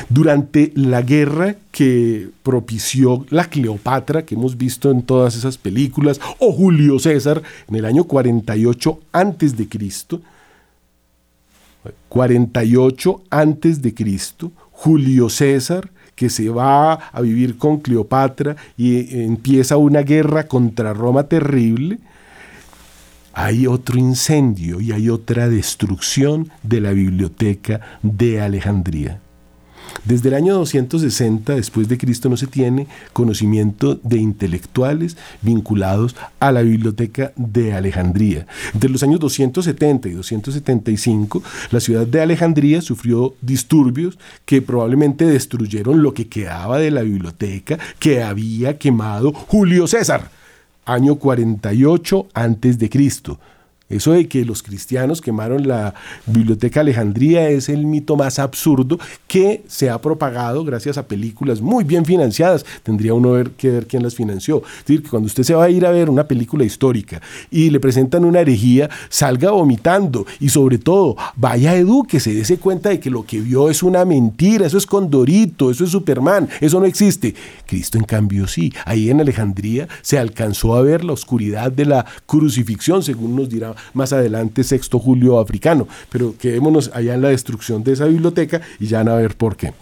Durante 0.08 0.72
la 0.74 1.02
guerra 1.02 1.58
que 1.78 2.30
propició 2.44 3.26
la 3.30 3.46
Cleopatra 3.46 4.26
que 4.26 4.36
hemos 4.36 4.58
visto 4.58 4.90
en 4.90 5.04
todas 5.04 5.36
esas 5.36 5.58
películas, 5.58 6.20
o 6.40 6.52
Julio 6.52 6.98
César 6.98 7.44
en 7.68 7.76
el 7.76 7.86
año 7.86 8.06
48 8.06 9.00
antes 9.12 9.58
de 9.58 9.68
Cristo, 9.68 9.97
48 12.10 13.24
antes 13.30 13.82
de 13.82 13.94
Cristo, 13.94 14.52
Julio 14.72 15.30
César 15.30 15.90
que 16.18 16.32
se 16.32 16.50
va 16.50 16.94
a 16.94 17.22
vivir 17.22 17.60
con 17.60 17.78
Cleopatra 17.78 18.56
y 18.76 19.22
empieza 19.22 19.78
una 19.78 20.02
guerra 20.02 20.48
contra 20.48 20.92
Roma 20.92 21.24
terrible, 21.26 22.00
hay 23.34 23.68
otro 23.68 24.00
incendio 24.00 24.82
y 24.82 24.92
hay 24.92 25.12
otra 25.12 25.48
destrucción 25.48 26.50
de 26.64 26.82
la 26.82 26.92
biblioteca 26.92 27.82
de 28.02 28.42
Alejandría. 28.42 29.22
Desde 30.06 30.30
el 30.30 30.36
año 30.36 30.56
260 30.56 31.56
después 31.56 31.88
de 31.88 31.98
Cristo 31.98 32.30
no 32.30 32.38
se 32.38 32.48
tiene 32.48 32.88
conocimiento 33.14 34.00
de 34.04 34.18
intelectuales 34.18 35.18
vinculados 35.42 36.16
a 36.40 36.52
la 36.52 36.62
biblioteca 36.62 37.34
de 37.36 37.74
Alejandría. 37.74 38.48
Entre 38.74 38.90
los 38.90 39.04
años 39.04 39.20
270 39.20 40.10
y 40.10 40.14
275, 40.14 41.44
la 41.72 41.80
ciudad 41.80 42.08
de 42.08 42.22
Alejandría 42.22 42.82
sufrió 42.82 43.36
disturbios 43.42 44.18
que 44.46 44.62
probablemente 44.62 45.26
destruyeron 45.26 46.04
lo 46.04 46.14
que 46.14 46.28
quedaba 46.28 46.80
de 46.80 46.92
la 46.92 47.02
biblioteca 47.02 47.78
que 48.00 48.24
había 48.24 48.78
quemado 48.78 49.34
Julio 49.34 49.88
César, 49.88 50.32
año 50.86 51.16
48 51.16 52.28
antes 52.34 52.80
de 52.80 52.90
Cristo. 52.90 53.40
Eso 53.90 54.12
de 54.12 54.28
que 54.28 54.44
los 54.44 54.64
cristianos 54.64 55.22
quemaron 55.22 55.66
la 55.66 55.94
biblioteca 56.26 56.82
Alejandría 56.82 57.50
es 57.50 57.70
el 57.70 57.86
mito 57.86 58.18
más 58.18 58.38
absurdo 58.38 59.00
que 59.28 59.64
se 59.68 59.90
ha 59.90 60.02
propagado 60.02 60.66
gracias 60.66 60.98
a 60.98 61.08
películas 61.08 61.62
muy 61.62 61.86
bien 61.86 62.04
financiadas. 62.04 62.66
Tendría 62.84 63.14
uno 63.14 63.32
ver, 63.32 63.52
que 63.52 63.70
ver 63.72 63.88
quién 63.88 64.04
las 64.04 64.14
financió. 64.14 64.62
Es 64.80 64.86
decir, 64.86 65.04
que 65.04 65.10
cuando 65.10 65.28
usted 65.28 65.44
se 65.44 65.54
va 65.54 65.64
a 65.64 65.70
ir 65.70 65.86
a 65.86 65.92
ver 65.92 66.10
una 66.10 66.28
película 66.28 66.66
histórica 66.66 67.22
y 67.50 67.70
le 67.70 67.80
presentan 67.80 68.26
una 68.26 68.42
herejía, 68.42 68.90
salga 69.08 69.52
vomitando 69.52 70.26
y 70.42 70.50
sobre 70.50 70.80
todo 70.80 71.16
vaya 71.38 71.74
edúquese, 71.76 72.34
dése 72.34 72.58
cuenta 72.58 72.90
de 72.90 73.00
que 73.00 73.10
lo 73.10 73.26
que 73.26 73.40
vio 73.40 73.70
es 73.70 73.84
una 73.84 74.04
mentira, 74.04 74.68
eso 74.68 74.78
es 74.78 74.86
Condorito, 74.86 75.72
eso 75.72 75.86
es 75.86 75.92
Superman, 75.92 76.50
eso 76.60 76.82
no 76.82 76.86
existe. 76.86 77.36
Cristo 77.66 77.98
en 77.98 78.04
cambio 78.04 78.48
sí. 78.48 78.74
Ahí 78.84 79.10
en 79.10 79.22
Alejandría 79.22 79.88
se 80.02 80.20
alcanzó 80.20 80.76
a 80.76 80.82
ver 80.82 81.06
la 81.06 81.14
oscuridad 81.14 81.72
de 81.72 81.86
la 81.86 82.06
crucifixión, 82.26 83.02
según 83.02 83.34
nos 83.36 83.48
dirá 83.48 83.77
más 83.94 84.14
adelante 84.14 84.64
Sexto 84.64 85.00
Julio 85.00 85.40
africano, 85.40 85.88
pero 86.10 86.36
quedémonos 86.38 86.92
allá 86.94 87.14
en 87.14 87.22
la 87.22 87.30
destrucción 87.30 87.84
de 87.84 87.94
esa 87.94 88.06
biblioteca 88.06 88.62
y 88.80 88.88
ya 88.88 89.00
van 89.00 89.10
a 89.10 89.16
ver 89.16 89.36
por 89.36 89.56
qué. 89.56 89.74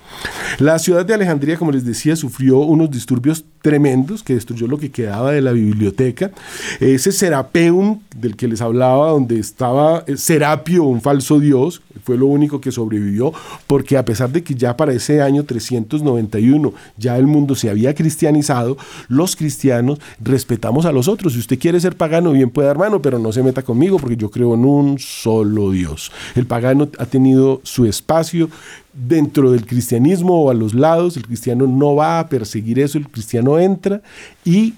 La 0.60 0.80
ciudad 0.80 1.06
de 1.06 1.14
Alejandría, 1.14 1.58
como 1.58 1.72
les 1.72 1.86
decía, 1.86 2.16
sufrió 2.16 2.60
unos 2.60 2.92
disturbios 2.92 3.46
tremendos 3.62 4.24
que 4.24 4.36
destruyó 4.36 4.68
lo 4.68 4.78
que 4.78 4.92
quedaba 4.92 5.32
de 5.32 5.42
la 5.42 5.52
biblioteca. 5.52 6.32
Ese 6.80 7.12
Serapeum 7.12 8.00
del 8.16 8.36
que 8.36 8.48
les 8.48 8.62
hablaba, 8.62 9.10
donde 9.10 9.40
estaba 9.40 10.04
eh, 10.08 10.18
Serapio, 10.18 10.84
un 10.84 11.02
falso 11.02 11.40
dios, 11.40 11.82
fue 12.04 12.18
lo 12.18 12.28
único 12.28 12.62
que 12.62 12.72
sobrevivió, 12.72 13.34
porque 13.68 13.98
a 13.98 14.06
pesar 14.06 14.30
de 14.30 14.44
que 14.44 14.54
ya 14.56 14.78
para 14.78 14.94
ese 14.94 15.22
año 15.22 15.44
391 15.44 16.74
ya 16.98 17.18
el 17.18 17.28
mundo 17.28 17.56
se 17.56 17.70
había 17.70 17.96
cristianizado, 17.96 18.78
los 19.08 19.36
cristianos 19.36 20.00
respetamos 20.24 20.86
a 20.86 20.92
los 20.92 21.08
otros. 21.08 21.34
Si 21.34 21.40
usted 21.40 21.60
quiere 21.60 21.80
ser 21.80 21.98
pagano, 21.98 22.32
bien 22.32 22.50
puede, 22.50 22.70
hermano, 22.70 23.02
pero 23.02 23.20
no 23.20 23.32
se 23.32 23.44
meta 23.44 23.64
conmigo 23.64 23.85
porque 23.92 24.18
yo 24.18 24.30
creo 24.30 24.54
en 24.54 24.66
un 24.66 25.00
solo 25.00 25.72
Dios. 25.72 26.12
El 26.36 26.46
pagano 26.46 26.90
ha 26.98 27.06
tenido 27.06 27.62
su 27.64 27.86
espacio 27.86 28.50
dentro 28.94 29.52
del 29.52 29.66
cristianismo 29.66 30.44
o 30.44 30.50
a 30.50 30.54
los 30.54 30.74
lados, 30.74 31.18
el 31.18 31.26
cristiano 31.26 31.68
no 31.68 31.96
va 31.96 32.20
a 32.20 32.30
perseguir 32.30 32.80
eso, 32.80 32.98
el 32.98 33.08
cristiano 33.08 33.60
entra 33.60 34.02
y 34.44 34.74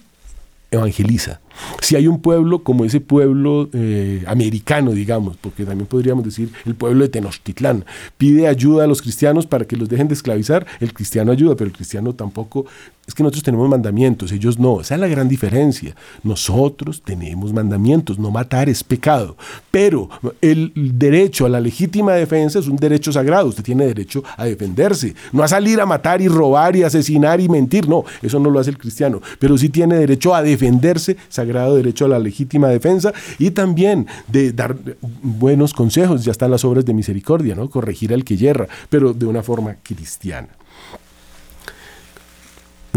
evangeliza. 0.72 1.40
Si 1.82 1.96
hay 1.96 2.08
un 2.08 2.22
pueblo 2.22 2.64
como 2.64 2.86
ese 2.86 3.00
pueblo 3.00 3.70
eh, 3.74 4.24
americano, 4.28 4.92
digamos, 4.92 5.38
porque 5.38 5.66
también 5.66 5.88
podríamos 5.88 6.24
decir 6.24 6.52
el 6.66 6.76
pueblo 6.76 7.04
de 7.04 7.10
Tenochtitlán, 7.10 7.86
pide 8.18 8.48
ayuda 8.48 8.84
a 8.84 8.88
los 8.88 9.02
cristianos 9.02 9.46
para 9.46 9.66
que 9.66 9.76
los 9.76 9.90
dejen 9.90 10.08
de 10.08 10.14
esclavizar, 10.14 10.66
el 10.80 10.94
cristiano 10.94 11.32
ayuda, 11.32 11.56
pero 11.56 11.70
el 11.70 11.76
cristiano 11.76 12.14
tampoco, 12.14 12.66
es 13.08 13.14
que 13.14 13.24
nosotros 13.24 13.44
tenemos 13.44 13.70
mandamientos, 13.70 14.34
ellos 14.34 14.60
no, 14.60 14.82
esa 14.82 14.96
es 14.96 15.02
la 15.02 15.08
gran 15.08 15.30
diferencia. 15.30 15.96
Nosotros 16.24 17.02
tenemos 17.04 17.54
mandamientos, 17.54 18.20
no 18.20 18.32
matar 18.32 18.68
es 18.68 18.84
pecado, 18.84 19.38
pero 19.72 20.10
el 20.42 20.74
derecho 20.76 21.46
a 21.46 21.50
la 21.50 21.62
legítima 21.62 22.14
defensa 22.14 22.60
es 22.60 22.68
un 22.68 22.76
derecho 22.76 23.14
sagrado, 23.14 23.48
usted 23.48 23.64
tiene 23.64 23.86
derecho 23.86 24.24
a 24.36 24.44
defenderse, 24.44 25.16
no 25.32 25.42
a 25.42 25.48
salir 25.48 25.80
a 25.80 25.86
matar 25.86 26.22
y 26.22 26.28
robar 26.28 26.76
y 26.76 26.84
asesinar 26.84 27.40
y 27.40 27.48
mentir, 27.48 27.88
no, 27.88 28.04
eso 28.22 28.40
no 28.40 28.50
lo 28.50 28.60
hace 28.60 28.72
el 28.72 28.78
cristiano, 28.78 29.22
pero 29.40 29.58
sí 29.58 29.70
tiene 29.70 29.96
derecho 29.96 30.36
a 30.36 30.42
defenderse 30.42 31.16
grado 31.48 31.76
derecho 31.76 32.06
a 32.06 32.10
la 32.10 32.20
legítima 32.20 32.68
defensa 32.70 33.14
y 33.40 33.52
también 33.52 34.08
de 34.28 34.52
dar 34.52 34.76
buenos 35.22 35.74
consejos. 35.74 36.26
Ya 36.26 36.32
están 36.32 36.52
las 36.52 36.66
obras 36.66 36.86
de 36.86 36.94
misericordia, 36.94 37.56
¿no? 37.56 37.70
Corregir 37.70 38.14
al 38.14 38.24
que 38.24 38.38
yerra, 38.38 38.68
pero 38.90 39.14
de 39.14 39.26
una 39.26 39.44
forma 39.44 39.76
cristiana. 39.82 40.50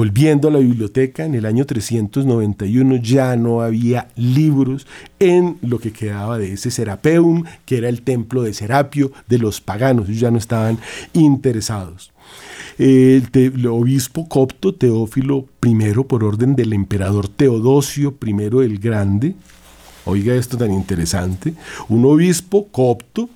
Volviendo 0.01 0.49
a 0.49 0.51
la 0.51 0.61
biblioteca, 0.61 1.27
en 1.27 1.35
el 1.35 1.45
año 1.45 1.67
391 1.67 2.97
ya 3.03 3.37
no 3.37 3.61
había 3.61 4.09
libros 4.17 4.87
en 5.19 5.59
lo 5.61 5.79
que 5.79 5.93
quedaba 5.93 6.39
de 6.39 6.55
ese 6.55 6.71
Serapeum, 6.71 7.45
que 7.67 7.77
era 7.77 7.91
el 7.91 8.01
templo 8.01 8.43
de 8.43 8.55
Serapio 8.55 9.13
de 9.29 9.37
los 9.37 9.61
paganos. 9.61 10.09
Ellos 10.09 10.21
ya 10.21 10.31
no 10.31 10.39
estaban 10.39 10.79
interesados. 11.13 12.13
El, 12.81 13.67
obispo 13.67 14.27
copto 14.27 14.73
Teófilo 14.73 15.45
I, 15.63 16.03
por 16.09 16.25
orden 16.25 16.57
del 16.57 16.73
emperador 16.73 17.29
Teodosio 17.29 18.15
I 18.25 18.31
el 18.65 18.79
Grande, 18.79 19.35
oiga 20.07 20.35
esto 20.35 20.57
tan 20.57 20.73
interesante, 20.73 21.53
un 21.91 22.07
obispo 22.07 22.69
copto 22.69 23.29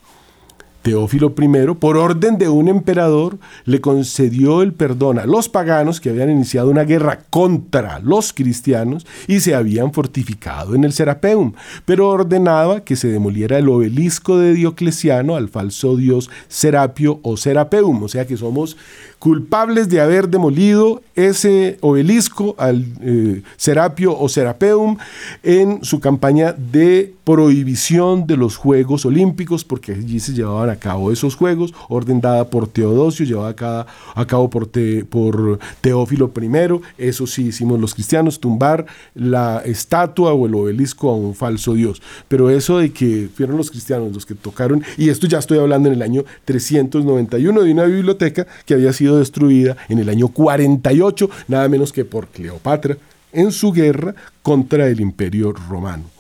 Teófilo 0.81 1.35
I, 1.39 1.75
por 1.75 1.97
orden 1.97 2.37
de 2.37 2.51
un 2.51 2.69
emperador, 2.69 3.39
le 3.65 3.81
concedió 3.81 4.61
el 4.61 4.75
perdón 4.75 5.19
a 5.19 5.25
los 5.25 5.49
paganos 5.49 5.99
que 5.99 6.11
habían 6.11 6.29
iniciado 6.29 6.71
una 6.71 6.85
guerra 6.85 7.21
contra 7.31 8.01
los 8.01 8.35
cristianos 8.35 9.07
y 9.27 9.41
se 9.41 9.55
habían 9.55 9.95
fortificado 9.95 10.75
en 10.75 10.85
el 10.85 10.93
Serapeum, 10.93 11.53
pero 11.87 12.11
ordenaba 12.11 12.85
que 12.85 12.97
se 12.97 13.09
demoliera 13.09 13.59
el 13.59 13.69
obelisco 13.71 14.39
de 14.39 14.53
Diocleciano 14.53 15.37
al 15.37 15.49
falso 15.49 15.97
dios 15.97 16.31
Serapio 16.49 17.19
o 17.23 17.39
Serapeum, 17.39 18.03
o 18.03 18.09
sea 18.09 18.27
que 18.27 18.37
somos 18.37 18.77
culpables 19.25 19.89
de 19.89 20.03
haber 20.03 20.29
demolido 20.29 21.01
ese 21.15 21.79
obelisco 21.81 22.55
al 22.59 22.85
eh, 23.01 23.41
Serapio 23.57 24.15
o 24.19 24.29
Serapeum 24.29 24.99
en 25.43 25.83
su 25.83 25.99
campaña 25.99 26.53
de 26.53 27.15
prohibición 27.25 28.27
de 28.27 28.37
los 28.37 28.57
Juegos 28.57 29.07
Olímpicos, 29.07 29.65
porque 29.65 29.93
allí 29.93 30.21
se 30.21 30.35
llevaban 30.35 30.69
a 30.69 30.77
cabo 30.77 31.11
esos 31.11 31.37
Juegos, 31.37 31.73
orden 31.89 32.21
dada 32.21 32.51
por 32.51 32.69
Teodosio, 32.69 33.25
llevada 33.25 33.87
a, 34.15 34.27
cabo 34.27 34.51
por, 34.51 34.69
por 35.09 35.59
Teófilo 35.81 36.31
I, 36.37 36.81
eso 36.99 37.27
sí 37.27 37.47
hicimos 37.47 37.81
los 37.81 37.95
cristianos, 37.95 38.39
tumbar 38.39 38.85
la 39.15 39.63
estatua 39.65 40.35
o 40.35 40.47
el 40.47 40.55
obelisco 40.55 41.09
a 41.09 41.17
un 41.17 41.35
falso 41.35 41.73
dios. 41.73 42.03
Pero 42.29 42.51
eso 42.51 42.77
de 42.77 42.93
que 42.93 43.31
fueron 43.35 43.57
los 43.57 43.71
cristianos 43.71 44.13
los 44.13 44.27
que 44.27 44.35
tocaron, 44.35 44.85
y 44.99 45.09
esto 45.09 45.27
ya 45.27 45.39
estoy 45.39 45.59
hablando 45.59 45.89
en 45.89 45.95
el 45.95 46.03
año 46.03 46.25
391 46.45 47.63
de 47.63 47.73
una 47.73 47.85
biblioteca 47.85 48.47
que 48.67 48.75
había 48.75 48.93
sido 48.93 49.14
destruida 49.17 49.77
en 49.89 49.99
el 49.99 50.09
año 50.09 50.29
48, 50.29 51.31
nada 51.49 51.69
menos 51.69 51.93
que 51.93 52.05
por 52.05 52.29
Cleopatra, 52.29 52.97
en 53.33 53.53
su 53.53 53.73
guerra 53.73 54.15
contra 54.43 54.89
el 54.89 55.01
imperio 55.01 55.53
romano. 55.53 56.15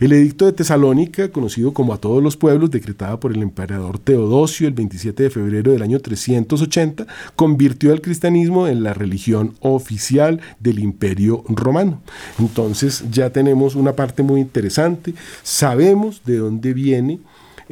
El 0.00 0.12
edicto 0.12 0.46
de 0.46 0.52
Tesalónica, 0.52 1.30
conocido 1.30 1.72
como 1.72 1.92
a 1.92 1.98
todos 1.98 2.22
los 2.22 2.36
pueblos, 2.36 2.70
decretada 2.70 3.18
por 3.20 3.32
el 3.32 3.42
emperador 3.42 3.98
Teodosio 3.98 4.66
el 4.66 4.74
27 4.74 5.24
de 5.24 5.30
febrero 5.30 5.72
del 5.72 5.82
año 5.82 6.00
380, 6.00 7.06
convirtió 7.36 7.92
al 7.92 8.00
cristianismo 8.00 8.66
en 8.66 8.82
la 8.82 8.94
religión 8.94 9.54
oficial 9.60 10.40
del 10.60 10.78
imperio 10.78 11.44
romano. 11.48 12.00
Entonces 12.38 13.04
ya 13.10 13.30
tenemos 13.30 13.74
una 13.74 13.92
parte 13.94 14.22
muy 14.22 14.40
interesante, 14.40 15.14
sabemos 15.42 16.22
de 16.24 16.38
dónde 16.38 16.72
viene 16.74 17.20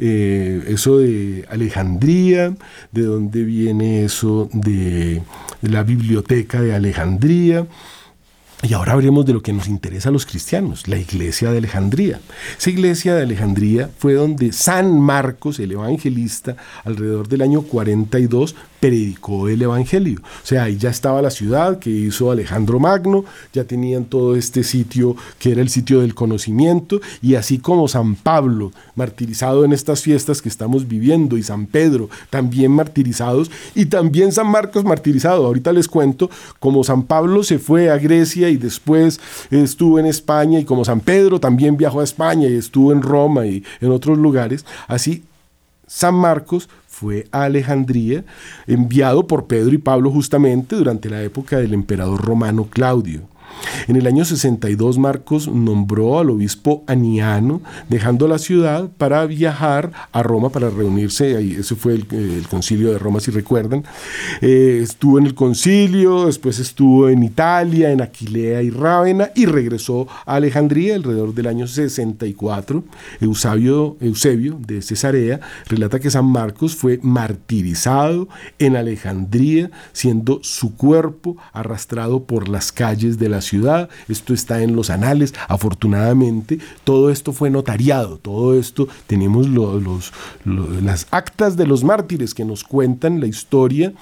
eh, 0.03 0.63
eso 0.67 0.97
de 0.97 1.45
Alejandría, 1.47 2.55
de 2.91 3.03
dónde 3.03 3.43
viene 3.43 4.03
eso 4.03 4.49
de 4.51 5.21
la 5.61 5.83
biblioteca 5.83 6.59
de 6.59 6.73
Alejandría. 6.73 7.67
Y 8.63 8.73
ahora 8.73 8.93
hablemos 8.93 9.25
de 9.27 9.33
lo 9.33 9.41
que 9.41 9.53
nos 9.53 9.67
interesa 9.67 10.09
a 10.09 10.11
los 10.11 10.25
cristianos, 10.25 10.87
la 10.87 10.97
iglesia 10.97 11.51
de 11.51 11.59
Alejandría. 11.59 12.19
Esa 12.57 12.71
iglesia 12.71 13.13
de 13.13 13.21
Alejandría 13.21 13.89
fue 13.95 14.13
donde 14.13 14.53
San 14.53 14.99
Marcos, 14.99 15.59
el 15.59 15.71
evangelista, 15.71 16.55
alrededor 16.83 17.27
del 17.27 17.43
año 17.43 17.61
42, 17.61 18.55
predicó 18.81 19.47
el 19.47 19.61
Evangelio. 19.61 20.19
O 20.21 20.45
sea, 20.45 20.63
ahí 20.63 20.75
ya 20.75 20.89
estaba 20.89 21.21
la 21.21 21.29
ciudad 21.29 21.77
que 21.79 21.91
hizo 21.91 22.31
Alejandro 22.31 22.79
Magno, 22.79 23.23
ya 23.53 23.63
tenían 23.63 24.05
todo 24.05 24.35
este 24.35 24.63
sitio 24.63 25.15
que 25.39 25.51
era 25.51 25.61
el 25.61 25.69
sitio 25.69 26.01
del 26.01 26.15
conocimiento, 26.15 26.99
y 27.21 27.35
así 27.35 27.59
como 27.59 27.87
San 27.87 28.15
Pablo, 28.15 28.71
martirizado 28.95 29.63
en 29.63 29.71
estas 29.71 30.01
fiestas 30.01 30.41
que 30.41 30.49
estamos 30.49 30.87
viviendo, 30.87 31.37
y 31.37 31.43
San 31.43 31.67
Pedro 31.67 32.09
también 32.31 32.71
martirizados, 32.71 33.51
y 33.75 33.85
también 33.85 34.31
San 34.31 34.47
Marcos 34.47 34.83
martirizado. 34.83 35.45
Ahorita 35.45 35.71
les 35.71 35.87
cuento, 35.87 36.31
como 36.59 36.83
San 36.83 37.03
Pablo 37.03 37.43
se 37.43 37.59
fue 37.59 37.91
a 37.91 37.97
Grecia 37.97 38.49
y 38.49 38.57
después 38.57 39.19
estuvo 39.51 39.99
en 39.99 40.07
España, 40.07 40.59
y 40.59 40.65
como 40.65 40.83
San 40.85 41.01
Pedro 41.01 41.39
también 41.39 41.77
viajó 41.77 42.01
a 42.01 42.03
España 42.03 42.49
y 42.49 42.55
estuvo 42.55 42.91
en 42.91 43.03
Roma 43.03 43.45
y 43.45 43.63
en 43.79 43.91
otros 43.91 44.17
lugares, 44.17 44.65
así 44.87 45.23
San 45.85 46.15
Marcos 46.15 46.69
fue 47.01 47.25
a 47.31 47.45
Alejandría, 47.45 48.23
enviado 48.67 49.25
por 49.25 49.47
Pedro 49.47 49.73
y 49.73 49.79
Pablo 49.79 50.11
justamente 50.11 50.75
durante 50.75 51.09
la 51.09 51.23
época 51.23 51.57
del 51.57 51.73
emperador 51.73 52.21
romano 52.21 52.67
Claudio. 52.69 53.21
En 53.87 53.95
el 53.95 54.07
año 54.07 54.25
62 54.25 54.97
Marcos 54.97 55.47
nombró 55.47 56.19
al 56.19 56.29
obispo 56.29 56.83
Aniano, 56.87 57.61
dejando 57.89 58.27
la 58.27 58.37
ciudad 58.37 58.89
para 58.97 59.25
viajar 59.25 59.91
a 60.11 60.23
Roma 60.23 60.49
para 60.49 60.69
reunirse, 60.69 61.35
ahí, 61.35 61.55
ese 61.59 61.75
fue 61.75 61.93
el, 61.93 62.47
concilio 62.49 62.91
de 62.91 62.99
Roma 62.99 63.19
si 63.19 63.31
recuerdan, 63.31 63.83
eh, 64.41 64.79
estuvo 64.83 65.19
en 65.19 65.25
el 65.25 65.35
concilio, 65.35 66.25
después 66.25 66.59
estuvo 66.59 67.09
en 67.09 67.23
Italia, 67.23 67.91
en 67.91 68.01
Aquilea 68.01 68.61
y 68.61 68.69
Rávena 68.69 69.31
y 69.35 69.45
regresó 69.45 70.07
a 70.25 70.35
Alejandría 70.35 70.95
alrededor 70.95 71.33
del 71.33 71.47
año 71.47 71.67
64. 71.67 72.83
Eusebio, 73.19 73.97
Eusebio 73.99 74.59
de 74.65 74.81
Cesarea 74.81 75.39
relata 75.67 75.99
que 75.99 76.09
San 76.09 76.25
Marcos 76.25 76.75
fue 76.75 76.99
martirizado 77.01 78.27
en 78.59 78.75
Alejandría, 78.75 79.71
siendo 79.93 80.39
su 80.43 80.75
cuerpo 80.75 81.37
arrastrado 81.53 82.23
por 82.23 82.47
las 82.47 82.71
calles 82.71 83.17
de 83.19 83.29
la 83.29 83.40
ciudad, 83.41 83.89
esto 84.07 84.33
está 84.33 84.61
en 84.61 84.75
los 84.75 84.89
anales, 84.89 85.33
afortunadamente 85.47 86.59
todo 86.83 87.09
esto 87.09 87.33
fue 87.33 87.49
notariado, 87.49 88.17
todo 88.17 88.57
esto 88.57 88.87
tenemos 89.07 89.47
los, 89.47 90.13
las 90.45 91.07
actas 91.11 91.57
de 91.57 91.67
los 91.67 91.83
mártires 91.83 92.33
que 92.33 92.45
nos 92.45 92.63
cuentan 92.63 93.19
la 93.19 93.27
historia 93.27 93.93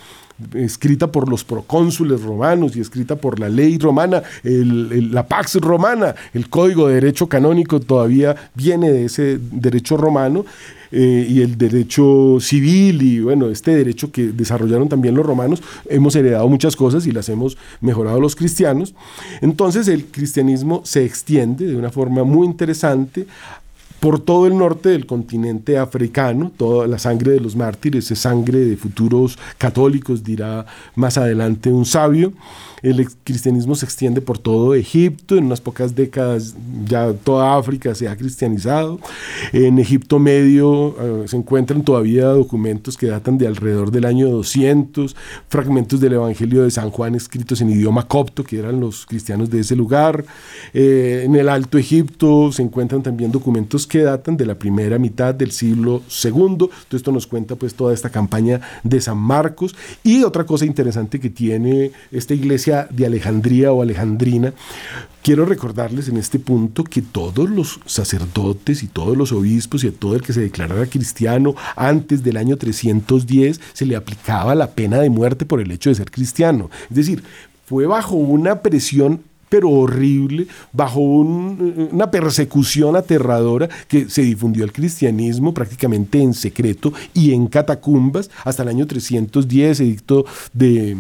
escrita 0.54 1.12
por 1.12 1.30
los 1.30 1.44
procónsules 1.44 2.22
romanos 2.22 2.76
y 2.76 2.82
escrita 2.82 3.16
por 3.16 3.40
la 3.40 3.50
ley 3.50 3.78
romana, 3.78 4.24
la 4.44 5.28
Pax 5.28 5.56
Romana, 5.56 6.16
el 6.34 6.50
código 6.50 6.88
de 6.88 6.96
derecho 6.96 7.28
canónico 7.28 7.80
todavía 7.80 8.36
viene 8.56 8.92
de 8.92 9.06
ese 9.06 9.40
derecho 9.52 9.98
romano, 9.98 10.46
eh, 10.92 11.28
y 11.30 11.42
el 11.42 11.56
derecho 11.56 12.40
civil 12.40 13.04
y 13.04 13.20
bueno, 13.20 13.50
este 13.50 13.76
derecho 13.76 14.12
que 14.12 14.32
desarrollaron 14.32 14.90
también 14.90 15.14
los 15.14 15.24
romanos, 15.24 15.62
hemos 15.88 16.16
heredado 16.16 16.48
muchas 16.50 16.76
cosas 16.76 17.06
y 17.06 17.12
las 17.12 17.30
hemos 17.30 17.58
mejorado 17.80 18.20
los 18.20 18.36
cristianos. 18.36 18.96
Entonces 19.42 19.88
el 19.88 20.06
cristianismo 20.06 20.82
se 20.86 21.06
extiende 21.06 21.68
de 21.68 21.76
una 21.76 21.92
forma 21.92 22.24
muy 22.24 22.48
interesante 22.48 23.28
por 24.00 24.20
todo 24.20 24.48
el 24.48 24.58
norte 24.58 24.90
del 24.90 25.06
continente 25.06 25.78
africano, 25.78 26.52
toda 26.56 26.88
la 26.88 27.00
sangre 27.00 27.32
de 27.32 27.40
los 27.40 27.56
mártires 27.56 28.10
es 28.12 28.20
sangre 28.20 28.60
de 28.60 28.78
futuros 28.78 29.38
católicos, 29.58 30.24
dirá 30.24 30.66
más 30.96 31.18
adelante 31.18 31.72
un 31.72 31.86
sabio. 31.86 32.34
El 32.82 33.06
cristianismo 33.26 33.76
se 33.76 33.86
extiende 33.86 34.22
por 34.22 34.38
todo 34.38 34.74
Egipto, 34.74 35.36
en 35.36 35.46
unas 35.46 35.60
pocas 35.60 35.96
décadas 35.96 36.56
ya 36.86 37.12
toda 37.12 37.58
África 37.58 37.94
se 37.94 38.08
ha 38.08 38.16
cristianizado. 38.16 39.00
En 39.52 39.80
Egipto 39.80 40.18
Medio 40.18 40.96
eh, 41.00 41.28
se 41.28 41.36
encuentran 41.36 41.84
todavía 41.84 42.28
documentos 42.28 42.98
que 42.98 43.08
datan 43.08 43.38
de 43.38 43.48
alrededor 43.48 43.92
del 43.92 44.06
año 44.06 44.30
200, 44.30 45.16
fragmentos 45.50 46.00
del 46.00 46.14
Evangelio 46.14 46.64
de 46.64 46.72
San 46.72 46.90
Juan 46.90 47.16
escritos 47.16 47.60
en 47.60 47.70
idioma 47.70 48.08
copto, 48.08 48.44
que 48.44 48.60
eran 48.60 48.80
los 48.80 49.06
cristianos 49.06 49.50
de 49.50 49.60
ese 49.60 49.76
lugar. 49.76 50.24
Eh, 50.74 51.24
en 51.26 51.36
el 51.36 51.50
Alto 51.50 51.78
Egipto 51.78 52.52
se 52.54 52.62
encuentran 52.62 53.04
también 53.04 53.32
documentos 53.32 53.88
que 53.90 54.04
datan 54.04 54.38
de 54.38 54.46
la 54.46 54.56
primera 54.56 54.98
mitad 54.98 55.36
del 55.36 55.52
siglo 55.52 56.02
II. 56.24 56.58
Todo 56.58 56.70
esto 56.92 57.12
nos 57.12 57.28
cuenta 57.28 57.58
pues 57.58 57.76
toda 57.76 57.94
esta 57.94 58.10
campaña 58.10 58.62
de 58.84 59.02
San 59.02 59.18
Marcos. 59.18 59.76
Y 60.04 60.24
otra 60.24 60.46
cosa 60.46 60.66
interesante 60.66 61.20
que 61.20 61.30
tiene 61.30 61.92
esta 62.12 62.34
iglesia 62.34 62.88
de 62.90 63.06
Alejandría 63.06 63.74
o 63.74 63.82
Alejandrina, 63.82 64.54
quiero 65.22 65.46
recordarles 65.46 66.08
en 66.08 66.18
este 66.18 66.40
punto 66.40 66.84
que 66.84 67.02
todos 67.02 67.50
los 67.50 67.80
sacerdotes 67.86 68.84
y 68.84 68.88
todos 68.88 69.18
los 69.18 69.32
obispos 69.32 69.84
y 69.84 69.88
a 69.88 69.92
todo 69.92 70.16
el 70.16 70.22
que 70.22 70.34
se 70.34 70.42
declarara 70.42 70.86
cristiano 70.86 71.56
antes 71.76 72.24
del 72.24 72.38
año 72.38 72.58
310 72.58 73.60
se 73.74 73.86
le 73.86 73.96
aplicaba 73.96 74.56
la 74.56 74.72
pena 74.72 75.00
de 75.00 75.10
muerte 75.10 75.46
por 75.46 75.60
el 75.60 75.72
hecho 75.72 75.90
de 75.90 75.96
ser 75.96 76.12
cristiano. 76.12 76.70
Es 76.90 76.96
decir, 76.96 77.24
fue 77.66 77.86
bajo 77.86 78.16
una 78.16 78.62
presión 78.62 79.22
pero 79.50 79.70
horrible, 79.70 80.48
bajo 80.72 81.00
una 81.00 82.12
persecución 82.12 82.96
aterradora 82.96 83.68
que 83.88 84.10
se 84.10 84.22
difundió 84.22 84.64
el 84.64 84.72
cristianismo 84.72 85.54
prácticamente 85.54 86.22
en 86.22 86.34
secreto 86.34 86.94
y 87.14 87.34
en 87.34 87.48
catacumbas 87.48 88.30
hasta 88.46 88.64
el 88.64 88.70
año 88.70 88.88
310, 88.88 89.80
edicto 89.80 90.26
de 90.54 90.96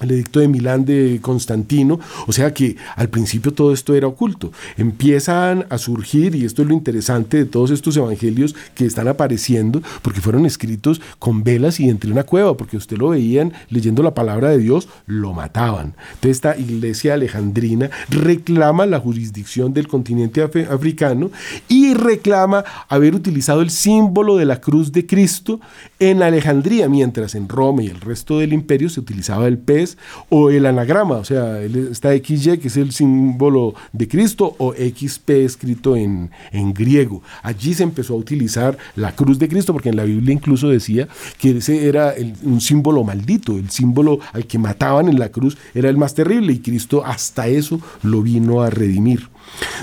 el 0.00 0.10
edicto 0.10 0.40
de 0.40 0.48
Milán 0.48 0.84
de 0.84 1.18
Constantino, 1.22 2.00
o 2.26 2.32
sea 2.32 2.52
que 2.52 2.76
al 2.96 3.08
principio 3.08 3.52
todo 3.52 3.72
esto 3.72 3.94
era 3.94 4.06
oculto. 4.06 4.52
Empiezan 4.76 5.66
a 5.70 5.78
surgir, 5.78 6.34
y 6.34 6.44
esto 6.44 6.62
es 6.62 6.68
lo 6.68 6.74
interesante 6.74 7.38
de 7.38 7.44
todos 7.44 7.70
estos 7.70 7.96
evangelios 7.96 8.54
que 8.74 8.86
están 8.86 9.08
apareciendo, 9.08 9.82
porque 10.02 10.20
fueron 10.20 10.46
escritos 10.46 11.00
con 11.18 11.44
velas 11.44 11.80
y 11.80 11.88
entre 11.88 12.10
una 12.10 12.24
cueva, 12.24 12.56
porque 12.56 12.76
usted 12.76 12.96
lo 12.98 13.10
veían 13.10 13.52
leyendo 13.68 14.02
la 14.02 14.14
palabra 14.14 14.50
de 14.50 14.58
Dios, 14.58 14.88
lo 15.06 15.32
mataban. 15.32 15.94
Entonces 16.14 16.30
esta 16.30 16.56
iglesia 16.56 17.14
alejandrina 17.14 17.90
reclama 18.08 18.86
la 18.86 19.00
jurisdicción 19.00 19.74
del 19.74 19.88
continente 19.88 20.42
africano 20.42 21.30
y 21.68 21.94
reclama 21.94 22.64
haber 22.88 23.14
utilizado 23.14 23.62
el 23.62 23.70
símbolo 23.70 24.36
de 24.36 24.44
la 24.44 24.60
cruz 24.60 24.92
de 24.92 25.06
Cristo 25.06 25.60
en 25.98 26.22
Alejandría, 26.22 26.88
mientras 26.88 27.34
en 27.34 27.48
Roma 27.48 27.82
y 27.82 27.88
el 27.88 28.00
resto 28.00 28.38
del 28.38 28.52
imperio 28.52 28.88
se 28.88 29.00
utilizaba 29.00 29.46
el 29.46 29.58
pez 29.58 29.89
o 30.28 30.50
el 30.50 30.66
anagrama, 30.66 31.16
o 31.16 31.24
sea, 31.24 31.60
está 31.62 32.10
XY, 32.12 32.58
que 32.58 32.68
es 32.68 32.76
el 32.76 32.92
símbolo 32.92 33.74
de 33.92 34.08
Cristo, 34.08 34.54
o 34.58 34.72
XP 34.72 35.30
escrito 35.30 35.96
en, 35.96 36.30
en 36.52 36.72
griego. 36.74 37.22
Allí 37.42 37.74
se 37.74 37.82
empezó 37.82 38.14
a 38.14 38.18
utilizar 38.18 38.76
la 38.96 39.14
cruz 39.14 39.38
de 39.38 39.48
Cristo, 39.48 39.72
porque 39.72 39.88
en 39.88 39.96
la 39.96 40.04
Biblia 40.04 40.34
incluso 40.34 40.68
decía 40.68 41.08
que 41.38 41.58
ese 41.58 41.88
era 41.88 42.14
un 42.42 42.60
símbolo 42.60 43.04
maldito, 43.04 43.56
el 43.56 43.70
símbolo 43.70 44.20
al 44.32 44.46
que 44.46 44.58
mataban 44.58 45.08
en 45.08 45.18
la 45.18 45.30
cruz 45.30 45.56
era 45.74 45.88
el 45.88 45.96
más 45.96 46.14
terrible, 46.14 46.52
y 46.52 46.58
Cristo 46.60 47.04
hasta 47.04 47.48
eso 47.48 47.80
lo 48.02 48.22
vino 48.22 48.62
a 48.62 48.70
redimir. 48.70 49.28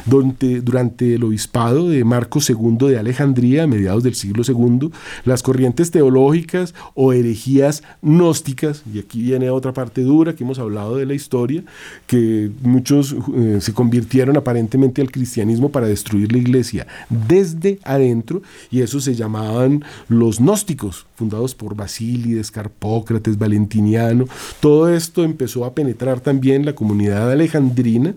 Durante, 0.05 0.61
durante 0.61 1.15
el 1.15 1.23
obispado 1.23 1.89
de 1.89 2.03
Marco 2.03 2.39
II 2.47 2.87
de 2.87 2.97
Alejandría, 2.97 3.63
a 3.63 3.67
mediados 3.67 4.03
del 4.03 4.15
siglo 4.15 4.43
II, 4.47 4.91
las 5.25 5.43
corrientes 5.43 5.91
teológicas 5.91 6.73
o 6.93 7.13
herejías 7.13 7.83
gnósticas, 8.01 8.83
y 8.93 8.99
aquí 8.99 9.21
viene 9.21 9.49
otra 9.49 9.73
parte 9.73 10.01
dura 10.01 10.35
que 10.35 10.43
hemos 10.43 10.59
hablado 10.59 10.95
de 10.95 11.05
la 11.05 11.13
historia, 11.13 11.63
que 12.05 12.49
muchos 12.61 13.15
eh, 13.35 13.57
se 13.59 13.73
convirtieron 13.73 14.37
aparentemente 14.37 15.01
al 15.01 15.11
cristianismo 15.11 15.69
para 15.69 15.87
destruir 15.87 16.31
la 16.31 16.37
iglesia 16.37 16.87
desde 17.09 17.79
adentro, 17.83 18.41
y 18.71 18.81
eso 18.81 18.99
se 19.01 19.15
llamaban 19.15 19.83
los 20.07 20.39
gnósticos, 20.39 21.05
fundados 21.15 21.55
por 21.55 21.75
Basílides, 21.75 22.51
Carpócrates, 22.51 23.37
Valentiniano. 23.37 24.25
Todo 24.61 24.89
esto 24.89 25.23
empezó 25.23 25.65
a 25.65 25.73
penetrar 25.73 26.21
también 26.21 26.65
la 26.65 26.75
comunidad 26.75 27.31
alejandrina, 27.31 28.13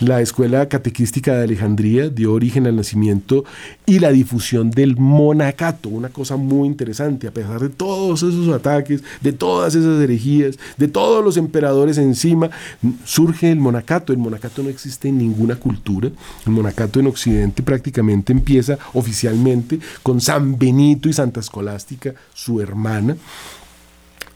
la 0.00 0.20
escuela 0.20 0.68
católica 0.68 0.87
catequística 0.88 1.34
de 1.34 1.44
Alejandría 1.44 2.08
dio 2.08 2.32
origen 2.32 2.66
al 2.66 2.76
nacimiento 2.76 3.44
y 3.84 3.98
la 3.98 4.10
difusión 4.10 4.70
del 4.70 4.96
monacato, 4.96 5.90
una 5.90 6.08
cosa 6.08 6.36
muy 6.36 6.66
interesante, 6.66 7.28
a 7.28 7.30
pesar 7.30 7.60
de 7.60 7.68
todos 7.68 8.22
esos 8.22 8.48
ataques, 8.48 9.02
de 9.20 9.32
todas 9.32 9.74
esas 9.74 10.00
herejías, 10.00 10.58
de 10.78 10.88
todos 10.88 11.22
los 11.22 11.36
emperadores 11.36 11.98
encima, 11.98 12.48
surge 13.04 13.50
el 13.50 13.58
monacato. 13.58 14.14
El 14.14 14.18
monacato 14.18 14.62
no 14.62 14.70
existe 14.70 15.08
en 15.08 15.18
ninguna 15.18 15.56
cultura. 15.56 16.08
El 16.46 16.52
monacato 16.52 17.00
en 17.00 17.08
Occidente 17.08 17.62
prácticamente 17.62 18.32
empieza 18.32 18.78
oficialmente 18.94 19.78
con 20.02 20.22
San 20.22 20.58
Benito 20.58 21.10
y 21.10 21.12
Santa 21.12 21.40
Escolástica, 21.40 22.14
su 22.32 22.62
hermana. 22.62 23.14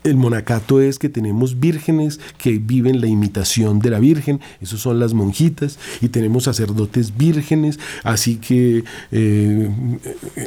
El 0.05 0.17
monacato 0.17 0.81
es 0.81 0.99
que 0.99 1.09
tenemos 1.09 1.61
vírgenes 1.61 2.19
que 2.37 2.59
viven 2.59 3.01
la 3.01 3.07
imitación 3.07 3.79
de 3.79 3.91
la 3.91 4.01
Virgen, 4.01 4.41
esos 4.61 4.81
son 4.81 4.99
las 4.99 5.15
monjitas, 5.15 5.79
y 6.01 6.09
tenemos 6.09 6.45
sacerdotes 6.45 7.17
vírgenes, 7.17 7.79
así 8.03 8.37
que 8.37 8.83
eh, 9.13 9.71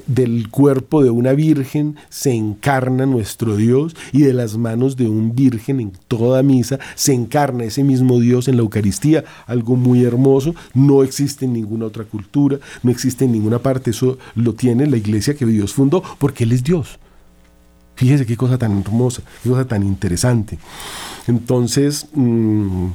del 0.08 0.50
cuerpo 0.50 1.04
de 1.04 1.10
una 1.10 1.32
virgen 1.32 1.96
se 2.10 2.34
encarna 2.34 3.06
nuestro 3.06 3.56
Dios 3.56 3.96
y 4.12 4.24
de 4.24 4.34
las 4.34 4.58
manos 4.58 4.98
de 4.98 5.08
un 5.08 5.34
virgen 5.36 5.80
en 5.80 5.94
toda 6.08 6.44
misa 6.44 6.80
se 6.96 7.13
encarna 7.13 7.63
ese 7.63 7.84
mismo 7.84 8.20
Dios 8.20 8.50
en 8.50 8.58
la 8.58 8.63
Eucaristía, 8.63 9.24
algo 9.48 9.78
muy 9.78 10.04
hermoso, 10.04 10.54
no 10.74 11.02
existe 11.02 11.46
en 11.46 11.54
ninguna 11.54 11.86
otra 11.86 12.04
cultura, 12.04 12.60
no 12.84 12.91
existe 12.91 13.24
en 13.24 13.32
ninguna 13.32 13.60
parte, 13.60 13.91
eso 13.91 14.18
lo 14.36 14.54
tiene 14.54 14.86
la 14.88 14.98
iglesia 14.98 15.36
que 15.36 15.46
Dios 15.46 15.74
fundó, 15.74 16.04
porque 16.20 16.44
Él 16.44 16.52
es 16.52 16.63
Dios. 16.63 17.00
Fíjese 17.95 18.25
qué 18.25 18.38
cosa 18.38 18.58
tan 18.58 18.81
hermosa, 18.81 19.21
qué 19.43 19.49
cosa 19.49 19.65
tan 19.65 19.84
interesante. 19.84 20.58
Entonces, 21.27 22.08
mm, 22.13 22.88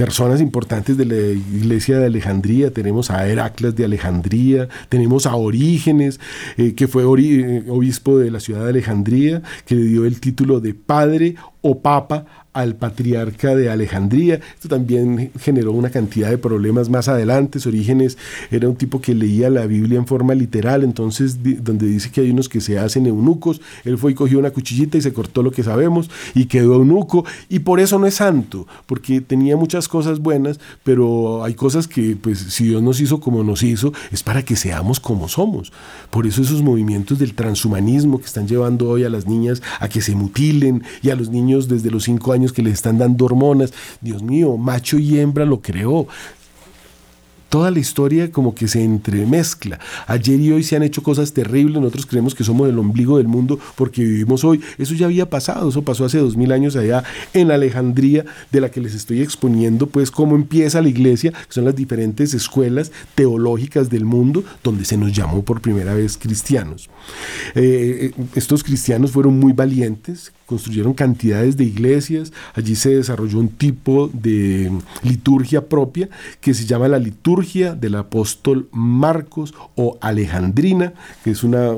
personas 0.00 0.40
importantes 0.40 0.96
de 0.96 1.04
la 1.04 1.14
iglesia 1.14 1.98
de 1.98 2.06
Alejandría, 2.06 2.72
tenemos 2.72 3.10
a 3.10 3.28
Heracles 3.28 3.76
de 3.76 3.84
Alejandría, 3.84 4.66
tenemos 4.88 5.26
a 5.26 5.34
Orígenes, 5.34 6.20
eh, 6.56 6.74
que 6.74 6.88
fue 6.88 7.02
eh, 7.02 7.64
obispo 7.68 8.16
de 8.16 8.30
la 8.30 8.40
ciudad 8.40 8.64
de 8.64 8.70
Alejandría, 8.70 9.42
que 9.66 9.74
le 9.74 9.82
dio 9.82 10.06
el 10.06 10.18
título 10.18 10.60
de 10.60 10.72
padre 10.72 11.34
o 11.60 11.80
papa 11.80 12.24
al 12.52 12.74
patriarca 12.74 13.54
de 13.54 13.70
Alejandría. 13.70 14.40
Esto 14.54 14.68
también 14.68 15.30
generó 15.38 15.72
una 15.72 15.90
cantidad 15.90 16.30
de 16.30 16.38
problemas 16.38 16.88
más 16.88 17.08
adelante. 17.08 17.58
Orígenes 17.66 18.18
era 18.50 18.68
un 18.68 18.76
tipo 18.76 19.00
que 19.00 19.14
leía 19.14 19.50
la 19.50 19.66
Biblia 19.66 19.98
en 19.98 20.06
forma 20.06 20.34
literal, 20.34 20.82
entonces 20.82 21.38
donde 21.62 21.86
dice 21.86 22.10
que 22.10 22.22
hay 22.22 22.30
unos 22.30 22.48
que 22.48 22.60
se 22.60 22.78
hacen 22.78 23.06
eunucos, 23.06 23.60
él 23.84 23.98
fue 23.98 24.12
y 24.12 24.14
cogió 24.14 24.38
una 24.38 24.50
cuchillita 24.50 24.98
y 24.98 25.02
se 25.02 25.12
cortó 25.12 25.42
lo 25.42 25.52
que 25.52 25.62
sabemos 25.62 26.10
y 26.34 26.46
quedó 26.46 26.74
eunuco 26.74 27.24
y 27.48 27.60
por 27.60 27.80
eso 27.80 27.98
no 27.98 28.06
es 28.06 28.14
santo, 28.14 28.66
porque 28.86 29.20
tenía 29.20 29.56
muchas 29.56 29.88
cosas 29.88 30.18
buenas, 30.18 30.58
pero 30.82 31.44
hay 31.44 31.54
cosas 31.54 31.86
que 31.86 32.16
pues 32.16 32.38
si 32.38 32.64
Dios 32.64 32.82
nos 32.82 33.00
hizo 33.00 33.20
como 33.20 33.44
nos 33.44 33.62
hizo, 33.62 33.92
es 34.10 34.22
para 34.22 34.42
que 34.42 34.56
seamos 34.56 34.98
como 35.00 35.28
somos. 35.28 35.72
Por 36.10 36.26
eso 36.26 36.42
esos 36.42 36.62
movimientos 36.62 37.18
del 37.18 37.34
transhumanismo 37.34 38.18
que 38.18 38.26
están 38.26 38.48
llevando 38.48 38.88
hoy 38.88 39.04
a 39.04 39.10
las 39.10 39.26
niñas 39.26 39.62
a 39.78 39.88
que 39.88 40.00
se 40.00 40.14
mutilen 40.14 40.82
y 41.02 41.10
a 41.10 41.16
los 41.16 41.30
niños 41.30 41.68
desde 41.68 41.90
los 41.90 42.04
cinco 42.04 42.32
años 42.32 42.39
que 42.48 42.62
les 42.62 42.74
están 42.74 42.98
dando 42.98 43.24
hormonas. 43.24 43.72
Dios 44.00 44.22
mío, 44.22 44.56
macho 44.56 44.98
y 44.98 45.18
hembra 45.18 45.44
lo 45.44 45.60
creó 45.60 46.06
toda 47.50 47.70
la 47.70 47.80
historia 47.80 48.30
como 48.30 48.54
que 48.54 48.68
se 48.68 48.82
entremezcla. 48.82 49.78
Ayer 50.06 50.40
y 50.40 50.52
hoy 50.52 50.62
se 50.62 50.76
han 50.76 50.82
hecho 50.82 51.02
cosas 51.02 51.34
terribles, 51.34 51.80
nosotros 51.80 52.06
creemos 52.06 52.34
que 52.34 52.44
somos 52.44 52.68
el 52.68 52.78
ombligo 52.78 53.18
del 53.18 53.28
mundo 53.28 53.58
porque 53.74 54.02
vivimos 54.02 54.44
hoy. 54.44 54.62
Eso 54.78 54.94
ya 54.94 55.06
había 55.06 55.28
pasado, 55.28 55.68
eso 55.68 55.82
pasó 55.82 56.04
hace 56.04 56.18
dos 56.18 56.36
mil 56.36 56.52
años 56.52 56.76
allá 56.76 57.04
en 57.34 57.50
Alejandría, 57.50 58.24
de 58.52 58.60
la 58.60 58.70
que 58.70 58.80
les 58.80 58.94
estoy 58.94 59.20
exponiendo, 59.20 59.88
pues 59.88 60.10
cómo 60.10 60.36
empieza 60.36 60.80
la 60.80 60.88
iglesia, 60.88 61.32
que 61.32 61.52
son 61.52 61.64
las 61.64 61.74
diferentes 61.74 62.32
escuelas 62.32 62.92
teológicas 63.16 63.90
del 63.90 64.04
mundo, 64.04 64.44
donde 64.62 64.84
se 64.84 64.96
nos 64.96 65.12
llamó 65.12 65.42
por 65.42 65.60
primera 65.60 65.92
vez 65.92 66.16
cristianos. 66.16 66.88
Eh, 67.56 68.12
eh, 68.16 68.24
estos 68.36 68.62
cristianos 68.62 69.10
fueron 69.10 69.40
muy 69.40 69.52
valientes, 69.52 70.32
construyeron 70.50 70.94
cantidades 70.94 71.56
de 71.56 71.62
iglesias, 71.62 72.32
allí 72.54 72.74
se 72.74 72.96
desarrolló 72.96 73.38
un 73.38 73.50
tipo 73.50 74.10
de 74.12 74.68
liturgia 75.04 75.68
propia 75.68 76.08
que 76.40 76.54
se 76.54 76.66
llama 76.66 76.88
la 76.88 76.98
liturgia 76.98 77.76
del 77.76 77.94
apóstol 77.94 78.68
Marcos 78.72 79.54
o 79.76 79.96
Alejandrina, 80.00 80.92
que 81.22 81.30
es 81.30 81.44
una, 81.44 81.70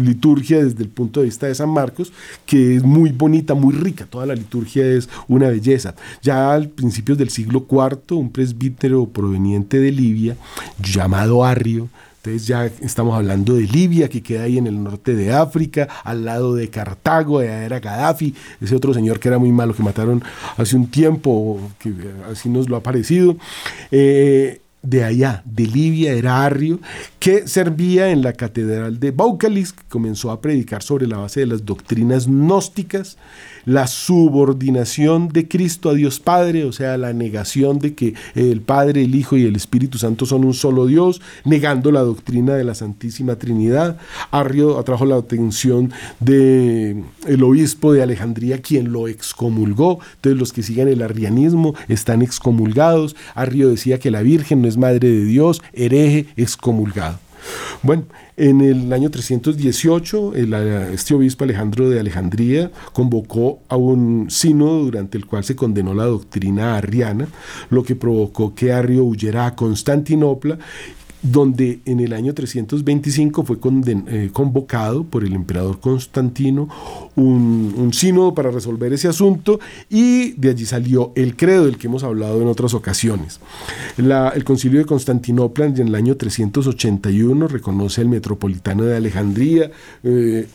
liturgia 0.00 0.62
desde 0.62 0.84
el 0.84 0.88
punto 0.88 1.18
de 1.18 1.26
vista 1.26 1.48
de 1.48 1.54
San 1.56 1.70
Marcos, 1.70 2.12
que 2.46 2.76
es 2.76 2.84
muy 2.84 3.10
bonita, 3.10 3.54
muy 3.54 3.74
rica, 3.74 4.06
toda 4.08 4.24
la 4.24 4.36
liturgia 4.36 4.86
es 4.86 5.08
una 5.26 5.48
belleza. 5.48 5.96
Ya 6.22 6.52
al 6.52 6.68
principios 6.68 7.18
del 7.18 7.30
siglo 7.30 7.66
IV, 7.68 8.16
un 8.16 8.30
presbítero 8.30 9.06
proveniente 9.06 9.80
de 9.80 9.90
Libia, 9.90 10.36
llamado 10.80 11.44
Arrio, 11.44 11.88
entonces 12.22 12.46
ya 12.46 12.66
estamos 12.66 13.16
hablando 13.16 13.54
de 13.54 13.62
Libia, 13.62 14.10
que 14.10 14.22
queda 14.22 14.42
ahí 14.42 14.58
en 14.58 14.66
el 14.66 14.82
norte 14.82 15.14
de 15.14 15.32
África, 15.32 15.88
al 16.04 16.26
lado 16.26 16.54
de 16.54 16.68
Cartago, 16.68 17.40
de 17.40 17.46
era 17.46 17.80
Gaddafi, 17.80 18.34
ese 18.60 18.76
otro 18.76 18.92
señor 18.92 19.18
que 19.18 19.28
era 19.28 19.38
muy 19.38 19.52
malo, 19.52 19.74
que 19.74 19.82
mataron 19.82 20.22
hace 20.58 20.76
un 20.76 20.88
tiempo, 20.88 21.58
que 21.78 21.94
así 22.30 22.50
nos 22.50 22.68
lo 22.68 22.76
ha 22.76 22.82
parecido. 22.82 23.36
Eh, 23.90 24.59
de 24.82 25.04
allá, 25.04 25.42
de 25.44 25.66
Libia, 25.66 26.12
era 26.12 26.44
Arrio, 26.44 26.80
que 27.18 27.46
servía 27.46 28.10
en 28.10 28.22
la 28.22 28.32
catedral 28.32 28.98
de 28.98 29.10
Baucalis, 29.10 29.72
que 29.72 29.84
comenzó 29.88 30.30
a 30.30 30.40
predicar 30.40 30.82
sobre 30.82 31.06
la 31.06 31.18
base 31.18 31.40
de 31.40 31.46
las 31.46 31.66
doctrinas 31.66 32.26
gnósticas, 32.26 33.18
la 33.66 33.86
subordinación 33.86 35.28
de 35.28 35.46
Cristo 35.46 35.90
a 35.90 35.94
Dios 35.94 36.18
Padre, 36.18 36.64
o 36.64 36.72
sea, 36.72 36.96
la 36.96 37.12
negación 37.12 37.78
de 37.78 37.94
que 37.94 38.14
el 38.34 38.62
Padre, 38.62 39.04
el 39.04 39.14
Hijo 39.14 39.36
y 39.36 39.44
el 39.44 39.54
Espíritu 39.54 39.98
Santo 39.98 40.24
son 40.24 40.46
un 40.46 40.54
solo 40.54 40.86
Dios, 40.86 41.20
negando 41.44 41.92
la 41.92 42.00
doctrina 42.00 42.54
de 42.54 42.64
la 42.64 42.74
Santísima 42.74 43.36
Trinidad. 43.36 43.98
Arrio 44.30 44.78
atrajo 44.78 45.04
la 45.04 45.16
atención 45.16 45.92
del 46.20 47.04
el 47.26 47.42
obispo 47.42 47.92
de 47.92 48.02
Alejandría, 48.02 48.62
quien 48.62 48.92
lo 48.92 49.08
excomulgó. 49.08 50.00
Entonces, 50.16 50.40
los 50.40 50.54
que 50.54 50.62
sigan 50.62 50.88
el 50.88 51.02
arrianismo 51.02 51.74
están 51.88 52.22
excomulgados. 52.22 53.14
Arrio 53.34 53.68
decía 53.68 53.98
que 53.98 54.10
la 54.10 54.22
Virgen 54.22 54.62
no 54.62 54.68
es 54.70 54.78
madre 54.78 55.08
de 55.08 55.24
Dios, 55.26 55.60
hereje, 55.74 56.26
excomulgado. 56.36 57.18
Bueno, 57.82 58.04
en 58.36 58.60
el 58.60 58.92
año 58.92 59.10
318, 59.10 60.34
este 60.92 61.14
obispo 61.14 61.44
Alejandro 61.44 61.88
de 61.88 61.98
Alejandría 61.98 62.70
convocó 62.92 63.60
a 63.68 63.76
un 63.76 64.26
sínodo 64.28 64.84
durante 64.84 65.16
el 65.16 65.24
cual 65.24 65.44
se 65.44 65.56
condenó 65.56 65.94
la 65.94 66.04
doctrina 66.04 66.76
arriana, 66.76 67.28
lo 67.70 67.82
que 67.82 67.96
provocó 67.96 68.54
que 68.54 68.72
Arrio 68.72 69.04
huyera 69.04 69.46
a 69.46 69.56
Constantinopla 69.56 70.58
donde 71.22 71.80
en 71.84 72.00
el 72.00 72.12
año 72.12 72.34
325 72.34 73.44
fue 73.44 73.58
eh, 73.58 74.30
convocado 74.32 75.04
por 75.04 75.24
el 75.24 75.34
emperador 75.34 75.80
Constantino 75.80 76.68
un, 77.16 77.90
sínodo 77.92 78.34
para 78.34 78.50
resolver 78.50 78.92
ese 78.92 79.08
asunto 79.08 79.60
y 79.88 80.32
de 80.32 80.50
allí 80.50 80.64
salió 80.64 81.12
el 81.16 81.36
credo 81.36 81.66
del 81.66 81.76
que 81.76 81.88
hemos 81.88 82.04
hablado 82.04 82.40
en 82.40 82.48
otras 82.48 82.72
ocasiones. 82.72 83.40
el 83.98 84.44
concilio 84.44 84.78
de 84.78 84.86
Constantinopla 84.86 85.66
en 85.66 85.88
el 85.88 85.94
año 85.94 86.16
381 86.16 87.48
reconoce 87.48 88.00
al 88.00 88.08
metropolitano 88.08 88.84
de 88.84 88.96
Alejandría, 88.96 89.70
eh, 90.02 90.46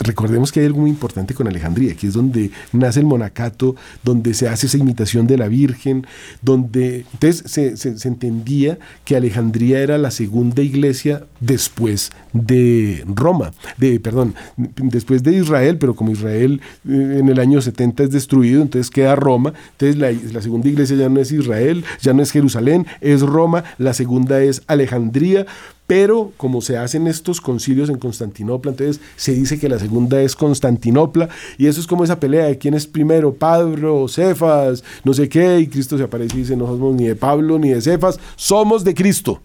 Recordemos 0.00 0.52
que 0.52 0.60
hay 0.60 0.66
algo 0.66 0.80
muy 0.80 0.90
importante 0.90 1.34
con 1.34 1.48
Alejandría, 1.48 1.94
que 1.94 2.06
es 2.06 2.12
donde 2.12 2.50
nace 2.72 3.00
el 3.00 3.06
monacato, 3.06 3.74
donde 4.04 4.32
se 4.34 4.48
hace 4.48 4.66
esa 4.66 4.78
imitación 4.78 5.26
de 5.26 5.36
la 5.36 5.48
Virgen, 5.48 6.06
donde 6.40 7.04
entonces 7.12 7.74
se, 7.74 8.08
entendía 8.08 8.78
que 9.04 9.16
Alejandría 9.16 9.80
era 9.80 9.98
la 9.98 10.10
segunda 10.10 10.62
iglesia 10.62 11.24
después 11.40 12.12
de 12.32 13.04
Roma, 13.06 13.52
de, 13.76 13.98
perdón, 13.98 14.34
después 14.56 15.22
de 15.22 15.34
Israel, 15.34 15.78
pero 15.78 15.96
como 15.96 16.12
Israel 16.12 16.60
eh, 16.88 17.16
en 17.18 17.28
el 17.28 17.40
año 17.40 17.60
70 17.60 18.04
es 18.04 18.10
destruido, 18.10 18.62
entonces 18.62 18.90
queda 18.90 19.16
Roma, 19.16 19.52
entonces 19.72 19.96
la, 19.96 20.12
la 20.32 20.42
segunda 20.42 20.68
iglesia 20.68 20.96
ya 20.96 21.08
no 21.08 21.20
es 21.20 21.32
Israel, 21.32 21.84
ya 22.00 22.12
no 22.12 22.22
es 22.22 22.30
Jerusalén, 22.30 22.86
es 23.00 23.22
Roma, 23.22 23.64
la 23.78 23.94
segunda 23.94 24.40
es 24.42 24.62
Alejandría, 24.68 25.46
pero 25.88 26.32
como 26.36 26.60
se 26.60 26.76
hacen 26.76 27.06
estos 27.06 27.40
concilios 27.40 27.88
en 27.88 27.98
Constantinopla, 27.98 28.72
entonces 28.72 29.00
se 29.16 29.32
dice 29.32 29.58
que 29.58 29.70
la 29.70 29.78
segunda 29.78 30.20
es 30.20 30.36
Constantinopla, 30.36 31.30
y 31.56 31.66
eso 31.66 31.80
es 31.80 31.86
como 31.86 32.04
esa 32.04 32.20
pelea 32.20 32.44
de 32.44 32.58
quién 32.58 32.74
es 32.74 32.86
primero, 32.86 33.32
Pablo, 33.34 34.06
Cefas, 34.06 34.84
no 35.02 35.14
sé 35.14 35.30
qué, 35.30 35.60
y 35.60 35.66
Cristo 35.66 35.96
se 35.96 36.04
aparece 36.04 36.36
y 36.36 36.40
dice, 36.40 36.56
no 36.58 36.66
somos 36.66 36.94
ni 36.94 37.06
de 37.06 37.16
Pablo 37.16 37.58
ni 37.58 37.70
de 37.70 37.80
Cefas, 37.80 38.20
somos 38.36 38.84
de 38.84 38.94
Cristo, 38.94 39.40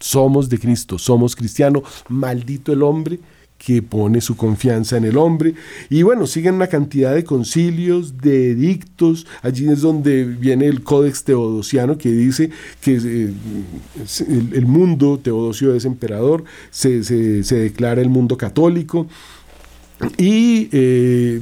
somos 0.00 0.48
de 0.48 0.58
Cristo, 0.58 0.98
somos 0.98 1.36
cristianos, 1.36 1.84
maldito 2.08 2.72
el 2.72 2.82
hombre 2.82 3.20
que 3.58 3.82
pone 3.82 4.20
su 4.20 4.36
confianza 4.36 4.96
en 4.96 5.04
el 5.04 5.16
hombre. 5.16 5.54
Y 5.90 6.02
bueno, 6.02 6.26
siguen 6.26 6.54
una 6.54 6.68
cantidad 6.68 7.14
de 7.14 7.24
concilios, 7.24 8.18
de 8.18 8.52
edictos. 8.52 9.26
Allí 9.42 9.68
es 9.68 9.80
donde 9.80 10.24
viene 10.24 10.66
el 10.66 10.82
Códex 10.82 11.24
Teodosiano 11.24 11.98
que 11.98 12.10
dice 12.10 12.50
que 12.80 12.96
eh, 12.96 13.32
el, 14.52 14.66
mundo, 14.66 15.18
Teodosio 15.22 15.74
es 15.74 15.84
emperador, 15.84 16.44
se, 16.70 17.02
se 17.02 17.54
declara 17.56 18.00
el 18.00 18.08
mundo 18.08 18.36
católico. 18.36 19.06
Y 20.16 20.68
eh, 20.70 21.40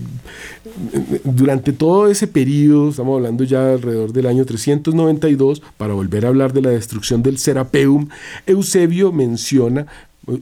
durante 1.25 1.73
todo 1.73 2.09
ese 2.09 2.27
periodo, 2.27 2.91
estamos 2.91 3.17
hablando 3.17 3.45
ya 3.45 3.73
alrededor 3.73 4.13
del 4.13 4.27
año 4.27 4.45
392, 4.47 5.63
para 5.77 5.93
volver 5.93 6.25
a 6.25 6.29
hablar 6.29 6.53
de 6.53 6.63
la 6.63 6.71
destrucción 6.71 7.23
del 7.23 7.39
Serapeum, 7.39 8.09
Eusebio 8.47 9.13
menciona 9.13 9.87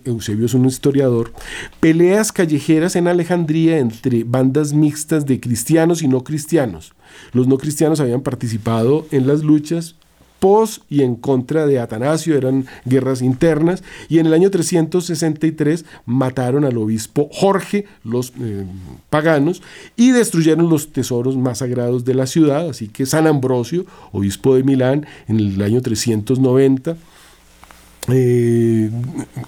Eusebio 0.04 0.46
es 0.46 0.54
un 0.54 0.66
historiador, 0.66 1.32
peleas 1.80 2.32
callejeras 2.32 2.96
en 2.96 3.08
Alejandría 3.08 3.78
entre 3.78 4.24
bandas 4.24 4.72
mixtas 4.72 5.26
de 5.26 5.40
cristianos 5.40 6.02
y 6.02 6.08
no 6.08 6.24
cristianos. 6.24 6.94
Los 7.32 7.46
no 7.46 7.58
cristianos 7.58 8.00
habían 8.00 8.22
participado 8.22 9.06
en 9.10 9.26
las 9.26 9.42
luchas 9.42 9.96
pos 10.44 10.82
y 10.90 11.00
en 11.00 11.16
contra 11.16 11.66
de 11.66 11.78
Atanasio, 11.78 12.36
eran 12.36 12.66
guerras 12.84 13.22
internas, 13.22 13.82
y 14.10 14.18
en 14.18 14.26
el 14.26 14.34
año 14.34 14.50
363 14.50 15.86
mataron 16.04 16.66
al 16.66 16.76
obispo 16.76 17.30
Jorge, 17.32 17.86
los 18.04 18.34
eh, 18.38 18.66
paganos, 19.08 19.62
y 19.96 20.10
destruyeron 20.10 20.68
los 20.68 20.92
tesoros 20.92 21.38
más 21.38 21.58
sagrados 21.58 22.04
de 22.04 22.12
la 22.12 22.26
ciudad, 22.26 22.68
así 22.68 22.88
que 22.88 23.06
San 23.06 23.26
Ambrosio, 23.26 23.86
obispo 24.12 24.54
de 24.54 24.64
Milán, 24.64 25.06
en 25.28 25.40
el 25.40 25.62
año 25.62 25.80
390, 25.80 26.98
eh, 28.08 28.90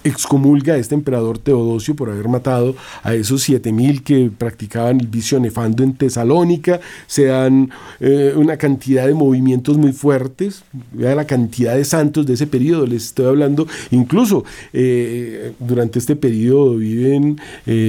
excomulga 0.03 0.73
a 0.73 0.77
este 0.77 0.95
emperador 0.95 1.37
Teodosio 1.37 1.95
por 1.95 2.09
haber 2.09 2.27
matado 2.27 2.75
a 3.03 3.13
esos 3.13 3.43
7000 3.43 4.01
que 4.01 4.31
practicaban 4.35 4.99
el 4.99 5.07
vicio 5.07 5.39
nefando 5.39 5.83
en 5.83 5.93
Tesalónica. 5.93 6.79
Se 7.05 7.25
dan 7.25 7.69
eh, 7.99 8.33
una 8.35 8.57
cantidad 8.57 9.05
de 9.05 9.13
movimientos 9.13 9.77
muy 9.77 9.91
fuertes. 9.91 10.63
Vea 10.91 11.13
la 11.13 11.25
cantidad 11.25 11.75
de 11.75 11.85
santos 11.85 12.25
de 12.25 12.33
ese 12.33 12.47
periodo. 12.47 12.87
Les 12.87 13.05
estoy 13.05 13.27
hablando, 13.27 13.67
incluso 13.91 14.43
eh, 14.73 15.53
durante 15.59 15.99
este 15.99 16.15
periodo 16.15 16.77
viven 16.77 17.39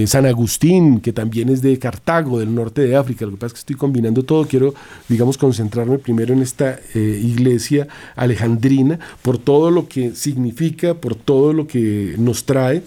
San 0.07 0.27
Agustín, 0.27 1.01
que 1.01 1.12
también 1.12 1.49
es 1.49 1.62
de 1.62 1.79
Cartago, 1.79 2.41
del 2.41 2.55
norte 2.55 2.83
de 2.83 2.97
África. 2.97 3.25
Lo 3.25 3.33
que 3.33 3.37
pasa 3.39 3.47
es 3.47 3.53
que 3.55 3.59
estoy 3.61 3.77
combinando 3.77 4.23
todo. 4.23 4.47
Quiero, 4.47 4.75
digamos, 5.09 5.39
concentrarme 5.39 5.99
primero 5.99 6.35
en 6.35 6.43
esta 6.43 6.79
iglesia 6.95 7.89
alejandrina 8.16 8.99
por 9.23 9.39
todo 9.39 9.71
lo 9.71 9.89
que 9.89 10.14
significa 10.14 10.58
por 11.01 11.15
todo 11.15 11.53
lo 11.53 11.67
que 11.67 12.15
nos 12.19 12.45
trae. 12.45 12.83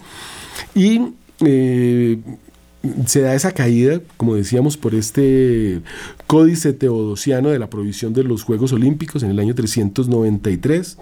Y 0.74 1.00
eh, 1.40 2.18
se 3.06 3.20
da 3.20 3.34
esa 3.34 3.52
caída, 3.52 4.00
como 4.16 4.34
decíamos, 4.34 4.76
por 4.76 4.94
este 4.94 5.80
códice 6.26 6.72
teodosiano 6.72 7.50
de 7.50 7.58
la 7.58 7.70
provisión 7.70 8.12
de 8.12 8.24
los 8.24 8.42
Juegos 8.42 8.72
Olímpicos 8.72 9.22
en 9.22 9.30
el 9.30 9.38
año 9.38 9.54
393 9.54 10.98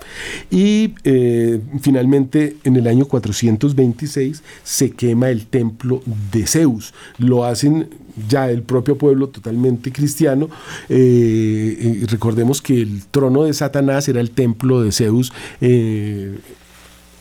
y 0.51 0.95
eh, 1.05 1.61
finalmente 1.81 2.57
en 2.65 2.77
el 2.77 2.87
año 2.87 3.07
426 3.07 4.43
se 4.63 4.91
quema 4.91 5.31
el 5.31 5.47
templo 5.47 6.03
de 6.33 6.47
Zeus. 6.47 6.93
Lo 7.19 7.45
hacen 7.45 7.89
ya 8.29 8.51
el 8.51 8.63
propio 8.63 8.99
pueblo 8.99 9.29
totalmente 9.29 9.93
cristiano. 9.93 10.51
Eh, 10.89 12.05
recordemos 12.09 12.61
que 12.61 12.83
el 12.83 13.05
trono 13.11 13.45
de 13.45 13.55
Satanás 13.55 14.09
era 14.09 14.21
el 14.21 14.31
templo 14.31 14.83
de 14.83 14.93
Zeus 14.93 15.33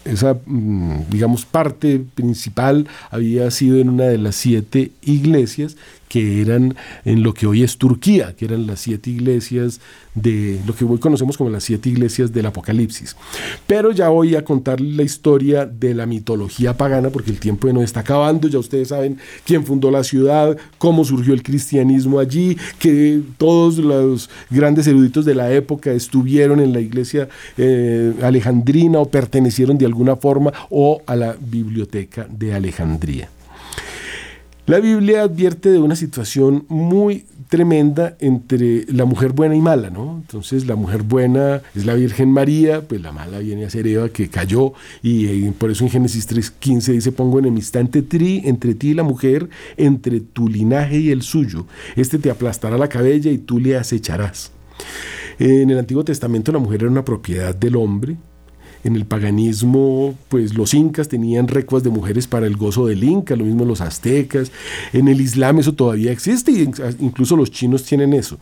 esa, 0.10 0.38
mm, 0.45 1.10
digamos, 1.10 1.45
parte 1.45 2.01
principal 2.16 2.88
había 3.12 3.49
sido 3.51 3.78
en 3.78 3.89
una 3.89 4.05
de 4.05 4.18
las 4.18 4.36
siete 4.36 4.91
iglesias 5.01 5.78
que 6.10 6.41
eran 6.41 6.76
en 7.05 7.24
lo 7.24 7.34
que 7.34 7.47
hoy 7.47 7.64
es 7.64 7.78
Turquía, 7.78 8.36
que 8.36 8.45
eran 8.45 8.68
las 8.68 8.82
siete 8.82 9.12
iglesias 9.12 9.80
de 10.16 10.60
lo 10.66 10.76
que 10.76 10.84
hoy 10.84 10.97
conocemos 10.97 11.38
como 11.38 11.49
las 11.49 11.64
siete 11.64 11.88
iglesias 11.88 12.34
del 12.34 12.47
Apocalipsis. 12.47 13.16
Pero 13.68 13.91
ya 13.91 14.10
voy 14.10 14.36
a 14.36 14.43
contar 14.43 14.82
la 14.82 15.03
historia 15.03 15.66
de 15.66 15.93
la 15.93 16.05
mitología 16.05 16.76
pagana, 16.76 17.10
porque 17.12 17.32
el 17.32 17.39
tiempo 17.39 17.72
no 17.72 17.82
está 17.82 18.01
acabando, 18.01 18.47
ya 18.47 18.60
ustedes 18.60 18.89
saben 18.89 19.20
quién 19.45 19.66
fundó 19.66 19.91
la 19.91 20.03
ciudad, 20.03 20.57
cómo 20.78 21.05
surgió 21.05 21.34
el 21.34 21.43
cristianismo 21.43 22.20
allí, 22.20 22.57
que 22.80 23.22
todos 23.38 23.78
los 23.78 24.30
grandes 24.49 24.88
eruditos 24.88 25.26
de 25.26 25.36
la 25.36 25.53
época 25.53 25.91
estuvieron 25.91 26.60
en 26.60 26.74
la 26.74 26.82
iglesia 26.82 27.30
eh, 27.57 28.14
alejandrina 28.24 28.99
o 28.99 29.05
pertenecieron 29.05 29.78
de 29.78 29.86
alguna 29.86 30.16
forma 30.16 30.51
o 30.72 31.01
a 31.05 31.16
la 31.16 31.36
biblioteca 31.39 32.28
de 32.30 32.53
Alejandría. 32.53 33.30
La 34.70 34.80
Biblia 34.80 35.24
advierte 35.24 35.72
de 35.72 35.80
una 35.80 35.95
situación 35.95 36.63
muy 36.67 37.26
tremenda 37.47 38.15
entre 38.20 38.86
la 38.93 39.05
mujer 39.05 39.32
buena 39.32 39.55
y 39.55 39.61
mala, 39.61 39.89
¿no? 39.89 40.17
Entonces 40.22 40.67
la 40.67 40.76
mujer 40.76 41.01
buena 41.01 41.63
es 41.74 41.88
la 41.88 41.95
Virgen 41.95 42.32
María, 42.32 42.88
pues 42.88 43.01
la 43.01 43.11
mala 43.11 43.39
viene 43.39 43.65
a 43.65 43.72
ser 43.72 43.88
Eva 43.88 44.09
que 44.09 44.30
cayó 44.30 44.74
y, 45.01 45.26
eh, 45.26 45.53
por 45.57 45.72
eso 45.72 45.86
en 45.86 45.89
Génesis 45.89 46.30
3.15 46.30 46.93
dice 46.93 47.11
pongo 47.11 47.39
enemistad 47.39 47.82
entre 47.82 48.03
ti, 48.03 48.43
entre 48.45 48.76
ti 48.76 48.89
y 48.89 48.93
la 48.93 49.01
mujer, 49.01 49.49
entre 49.76 50.20
tu 50.20 50.47
linaje 50.47 50.99
y 50.99 51.09
el 51.09 51.24
suyo. 51.24 51.65
Este 51.95 52.20
te 52.20 52.30
aplastará 52.30 52.78
la 52.78 52.89
cabella 52.89 53.32
y 53.32 53.39
tú 53.39 53.59
le 53.59 53.76
acecharás. 53.76 54.51
En 55.39 55.72
el 55.72 55.80
Antiguo 55.80 56.03
Testamento 56.03 56.51
la 56.51 56.59
mujer 56.59 56.82
era 56.84 56.91
una 56.91 57.03
propiedad 57.03 57.55
del 57.55 57.76
hombre, 57.76 58.17
en 58.84 58.95
el 58.95 59.05
paganismo, 59.05 60.15
pues 60.30 60.53
los 60.53 60.73
incas 60.73 61.09
tenían 61.09 61.47
recuas 61.47 61.84
de 61.84 61.89
mujeres 61.89 62.27
para 62.27 62.47
el 62.47 62.55
gozo 62.55 62.88
del 62.88 63.03
inca, 63.03 63.36
lo 63.36 63.45
mismo 63.45 63.65
los 63.65 63.82
aztecas. 63.82 64.51
En 64.93 65.07
el 65.07 65.21
islam 65.21 65.59
eso 65.59 65.73
todavía 65.73 66.11
existe 66.11 66.51
y 66.51 66.69
incluso 66.99 67.36
los 67.36 67.51
chinos 67.51 67.84
tienen 67.84 68.13
eso. 68.13 68.38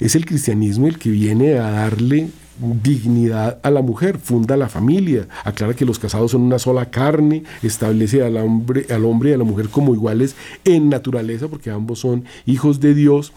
Es 0.00 0.14
el 0.14 0.26
cristianismo 0.26 0.86
el 0.86 0.98
que 0.98 1.10
viene 1.10 1.58
a 1.58 1.70
darle 1.70 2.28
dignidad 2.58 3.58
a 3.62 3.70
la 3.70 3.82
mujer, 3.82 4.18
funda 4.18 4.56
la 4.56 4.68
familia, 4.68 5.26
aclara 5.44 5.74
que 5.74 5.84
los 5.84 5.98
casados 5.98 6.32
son 6.32 6.42
una 6.42 6.58
sola 6.58 6.90
carne, 6.90 7.44
establece 7.62 8.22
al 8.22 8.36
hombre, 8.36 8.86
al 8.90 9.04
hombre 9.04 9.30
y 9.30 9.32
a 9.34 9.38
la 9.38 9.44
mujer 9.44 9.68
como 9.68 9.94
iguales 9.94 10.36
en 10.64 10.88
naturaleza, 10.88 11.48
porque 11.48 11.70
ambos 11.70 12.00
son 12.00 12.24
hijos 12.46 12.80
de 12.80 12.94
Dios. 12.94 13.32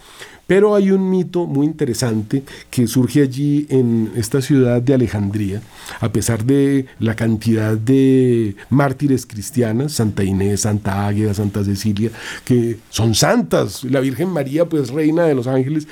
Pero 0.48 0.76
hay 0.76 0.92
un 0.92 1.10
mito 1.10 1.46
muy 1.46 1.66
interesante 1.66 2.42
que 2.70 2.88
surge 2.88 3.22
allí 3.22 3.68
en 3.70 4.14
esta 4.16 4.42
ciudad 4.42 4.82
de 4.82 4.94
Alejandría, 4.94 5.62
a 6.00 6.10
pesar 6.10 6.46
de 6.46 6.86
la 7.00 7.18
cantidad 7.18 7.78
de 7.78 8.56
mártires 8.70 9.26
cristianas, 9.26 9.92
Santa 9.92 10.24
Inés, 10.24 10.62
Santa 10.62 11.06
Águeda, 11.06 11.34
Santa 11.34 11.66
Cecilia, 11.66 12.12
que 12.46 12.78
son 12.90 13.14
santas, 13.14 13.84
la 13.84 14.00
Virgen 14.00 14.30
María, 14.30 14.64
pues 14.64 14.90
reina 14.90 15.24
de 15.26 15.36
los 15.36 15.48
ángeles. 15.48 15.86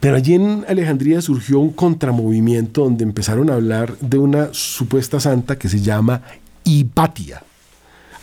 Pero 0.00 0.16
allí 0.16 0.34
en 0.34 0.64
Alejandría 0.68 1.20
surgió 1.22 1.58
un 1.58 1.70
contramovimiento 1.70 2.84
donde 2.84 3.04
empezaron 3.04 3.50
a 3.50 3.54
hablar 3.54 3.96
de 3.98 4.18
una 4.18 4.48
supuesta 4.52 5.20
santa 5.20 5.58
que 5.58 5.68
se 5.68 5.80
llama 5.80 6.22
Hipatia. 6.64 7.42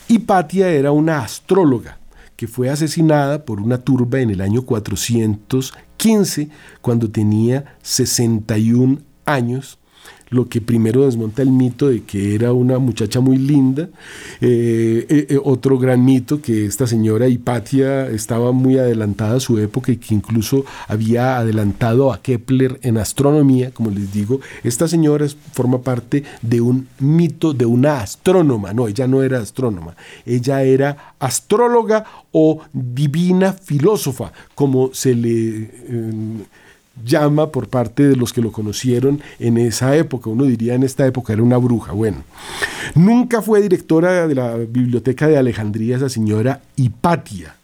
Hipatia 0.07 0.69
era 0.69 0.91
una 0.91 1.19
astróloga 1.19 1.97
que 2.35 2.47
fue 2.47 2.69
asesinada 2.69 3.45
por 3.45 3.59
una 3.59 3.79
turba 3.79 4.19
en 4.19 4.29
el 4.29 4.41
año 4.41 4.63
415, 4.63 6.49
cuando 6.81 7.09
tenía 7.09 7.75
61 7.81 8.99
años 9.25 9.79
lo 10.33 10.49
que 10.49 10.61
primero 10.61 11.05
desmonta 11.05 11.41
el 11.41 11.51
mito 11.51 11.87
de 11.87 12.03
que 12.03 12.35
era 12.35 12.53
una 12.53 12.79
muchacha 12.79 13.19
muy 13.19 13.37
linda. 13.37 13.89
Eh, 14.41 15.05
eh, 15.09 15.27
eh, 15.29 15.39
otro 15.43 15.77
gran 15.77 16.03
mito, 16.03 16.41
que 16.41 16.65
esta 16.65 16.87
señora 16.87 17.27
Hipatia 17.27 18.07
estaba 18.09 18.51
muy 18.51 18.77
adelantada 18.77 19.37
a 19.37 19.39
su 19.39 19.59
época 19.59 19.91
y 19.91 19.97
que 19.97 20.15
incluso 20.15 20.65
había 20.87 21.37
adelantado 21.37 22.11
a 22.11 22.21
Kepler 22.21 22.79
en 22.81 22.97
astronomía, 22.97 23.71
como 23.71 23.91
les 23.91 24.11
digo. 24.11 24.39
Esta 24.63 24.87
señora 24.87 25.27
forma 25.53 25.81
parte 25.81 26.23
de 26.41 26.61
un 26.61 26.87
mito 26.99 27.53
de 27.53 27.65
una 27.65 27.99
astrónoma. 27.99 28.73
No, 28.73 28.87
ella 28.87 29.07
no 29.07 29.21
era 29.23 29.39
astrónoma, 29.39 29.95
ella 30.25 30.63
era 30.63 31.13
astróloga 31.19 32.05
o 32.31 32.61
divina 32.73 33.53
filósofa, 33.53 34.33
como 34.55 34.93
se 34.93 35.13
le 35.13 36.53
llama 37.03 37.51
por 37.51 37.67
parte 37.69 38.07
de 38.07 38.15
los 38.15 38.33
que 38.33 38.41
lo 38.41 38.51
conocieron 38.51 39.21
en 39.39 39.57
esa 39.57 39.95
época. 39.95 40.29
Uno 40.29 40.45
diría 40.45 40.75
en 40.75 40.83
esta 40.83 41.05
época 41.05 41.33
era 41.33 41.43
una 41.43 41.57
bruja. 41.57 41.91
Bueno, 41.93 42.23
nunca 42.95 43.41
fue 43.41 43.61
directora 43.61 44.27
de 44.27 44.35
la 44.35 44.55
biblioteca 44.55 45.27
de 45.27 45.37
Alejandría 45.37 45.97
esa 45.97 46.09
señora 46.09 46.61
Hipatia 46.75 47.55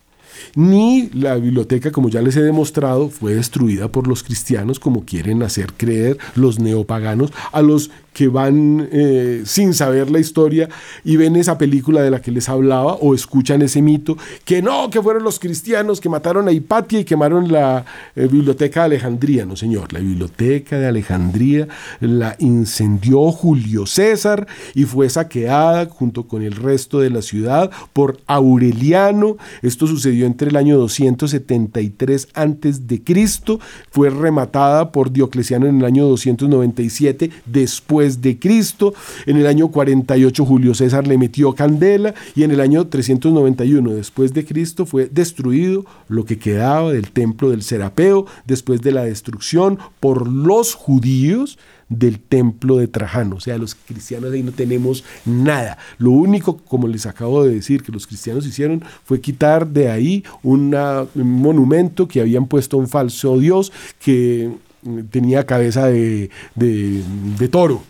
ni 0.56 1.10
la 1.10 1.36
biblioteca, 1.36 1.92
como 1.92 2.10
ya 2.10 2.22
les 2.22 2.36
he 2.36 2.42
demostrado, 2.42 3.10
fue 3.10 3.36
destruida 3.36 3.90
por 3.90 4.08
los 4.08 4.24
cristianos, 4.24 4.80
como 4.80 5.06
quieren 5.06 5.44
hacer 5.44 5.74
creer 5.74 6.18
los 6.36 6.60
neopaganos, 6.60 7.32
a 7.52 7.62
los 7.62 7.92
que 8.14 8.28
van 8.28 8.88
eh, 8.91 9.43
sin 9.45 9.74
saber 9.74 10.10
la 10.10 10.20
historia 10.20 10.70
y 11.03 11.18
ven 11.18 11.36
esa 11.36 11.57
película 11.57 12.01
de 12.01 12.12
la 12.12 12.22
que 12.22 12.32
les 12.32 12.49
hablaba 12.49 12.93
o 12.93 13.14
escuchan 13.14 13.62
ese 13.62 13.82
mito, 13.82 14.18
que 14.45 14.62
no, 14.62 14.89
que 14.89 15.01
fueron 15.01 15.24
los 15.24 15.39
cristianos 15.39 16.01
que 16.01 16.10
mataron 16.10 16.47
a 16.47 16.51
Hipatia 16.51 16.99
y 16.99 17.05
quemaron 17.05 17.51
la 17.51 17.86
eh, 18.16 18.28
biblioteca 18.28 18.82
de 18.82 18.86
Alejandría. 18.88 19.45
No, 19.45 19.55
señor, 19.55 19.93
la 19.93 19.99
biblioteca 19.99 20.78
de 20.78 20.88
Alejandría 20.88 21.68
la 21.99 22.36
incendió 22.39 23.32
Julio 23.32 23.86
César 23.86 24.47
y 24.74 24.86
fue 24.86 25.10
saqueada 25.10 25.86
junto 25.86 26.28
con 26.28 26.41
el 26.41 26.53
resto 26.53 26.99
de 26.99 27.10
la 27.10 27.22
ciudad 27.22 27.72
por 27.93 28.20
Aureliano. 28.28 29.38
Esto 29.62 29.88
sucedió 29.88 30.26
entre 30.26 30.49
el 30.49 30.55
año 30.55 30.78
273 30.78 32.30
antes 32.34 32.88
de 32.88 33.03
Cristo, 33.03 33.60
fue 33.91 34.10
rematada 34.10 34.91
por 34.91 35.12
Diocleciano 35.12 35.68
en 35.68 35.80
el 35.80 35.86
año 35.86 36.05
297 36.07 37.30
después 37.45 37.99
de 38.00 38.39
Cristo. 38.39 38.93
En 39.26 39.38
el 39.38 39.47
año 39.47 39.70
48 39.70 40.45
Julio 40.45 40.74
César 40.74 41.08
le 41.08 41.18
metió 41.18 41.54
candela 41.54 42.14
y 42.36 42.43
en 42.43 42.52
el 42.52 42.60
año 42.60 42.88
391 42.88 43.91
después 43.93 44.34
de 44.34 44.45
Cristo 44.45 44.86
fue 44.86 45.10
destruido 45.12 45.86
lo 46.08 46.26
que 46.26 46.39
quedaba 46.39 46.91
del 46.91 47.12
templo 47.12 47.50
del 47.50 47.64
Serapeo 47.64 48.26
después 48.45 48.82
de 48.82 48.91
la 48.91 49.04
destrucción 49.04 49.78
por 50.00 50.28
los 50.28 50.74
judíos 50.74 51.58
del 51.89 52.20
templo 52.20 52.78
de 52.78 52.88
Trajano. 52.88 53.36
O 53.36 53.39
sea, 53.39 53.58
los 53.58 53.76
cristianos 53.76 54.32
ahí 54.32 54.43
no 54.43 54.52
tenemos 54.52 55.04
nada. 55.26 55.78
Lo 55.97 56.12
único, 56.12 56.58
como 56.58 56.88
les 56.88 57.06
acabo 57.06 57.43
de 57.43 57.56
decir, 57.56 57.84
que 57.84 57.91
los 57.91 58.08
cristianos 58.08 58.45
hicieron 58.45 58.84
fue 59.04 59.20
quitar 59.20 59.68
de 59.68 59.89
ahí 59.89 60.24
un 60.43 60.76
monumento 61.16 62.08
que 62.08 62.22
habían 62.22 62.45
puesto 62.45 62.78
un 62.78 62.88
falso 62.88 63.38
dios 63.38 63.72
que 64.00 64.52
mm, 64.84 65.00
tenía 65.10 65.45
cabeza 65.45 65.88
de, 65.88 66.30
de 66.56 67.47
toro. 67.50 67.82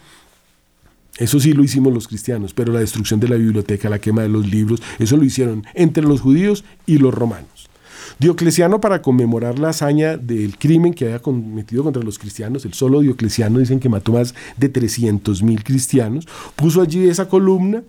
Eso 1.20 1.40
sí 1.40 1.54
lo 1.54 1.64
hicimos 1.64 1.94
los 1.94 2.08
cristianos, 2.08 2.54
pero 2.54 2.74
la 2.74 2.80
destrucción 2.80 3.20
de 3.20 3.28
la 3.28 3.36
biblioteca, 3.36 3.90
la 3.90 4.00
quema 4.00 4.24
de 4.24 4.30
los 4.30 4.50
libros, 4.50 4.82
eso 4.98 5.18
lo 5.18 5.26
hicieron 5.26 5.66
entre 5.74 6.04
los 6.04 6.22
judíos 6.22 6.64
y 6.86 6.98
los 6.98 7.14
romanos. 7.14 7.70
Diocleciano, 8.18 8.82
para 8.82 9.02
conmemorar 9.02 9.60
la 9.60 9.70
hazaña 9.70 10.18
del 10.18 10.58
crimen 10.58 10.94
que 10.94 11.06
había 11.06 11.20
cometido 11.20 11.84
contra 11.84 12.02
los 12.02 12.18
cristianos, 12.18 12.66
el 12.66 12.74
solo 12.74 13.02
Diocleciano 13.02 13.60
dicen 13.60 13.80
que 13.80 13.88
mató 13.88 14.14
más 14.14 14.34
de 14.58 14.70
300 14.70 15.44
mil 15.44 15.64
cristianos, 15.64 16.28
puso 16.56 16.82
allí 16.82 17.08
esa 17.08 17.30
columna 17.30 17.84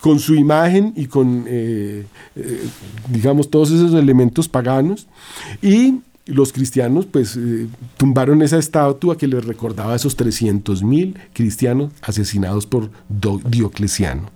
con 0.00 0.20
su 0.20 0.34
imagen 0.34 0.92
y 0.96 1.06
con, 1.06 1.44
eh, 1.48 2.04
eh, 2.36 2.68
digamos, 3.08 3.50
todos 3.50 3.70
esos 3.70 3.94
elementos 3.94 4.48
paganos 4.48 5.06
y 5.62 6.00
los 6.26 6.52
cristianos 6.52 7.06
pues 7.06 7.36
eh, 7.36 7.66
tumbaron 7.98 8.40
esa 8.42 8.58
estatua 8.58 9.18
que 9.18 9.26
les 9.26 9.44
recordaba 9.44 9.92
a 9.92 9.96
esos 9.96 10.16
300.000 10.16 11.14
cristianos 11.34 11.92
asesinados 12.00 12.66
por 12.66 12.90
Diocleciano. 13.08 14.30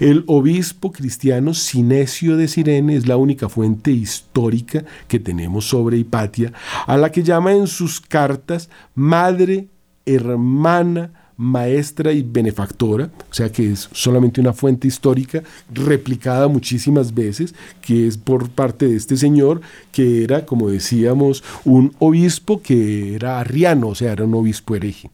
El 0.00 0.24
obispo 0.26 0.92
cristiano 0.92 1.52
Sinesio 1.52 2.36
de 2.36 2.48
Sirene 2.48 2.96
es 2.96 3.06
la 3.06 3.18
única 3.18 3.48
fuente 3.48 3.90
histórica 3.90 4.84
que 5.08 5.20
tenemos 5.20 5.66
sobre 5.66 5.98
Hipatia, 5.98 6.52
a 6.86 6.96
la 6.96 7.12
que 7.12 7.22
llama 7.22 7.52
en 7.52 7.66
sus 7.66 8.00
cartas 8.00 8.70
madre, 8.94 9.68
hermana, 10.06 11.12
maestra 11.36 12.12
y 12.12 12.22
benefactora, 12.22 13.10
o 13.30 13.34
sea 13.34 13.50
que 13.50 13.72
es 13.72 13.88
solamente 13.92 14.40
una 14.40 14.52
fuente 14.52 14.88
histórica 14.88 15.42
replicada 15.72 16.48
muchísimas 16.48 17.14
veces, 17.14 17.54
que 17.82 18.06
es 18.06 18.16
por 18.16 18.48
parte 18.50 18.88
de 18.88 18.96
este 18.96 19.16
señor, 19.16 19.60
que 19.92 20.24
era, 20.24 20.46
como 20.46 20.70
decíamos, 20.70 21.44
un 21.64 21.94
obispo 21.98 22.62
que 22.62 23.14
era 23.14 23.40
arriano, 23.40 23.88
o 23.88 23.94
sea, 23.94 24.12
era 24.12 24.24
un 24.24 24.34
obispo 24.34 24.74
hereje. 24.74 25.10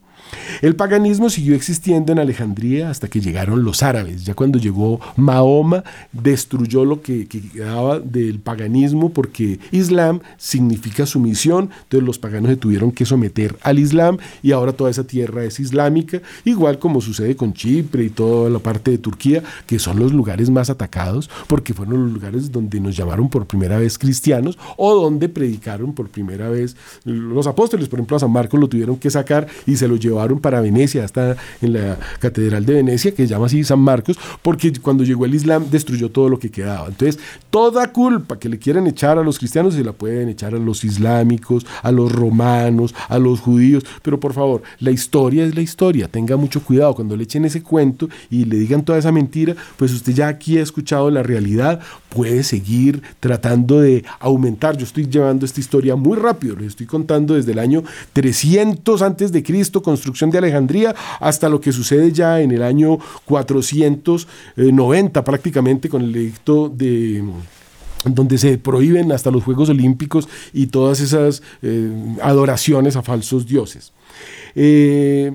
El 0.60 0.76
paganismo 0.76 1.30
siguió 1.30 1.54
existiendo 1.54 2.12
en 2.12 2.18
Alejandría 2.18 2.90
hasta 2.90 3.08
que 3.08 3.20
llegaron 3.20 3.64
los 3.64 3.82
árabes. 3.82 4.24
Ya 4.24 4.34
cuando 4.34 4.58
llegó 4.58 5.00
Mahoma, 5.16 5.84
destruyó 6.12 6.84
lo 6.84 7.02
que, 7.02 7.26
quedaba 7.26 7.98
del 7.98 8.38
paganismo 8.38 9.10
porque 9.10 9.58
Islam 9.70 10.20
significa 10.36 11.06
sumisión. 11.06 11.70
Entonces 11.82 12.06
los 12.06 12.18
paganos 12.18 12.50
se 12.50 12.56
tuvieron 12.56 12.92
que 12.92 13.04
someter 13.04 13.56
al 13.62 13.78
Islam 13.78 14.18
y 14.42 14.52
ahora 14.52 14.72
toda 14.72 14.90
esa 14.90 15.04
tierra 15.04 15.44
es 15.44 15.58
islámica, 15.60 16.20
igual 16.44 16.78
como 16.78 17.00
sucede 17.00 17.36
con 17.36 17.52
Chipre 17.52 18.04
y 18.04 18.10
toda 18.10 18.48
la 18.50 18.58
parte 18.58 18.90
de 18.90 18.98
Turquía, 18.98 19.42
que 19.66 19.78
son 19.78 19.98
los 19.98 20.12
lugares 20.12 20.50
más 20.50 20.70
atacados 20.70 21.28
porque 21.48 21.74
fueron 21.74 22.04
los 22.04 22.12
lugares 22.12 22.52
donde 22.52 22.80
nos 22.80 22.96
llamaron 22.96 23.28
por 23.28 23.46
primera 23.46 23.78
vez 23.78 23.98
cristianos 23.98 24.58
o 24.76 24.94
donde 24.94 25.28
predicaron 25.28 25.92
por 25.92 26.08
primera 26.08 26.48
vez 26.48 26.76
los 27.04 27.46
apóstoles. 27.46 27.88
Por 27.88 27.98
ejemplo, 27.98 28.16
a 28.16 28.20
San 28.20 28.30
Marcos 28.30 28.60
lo 28.60 28.68
tuvieron 28.68 28.96
que 28.96 29.10
sacar 29.10 29.46
y 29.66 29.76
se 29.76 29.88
lo 29.88 29.96
llevaron 29.96 30.11
para 30.40 30.60
Venecia, 30.60 31.04
hasta 31.04 31.36
en 31.60 31.72
la 31.72 31.98
Catedral 32.18 32.64
de 32.64 32.74
Venecia, 32.74 33.12
que 33.12 33.26
se 33.26 33.28
llama 33.28 33.46
así 33.46 33.64
San 33.64 33.80
Marcos, 33.80 34.18
porque 34.42 34.72
cuando 34.80 35.04
llegó 35.04 35.24
el 35.24 35.34
Islam 35.34 35.66
destruyó 35.70 36.10
todo 36.10 36.28
lo 36.28 36.38
que 36.38 36.50
quedaba. 36.50 36.88
Entonces, 36.88 37.18
toda 37.50 37.92
culpa 37.92 38.38
que 38.38 38.48
le 38.48 38.58
quieran 38.58 38.86
echar 38.86 39.18
a 39.18 39.22
los 39.22 39.38
cristianos 39.38 39.74
se 39.74 39.84
la 39.84 39.92
pueden 39.92 40.28
echar 40.28 40.54
a 40.54 40.58
los 40.58 40.84
islámicos, 40.84 41.66
a 41.82 41.92
los 41.92 42.12
romanos, 42.12 42.94
a 43.08 43.18
los 43.18 43.40
judíos, 43.40 43.84
pero 44.02 44.18
por 44.18 44.32
favor, 44.32 44.62
la 44.80 44.90
historia 44.90 45.44
es 45.44 45.54
la 45.54 45.62
historia, 45.62 46.08
tenga 46.08 46.36
mucho 46.36 46.62
cuidado. 46.62 46.94
Cuando 46.94 47.16
le 47.16 47.24
echen 47.24 47.44
ese 47.44 47.62
cuento 47.62 48.08
y 48.30 48.44
le 48.44 48.56
digan 48.58 48.84
toda 48.84 48.98
esa 48.98 49.12
mentira, 49.12 49.54
pues 49.76 49.92
usted 49.92 50.12
ya 50.12 50.28
aquí 50.28 50.58
ha 50.58 50.62
escuchado 50.62 51.10
la 51.10 51.22
realidad, 51.22 51.80
puede 52.08 52.42
seguir 52.42 53.02
tratando 53.20 53.80
de 53.80 54.04
aumentar. 54.20 54.76
Yo 54.76 54.84
estoy 54.84 55.08
llevando 55.08 55.46
esta 55.46 55.60
historia 55.60 55.96
muy 55.96 56.16
rápido, 56.16 56.56
les 56.56 56.68
estoy 56.68 56.86
contando 56.86 57.34
desde 57.34 57.52
el 57.52 57.58
año 57.58 57.82
300 58.12 59.02
antes 59.02 59.32
de 59.32 59.42
Cristo, 59.42 59.82
de 60.02 60.38
Alejandría 60.38 60.94
hasta 61.20 61.48
lo 61.48 61.60
que 61.60 61.72
sucede 61.72 62.12
ya 62.12 62.40
en 62.40 62.52
el 62.52 62.62
año 62.62 62.98
490 63.24 65.24
prácticamente 65.24 65.88
con 65.88 66.02
el 66.02 66.14
edicto 66.14 66.68
de 66.68 67.24
donde 68.04 68.38
se 68.38 68.58
prohíben 68.58 69.12
hasta 69.12 69.30
los 69.30 69.44
Juegos 69.44 69.68
Olímpicos 69.68 70.28
y 70.52 70.66
todas 70.66 71.00
esas 71.00 71.42
eh, 71.62 72.16
adoraciones 72.20 72.96
a 72.96 73.02
falsos 73.02 73.46
dioses. 73.46 73.92
Eh, 74.54 75.32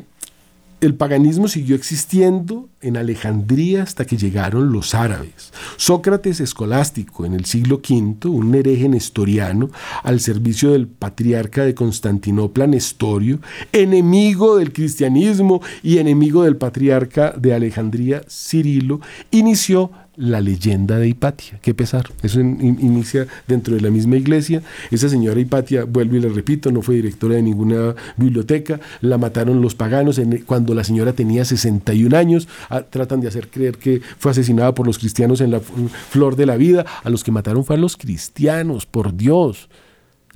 el 0.80 0.94
paganismo 0.94 1.48
siguió 1.48 1.76
existiendo 1.76 2.70
en 2.82 2.98
Alejandría 2.98 3.82
hasta 3.82 4.06
que 4.06 4.18
llegaron 4.18 4.72
los 4.72 4.94
árabes. 4.94 5.52
Sócrates 5.76 6.40
escolástico 6.40 7.26
en 7.26 7.34
el 7.34 7.46
siglo 7.46 7.78
V, 7.78 8.28
un 8.30 8.54
hereje 8.54 8.88
nestoriano 8.88 9.70
al 10.04 10.20
servicio 10.20 10.72
del 10.72 10.88
patriarca 10.88 11.64
de 11.64 11.74
Constantinopla 11.74 12.68
Nestorio, 12.68 13.40
enemigo 13.72 14.58
del 14.58 14.72
cristianismo 14.72 15.62
y 15.82 15.98
enemigo 15.98 16.44
del 16.44 16.58
patriarca 16.58 17.34
de 17.36 17.54
Alejandría 17.56 18.22
Cirilo, 18.30 19.02
inició 19.32 19.92
la 20.18 20.42
leyenda 20.42 20.98
de 20.98 21.08
Hipatia. 21.08 21.60
Qué 21.62 21.74
pesar. 21.74 22.10
Eso 22.24 22.40
inicia 22.42 23.28
dentro 23.48 23.76
de 23.76 23.82
la 23.82 23.90
misma 23.90 24.18
iglesia. 24.18 24.62
Esa 24.92 25.08
señora 25.10 25.40
Hipatia, 25.40 25.86
vuelvo 25.86 26.16
y 26.16 26.20
le 26.20 26.30
repito, 26.30 26.72
no 26.72 26.82
fue 26.82 26.96
directora 26.96 27.36
de 27.36 27.44
ninguna 27.44 27.96
biblioteca. 28.18 28.80
La 29.02 29.18
mataron 29.18 29.62
los 29.62 29.76
paganos 29.76 30.20
cuando 30.46 30.74
la 30.74 30.84
señora 30.84 31.14
tenía 31.14 31.46
61 31.46 32.18
años. 32.18 32.48
Ah, 32.70 32.82
tratan 32.82 33.22
de 33.22 33.28
hacer 33.28 33.50
creer 33.50 33.78
que 33.78 34.02
fue 34.18 34.32
asesinada 34.32 34.74
por 34.74 34.88
los 34.88 34.98
cristianos 34.98 35.40
en 35.40 35.52
la 35.52 35.60
flor 35.60 36.36
de 36.36 36.48
la 36.48 36.58
vida. 36.58 36.86
A 37.04 37.10
los 37.10 37.24
que 37.24 37.32
mataron 37.32 37.64
fueron 37.64 37.82
los 37.82 37.96
cristianos, 37.96 38.86
por 38.86 39.16
Dios 39.16 39.70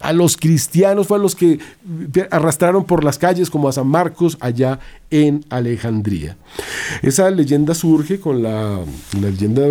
a 0.02 0.14
los 0.14 0.38
cristianos, 0.38 1.08
fue 1.08 1.18
a 1.18 1.22
los 1.22 1.36
que 1.36 1.60
arrastraron 2.30 2.86
por 2.86 3.04
las 3.04 3.18
calles 3.18 3.50
como 3.50 3.70
a 3.70 3.72
San 3.72 3.88
Marcos 3.88 4.38
allá 4.40 4.80
en 5.10 5.46
Alejandría. 5.50 6.38
Esa 7.02 7.30
leyenda 7.32 7.74
surge 7.74 8.20
con 8.20 8.44
la, 8.44 8.80
leyenda 9.20 9.64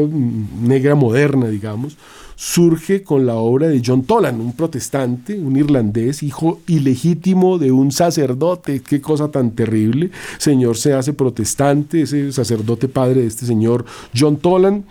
negra 0.60 0.94
moderna, 0.94 1.48
digamos, 1.48 1.96
surge 2.36 3.02
con 3.02 3.26
la 3.26 3.34
obra 3.34 3.68
de 3.68 3.82
John 3.84 4.02
Tolan, 4.04 4.40
un 4.40 4.54
protestante, 4.54 5.38
un 5.38 5.56
irlandés, 5.56 6.22
hijo 6.22 6.60
ilegítimo 6.66 7.58
de 7.58 7.70
un 7.70 7.92
sacerdote. 7.92 8.80
Qué 8.80 9.02
cosa 9.02 9.30
tan 9.30 9.50
terrible. 9.50 10.10
Señor 10.38 10.78
se 10.78 10.94
hace 10.94 11.12
protestante, 11.12 12.00
ese 12.00 12.32
sacerdote 12.32 12.88
padre 12.88 13.20
de 13.20 13.26
este 13.26 13.44
señor 13.44 13.84
John 14.18 14.38
Tolan. 14.38 14.84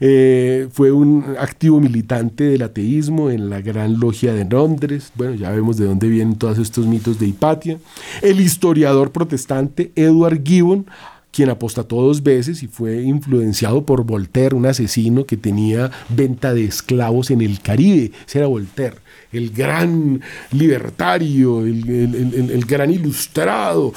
Eh, 0.00 0.68
fue 0.72 0.92
un 0.92 1.36
activo 1.38 1.80
militante 1.80 2.44
del 2.44 2.62
ateísmo 2.62 3.30
en 3.30 3.50
la 3.50 3.60
Gran 3.60 3.98
Logia 3.98 4.32
de 4.32 4.44
Londres. 4.44 5.12
Bueno, 5.14 5.34
ya 5.34 5.50
vemos 5.50 5.76
de 5.76 5.86
dónde 5.86 6.08
vienen 6.08 6.36
todos 6.36 6.58
estos 6.58 6.86
mitos 6.86 7.18
de 7.18 7.26
Hipatia. 7.26 7.78
El 8.22 8.40
historiador 8.40 9.12
protestante 9.12 9.92
Edward 9.94 10.42
Gibbon 10.44 10.86
quien 11.34 11.50
apostató 11.50 12.00
dos 12.00 12.22
veces 12.22 12.62
y 12.62 12.68
fue 12.68 13.02
influenciado 13.02 13.84
por 13.84 14.04
Voltaire, 14.04 14.54
un 14.54 14.66
asesino 14.66 15.26
que 15.26 15.36
tenía 15.36 15.90
venta 16.08 16.54
de 16.54 16.64
esclavos 16.64 17.32
en 17.32 17.40
el 17.40 17.60
Caribe. 17.60 18.12
Ese 18.24 18.38
era 18.38 18.46
Voltaire, 18.46 18.98
el 19.32 19.50
gran 19.50 20.20
libertario, 20.52 21.66
el, 21.66 21.90
el, 21.90 22.64
gran 22.66 22.92
ilustrado. 22.92 23.92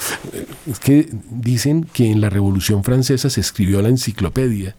Es 0.70 0.80
que 0.80 1.10
dicen 1.30 1.86
que 1.94 2.10
en 2.10 2.22
la 2.22 2.32
Revolución 2.32 2.84
Francesa 2.84 3.30
se 3.30 3.42
escribió 3.42 3.84
la 3.84 3.90
enciclopedia 3.90 4.76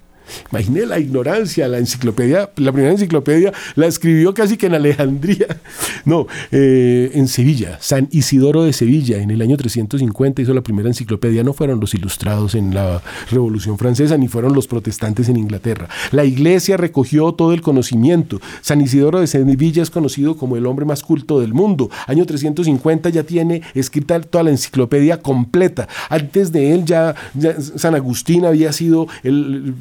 Imaginé 0.50 0.86
la 0.86 0.98
ignorancia, 0.98 1.68
la 1.68 1.78
enciclopedia, 1.78 2.50
la 2.56 2.72
primera 2.72 2.92
enciclopedia 2.92 3.52
la 3.74 3.86
escribió 3.86 4.34
casi 4.34 4.56
que 4.56 4.66
en 4.66 4.74
Alejandría, 4.74 5.46
no, 6.04 6.26
eh, 6.50 7.10
en 7.14 7.28
Sevilla, 7.28 7.78
San 7.80 8.08
Isidoro 8.10 8.64
de 8.64 8.72
Sevilla, 8.72 9.18
en 9.18 9.30
el 9.30 9.42
año 9.42 9.56
350 9.56 10.42
hizo 10.42 10.54
la 10.54 10.62
primera 10.62 10.88
enciclopedia, 10.88 11.42
no 11.44 11.52
fueron 11.52 11.80
los 11.80 11.94
ilustrados 11.94 12.54
en 12.54 12.74
la 12.74 13.02
Revolución 13.30 13.78
Francesa, 13.78 14.16
ni 14.16 14.28
fueron 14.28 14.54
los 14.54 14.66
protestantes 14.66 15.28
en 15.28 15.36
Inglaterra. 15.36 15.88
La 16.12 16.24
iglesia 16.24 16.76
recogió 16.76 17.32
todo 17.32 17.52
el 17.52 17.60
conocimiento. 17.60 18.40
San 18.60 18.80
Isidoro 18.80 19.20
de 19.20 19.26
Sevilla 19.26 19.82
es 19.82 19.90
conocido 19.90 20.36
como 20.36 20.56
el 20.56 20.66
hombre 20.66 20.84
más 20.86 21.02
culto 21.02 21.40
del 21.40 21.54
mundo. 21.54 21.90
Año 22.06 22.24
350 22.24 23.10
ya 23.10 23.22
tiene 23.22 23.62
escrita 23.74 24.20
toda 24.20 24.44
la 24.44 24.50
enciclopedia 24.50 25.20
completa. 25.20 25.88
Antes 26.08 26.52
de 26.52 26.72
él 26.72 26.84
ya, 26.84 27.14
ya 27.34 27.60
San 27.60 27.94
Agustín 27.94 28.44
había 28.44 28.72
sido 28.72 29.06
el 29.22 29.74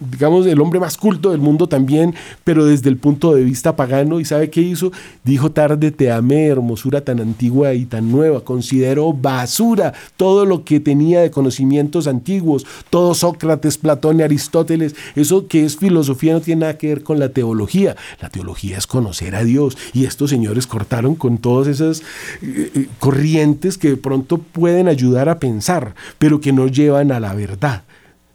digamos, 0.00 0.46
el 0.46 0.60
hombre 0.60 0.80
más 0.80 0.96
culto 0.96 1.30
del 1.30 1.40
mundo 1.40 1.68
también, 1.68 2.14
pero 2.44 2.64
desde 2.64 2.88
el 2.88 2.96
punto 2.96 3.34
de 3.34 3.42
vista 3.42 3.76
pagano. 3.76 4.20
¿Y 4.20 4.24
sabe 4.24 4.50
qué 4.50 4.60
hizo? 4.60 4.92
Dijo, 5.24 5.50
tarde 5.50 5.90
te 5.90 6.10
amé, 6.10 6.46
hermosura 6.46 7.00
tan 7.02 7.20
antigua 7.20 7.74
y 7.74 7.84
tan 7.84 8.10
nueva. 8.10 8.42
Considero 8.42 9.12
basura 9.12 9.92
todo 10.16 10.44
lo 10.44 10.64
que 10.64 10.80
tenía 10.80 11.20
de 11.20 11.30
conocimientos 11.30 12.06
antiguos, 12.06 12.66
todo 12.90 13.14
Sócrates, 13.14 13.78
Platón 13.78 14.20
y 14.20 14.22
Aristóteles. 14.22 14.94
Eso 15.14 15.46
que 15.46 15.64
es 15.64 15.76
filosofía 15.76 16.32
no 16.32 16.40
tiene 16.40 16.60
nada 16.60 16.78
que 16.78 16.88
ver 16.88 17.02
con 17.02 17.18
la 17.18 17.30
teología. 17.30 17.96
La 18.20 18.28
teología 18.28 18.78
es 18.78 18.86
conocer 18.86 19.34
a 19.34 19.44
Dios. 19.44 19.76
Y 19.92 20.04
estos 20.04 20.30
señores 20.30 20.66
cortaron 20.66 21.14
con 21.14 21.38
todas 21.38 21.68
esas 21.68 22.00
eh, 22.42 22.70
eh, 22.74 22.88
corrientes 22.98 23.78
que 23.78 23.90
de 23.90 23.96
pronto 23.96 24.38
pueden 24.38 24.88
ayudar 24.88 25.28
a 25.28 25.38
pensar, 25.38 25.94
pero 26.18 26.40
que 26.40 26.52
no 26.52 26.66
llevan 26.66 27.12
a 27.12 27.20
la 27.20 27.34
verdad 27.34 27.82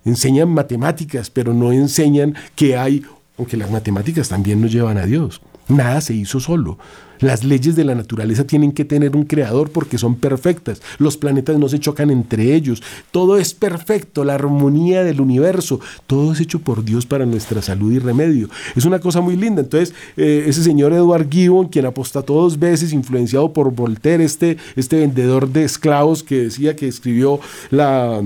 enseñan 0.05 0.49
matemáticas, 0.49 1.29
pero 1.29 1.53
no 1.53 1.71
enseñan 1.71 2.35
que 2.55 2.77
hay, 2.77 3.03
aunque 3.37 3.57
las 3.57 3.71
matemáticas 3.71 4.29
también 4.29 4.61
nos 4.61 4.71
llevan 4.71 4.97
a 4.97 5.05
Dios. 5.05 5.41
Nada 5.67 6.01
se 6.01 6.13
hizo 6.13 6.39
solo. 6.39 6.77
Las 7.19 7.45
leyes 7.45 7.77
de 7.77 7.85
la 7.85 7.95
naturaleza 7.95 8.45
tienen 8.45 8.73
que 8.73 8.83
tener 8.83 9.15
un 9.15 9.23
creador 9.23 9.69
porque 9.69 9.97
son 9.97 10.15
perfectas. 10.15 10.81
Los 10.97 11.15
planetas 11.15 11.57
no 11.57 11.69
se 11.69 11.79
chocan 11.79 12.11
entre 12.11 12.53
ellos. 12.53 12.83
Todo 13.11 13.37
es 13.37 13.53
perfecto, 13.53 14.25
la 14.25 14.35
armonía 14.35 15.05
del 15.05 15.21
universo. 15.21 15.79
Todo 16.05 16.33
es 16.33 16.41
hecho 16.41 16.59
por 16.59 16.83
Dios 16.83 17.05
para 17.05 17.25
nuestra 17.25 17.61
salud 17.61 17.93
y 17.93 17.99
remedio. 17.99 18.49
Es 18.75 18.83
una 18.83 18.99
cosa 18.99 19.21
muy 19.21 19.37
linda. 19.37 19.61
Entonces, 19.61 19.95
eh, 20.17 20.43
ese 20.47 20.63
señor 20.63 20.91
Edward 20.91 21.29
Gibbon, 21.29 21.69
quien 21.69 21.85
apostató 21.85 22.33
dos 22.33 22.59
veces, 22.59 22.91
influenciado 22.91 23.53
por 23.53 23.71
Voltaire, 23.73 24.25
este, 24.25 24.57
este 24.75 24.97
vendedor 24.97 25.47
de 25.47 25.63
esclavos 25.63 26.23
que 26.23 26.43
decía 26.43 26.75
que 26.75 26.89
escribió 26.89 27.39
la 27.71 28.21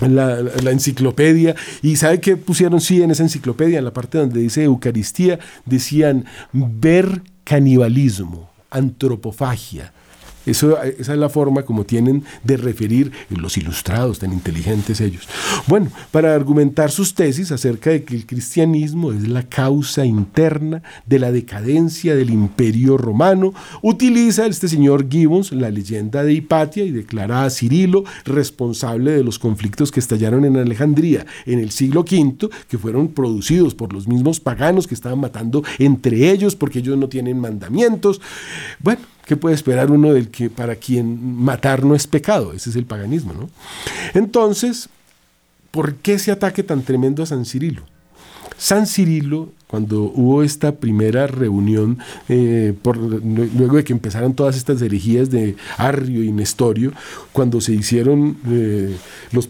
la, 0.00 0.42
la, 0.42 0.70
enciclopedia. 0.70 1.54
¿Y 1.82 1.96
sabe 1.96 2.20
qué 2.20 2.36
pusieron? 2.36 2.80
Sí, 2.80 3.02
en 3.02 3.10
esa 3.10 3.22
enciclopedia, 3.22 3.78
en 3.78 3.84
la 3.84 3.92
parte 3.92 4.18
donde 4.18 4.40
dice 4.40 4.64
Eucaristía, 4.64 5.38
decían 5.64 6.26
ver 6.52 7.22
canibalismo, 7.44 8.50
antropofagia, 8.70 9.92
esa 10.46 10.86
es 10.86 11.08
la 11.08 11.28
forma 11.28 11.62
como 11.62 11.84
tienen 11.84 12.24
de 12.44 12.56
referir 12.56 13.12
los 13.30 13.56
ilustrados, 13.56 14.18
tan 14.18 14.32
inteligentes 14.32 15.00
ellos. 15.00 15.28
Bueno, 15.66 15.90
para 16.10 16.34
argumentar 16.34 16.90
sus 16.90 17.14
tesis 17.14 17.52
acerca 17.52 17.90
de 17.90 18.04
que 18.04 18.14
el 18.14 18.26
cristianismo 18.26 19.12
es 19.12 19.28
la 19.28 19.42
causa 19.42 20.04
interna 20.04 20.82
de 21.04 21.18
la 21.18 21.32
decadencia 21.32 22.14
del 22.14 22.30
imperio 22.30 22.96
romano, 22.96 23.52
utiliza 23.82 24.46
este 24.46 24.68
señor 24.68 25.08
Gibbons 25.08 25.52
la 25.52 25.70
leyenda 25.70 26.22
de 26.22 26.34
Hipatia 26.34 26.84
y 26.84 26.90
declara 26.90 27.44
a 27.44 27.50
Cirilo 27.50 28.04
responsable 28.24 29.12
de 29.12 29.24
los 29.24 29.38
conflictos 29.38 29.90
que 29.90 30.00
estallaron 30.00 30.44
en 30.44 30.56
Alejandría 30.56 31.26
en 31.46 31.58
el 31.58 31.70
siglo 31.70 32.00
V, 32.00 32.48
que 32.68 32.78
fueron 32.78 33.08
producidos 33.08 33.74
por 33.74 33.92
los 33.92 34.08
mismos 34.08 34.40
paganos 34.40 34.86
que 34.86 34.94
estaban 34.94 35.20
matando 35.20 35.62
entre 35.78 36.30
ellos 36.30 36.56
porque 36.56 36.80
ellos 36.80 36.96
no 36.96 37.08
tienen 37.08 37.40
mandamientos. 37.40 38.20
Bueno, 38.80 39.00
¿Qué 39.26 39.36
puede 39.36 39.56
esperar 39.56 39.90
uno 39.90 40.12
del 40.12 40.28
que 40.28 40.48
para 40.48 40.76
quien 40.76 41.36
matar 41.36 41.84
no 41.84 41.96
es 41.96 42.06
pecado? 42.06 42.52
Ese 42.52 42.70
es 42.70 42.76
el 42.76 42.86
paganismo, 42.86 43.32
¿no? 43.32 43.50
Entonces, 44.14 44.88
¿por 45.72 45.96
qué 45.96 46.14
ese 46.14 46.30
ataque 46.30 46.62
tan 46.62 46.82
tremendo 46.82 47.24
a 47.24 47.26
San 47.26 47.44
Cirilo? 47.44 47.82
San 48.56 48.86
Cirilo, 48.86 49.52
cuando 49.66 50.02
hubo 50.02 50.44
esta 50.44 50.76
primera 50.76 51.26
reunión, 51.26 51.98
eh, 52.28 52.72
luego 52.84 53.76
de 53.76 53.84
que 53.84 53.92
empezaron 53.92 54.34
todas 54.34 54.56
estas 54.56 54.80
herejías 54.80 55.28
de 55.28 55.56
Arrio 55.76 56.22
y 56.22 56.30
Nestorio, 56.30 56.92
cuando 57.32 57.60
se 57.60 57.72
hicieron 57.72 58.38
eh, 58.48 58.96
los, 59.32 59.48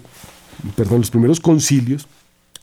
perdón, 0.75 1.01
los 1.01 1.11
primeros 1.11 1.39
concilios, 1.39 2.09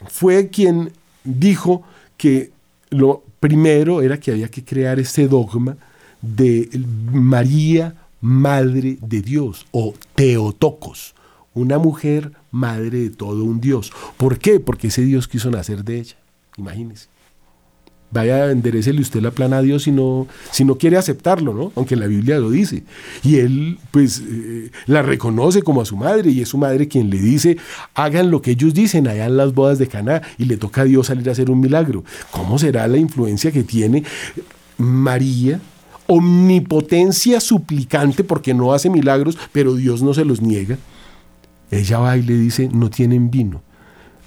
fue 0.08 0.50
quien 0.50 0.92
dijo 1.24 1.84
que 2.18 2.52
lo 2.90 3.24
primero 3.40 4.02
era 4.02 4.20
que 4.20 4.32
había 4.32 4.50
que 4.50 4.66
crear 4.66 5.00
ese 5.00 5.28
dogma 5.28 5.78
de 6.24 6.70
María, 7.12 7.96
Madre 8.22 8.98
de 9.02 9.22
Dios, 9.22 9.68
o 9.72 9.94
Teotocos, 10.16 11.14
una 11.54 11.78
mujer 11.78 12.32
madre 12.52 13.02
de 13.02 13.10
todo 13.10 13.44
un 13.44 13.60
Dios. 13.60 13.92
¿Por 14.16 14.40
qué? 14.40 14.62
Porque 14.62 14.88
ese 14.88 15.02
Dios 15.02 15.28
quiso 15.28 15.52
nacer 15.52 15.84
de 15.84 16.00
ella. 16.00 16.16
Imagínese. 16.58 17.08
Vaya, 18.12 18.52
enderecele 18.52 19.02
usted 19.02 19.22
la 19.22 19.32
plana 19.32 19.58
a 19.58 19.62
Dios 19.64 19.84
si 19.84 19.92
no, 19.92 20.28
si 20.52 20.64
no 20.64 20.78
quiere 20.78 20.98
aceptarlo, 20.98 21.54
¿no? 21.54 21.74
Aunque 21.76 21.96
la 21.96 22.06
Biblia 22.06 22.38
lo 22.38 22.52
dice. 22.52 22.84
Y 23.24 23.38
él, 23.38 23.80
pues, 23.90 24.22
eh, 24.26 24.70
la 24.86 25.02
reconoce 25.02 25.64
como 25.64 25.82
a 25.82 25.86
su 25.86 25.98
madre 25.98 26.30
y 26.30 26.42
es 26.42 26.50
su 26.50 26.60
madre 26.60 26.88
quien 26.88 27.10
le 27.10 27.20
dice, 27.20 27.58
hagan 27.96 28.30
lo 28.30 28.42
que 28.42 28.52
ellos 28.52 28.76
dicen 28.76 29.08
allá 29.08 29.26
en 29.26 29.36
las 29.36 29.54
bodas 29.54 29.80
de 29.80 29.88
Caná 29.88 30.22
y 30.38 30.46
le 30.46 30.58
toca 30.58 30.82
a 30.82 30.86
Dios 30.86 31.08
salir 31.08 31.28
a 31.28 31.32
hacer 31.32 31.50
un 31.50 31.60
milagro. 31.60 32.04
¿Cómo 32.30 32.60
será 32.60 32.88
la 32.88 32.98
influencia 32.98 33.52
que 33.52 33.64
tiene 33.64 34.04
María 34.78 35.60
omnipotencia 36.08 37.40
suplicante 37.40 38.24
porque 38.24 38.54
no 38.54 38.74
hace 38.74 38.90
milagros, 38.90 39.38
pero 39.52 39.76
Dios 39.76 40.02
no 40.02 40.14
se 40.14 40.26
los 40.26 40.42
niega. 40.42 40.78
Ella 41.72 42.00
va 42.00 42.18
y 42.18 42.22
le 42.22 42.36
dice, 42.36 42.70
no 42.72 42.90
tienen 42.90 43.32
vino. 43.32 43.62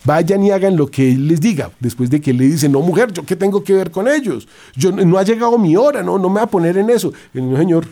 Vayan 0.05 0.43
y 0.45 0.51
hagan 0.51 0.77
lo 0.77 0.87
que 0.89 1.13
él 1.13 1.29
les 1.29 1.41
diga. 1.41 1.71
Después 1.81 2.11
de 2.11 2.21
que 2.21 2.33
le 2.33 2.47
dice, 2.47 2.69
no 2.69 2.81
mujer, 2.81 3.13
¿yo 3.13 3.25
qué 3.25 3.37
tengo 3.37 3.63
que 3.65 3.73
ver 3.73 3.91
con 3.91 4.09
ellos? 4.09 4.47
Yo 4.75 4.93
no 4.93 5.19
ha 5.19 5.23
llegado 5.23 5.59
mi 5.59 5.77
hora, 5.77 6.03
no, 6.03 6.19
no 6.19 6.29
me 6.29 6.37
va 6.37 6.43
a 6.43 6.51
poner 6.51 6.79
en 6.79 6.91
eso. 6.91 7.13
El 7.35 7.57
Señor 7.57 7.87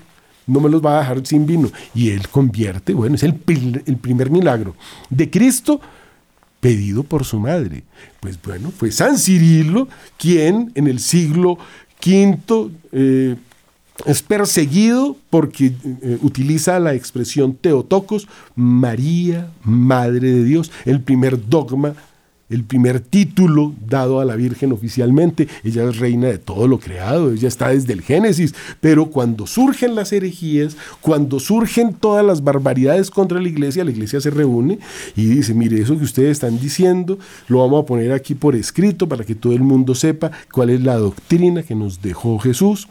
no 0.46 0.60
me 0.60 0.68
los 0.68 0.84
va 0.84 0.96
a 0.96 1.00
dejar 1.00 1.26
sin 1.26 1.46
vino. 1.46 1.70
Y 1.94 2.10
él 2.10 2.28
convierte, 2.28 2.94
bueno, 2.94 3.16
es 3.16 3.22
el, 3.22 3.40
el 3.86 3.96
primer 3.96 4.30
milagro 4.30 4.76
de 5.10 5.28
Cristo 5.28 5.80
pedido 6.60 7.02
por 7.02 7.24
su 7.24 7.38
madre. 7.38 7.82
Pues 8.20 8.40
bueno, 8.42 8.70
fue 8.70 8.90
San 8.90 9.18
Cirilo 9.18 9.88
quien 10.16 10.72
en 10.74 10.86
el 10.86 10.98
siglo 10.98 11.58
V 12.04 13.36
es 14.06 14.22
perseguido 14.22 15.16
porque 15.30 15.66
eh, 16.02 16.18
utiliza 16.22 16.78
la 16.80 16.94
expresión 16.94 17.54
Teotocos, 17.54 18.28
María, 18.56 19.50
Madre 19.62 20.32
de 20.32 20.44
Dios, 20.44 20.72
el 20.84 21.00
primer 21.00 21.48
dogma, 21.48 21.94
el 22.50 22.64
primer 22.64 23.00
título 23.00 23.72
dado 23.88 24.20
a 24.20 24.24
la 24.24 24.36
Virgen 24.36 24.72
oficialmente. 24.72 25.48
Ella 25.62 25.88
es 25.88 25.98
reina 25.98 26.26
de 26.26 26.38
todo 26.38 26.68
lo 26.68 26.78
creado, 26.78 27.32
ella 27.32 27.48
está 27.48 27.68
desde 27.68 27.92
el 27.92 28.02
Génesis, 28.02 28.54
pero 28.80 29.06
cuando 29.06 29.46
surgen 29.46 29.94
las 29.94 30.12
herejías, 30.12 30.76
cuando 31.00 31.38
surgen 31.38 31.94
todas 31.94 32.26
las 32.26 32.42
barbaridades 32.42 33.10
contra 33.10 33.40
la 33.40 33.48
iglesia, 33.48 33.84
la 33.84 33.92
iglesia 33.92 34.20
se 34.20 34.30
reúne 34.30 34.80
y 35.16 35.26
dice, 35.26 35.54
mire, 35.54 35.80
eso 35.80 35.96
que 35.96 36.04
ustedes 36.04 36.32
están 36.32 36.58
diciendo, 36.58 37.18
lo 37.48 37.60
vamos 37.60 37.82
a 37.82 37.86
poner 37.86 38.12
aquí 38.12 38.34
por 38.34 38.56
escrito 38.56 39.08
para 39.08 39.24
que 39.24 39.36
todo 39.36 39.52
el 39.52 39.62
mundo 39.62 39.94
sepa 39.94 40.32
cuál 40.52 40.70
es 40.70 40.82
la 40.82 40.96
doctrina 40.96 41.62
que 41.62 41.76
nos 41.76 42.02
dejó 42.02 42.38
Jesús 42.40 42.88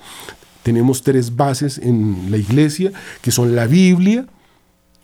tenemos 0.64 1.04
tres 1.04 1.36
bases 1.36 1.78
en 1.78 2.32
la 2.32 2.38
iglesia, 2.38 2.92
que 3.22 3.32
son 3.32 3.56
la 3.56 3.68
Biblia, 3.68 4.26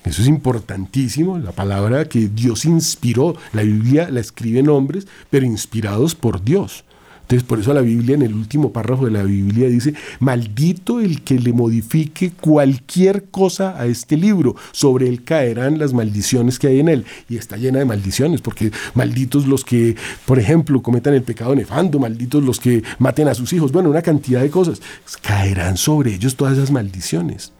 eso 0.05 0.21
es 0.21 0.27
importantísimo, 0.27 1.37
la 1.37 1.51
palabra 1.51 2.05
que 2.05 2.29
Dios 2.29 2.65
inspiró. 2.65 3.35
La 3.51 3.63
Biblia 3.63 4.09
la 4.09 4.21
escriben 4.21 4.69
hombres, 4.69 5.07
pero 5.29 5.45
inspirados 5.45 6.15
por 6.15 6.43
Dios. 6.43 6.85
Entonces, 7.29 7.47
por 7.47 7.59
eso 7.59 7.75
la 7.75 7.81
Biblia, 7.81 8.15
en 8.15 8.23
el 8.23 8.33
último 8.33 8.73
párrafo 8.73 9.05
de 9.05 9.11
la 9.11 9.21
Biblia, 9.21 9.69
dice, 9.69 9.93
maldito 10.19 10.99
el 10.99 11.21
que 11.21 11.37
le 11.37 11.53
modifique 11.53 12.31
cualquier 12.31 13.25
cosa 13.25 13.79
a 13.79 13.85
este 13.85 14.17
libro, 14.17 14.55
sobre 14.71 15.07
él 15.07 15.23
caerán 15.23 15.77
las 15.77 15.93
maldiciones 15.93 16.57
que 16.57 16.65
hay 16.65 16.79
en 16.79 16.89
él. 16.89 17.05
Y 17.29 17.37
está 17.37 17.55
llena 17.55 17.77
de 17.77 17.85
maldiciones, 17.85 18.41
porque 18.41 18.71
malditos 18.95 19.45
los 19.45 19.63
que, 19.63 19.95
por 20.25 20.39
ejemplo, 20.39 20.81
cometan 20.81 21.13
el 21.13 21.21
pecado 21.21 21.53
nefando, 21.53 21.99
malditos 21.99 22.43
los 22.43 22.59
que 22.59 22.81
maten 22.97 23.27
a 23.27 23.35
sus 23.35 23.53
hijos, 23.53 23.71
bueno, 23.71 23.91
una 23.91 24.01
cantidad 24.01 24.41
de 24.41 24.49
cosas. 24.49 24.81
Caerán 25.21 25.77
sobre 25.77 26.15
ellos 26.15 26.35
todas 26.35 26.57
esas 26.57 26.71
maldiciones. 26.71 27.53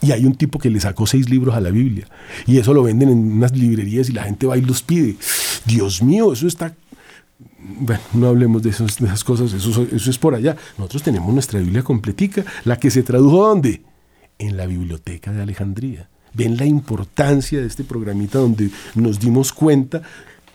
Y 0.00 0.10
hay 0.10 0.24
un 0.24 0.34
tipo 0.34 0.58
que 0.58 0.68
le 0.68 0.80
sacó 0.80 1.06
seis 1.06 1.30
libros 1.30 1.54
a 1.54 1.60
la 1.60 1.70
Biblia. 1.70 2.08
Y 2.48 2.58
eso 2.58 2.74
lo 2.74 2.82
venden 2.82 3.08
en 3.08 3.18
unas 3.18 3.56
librerías 3.56 4.08
y 4.08 4.12
la 4.12 4.24
gente 4.24 4.48
va 4.48 4.58
y 4.58 4.62
los 4.62 4.82
pide. 4.82 5.14
Dios 5.64 6.02
mío, 6.02 6.32
eso 6.32 6.48
está 6.48 6.74
bueno, 7.58 8.02
no 8.14 8.28
hablemos 8.28 8.62
de, 8.62 8.70
esas 8.70 9.24
cosas, 9.24 9.52
eso, 9.52 9.86
eso, 9.90 10.10
es 10.10 10.18
por 10.18 10.34
allá. 10.34 10.56
Nosotros 10.78 11.02
tenemos 11.02 11.32
nuestra 11.32 11.60
Biblia 11.60 11.82
completica, 11.82 12.44
la 12.64 12.78
que 12.78 12.90
se 12.90 13.02
tradujo 13.02 13.46
¿dónde? 13.48 13.82
En 14.38 14.56
la 14.56 14.66
biblioteca 14.66 15.32
de 15.32 15.42
Alejandría. 15.42 16.08
Ven 16.34 16.56
la 16.56 16.64
importancia 16.64 17.60
de 17.60 17.66
este 17.66 17.84
programita 17.84 18.38
donde 18.38 18.70
nos 18.94 19.20
dimos 19.20 19.52
cuenta 19.52 20.02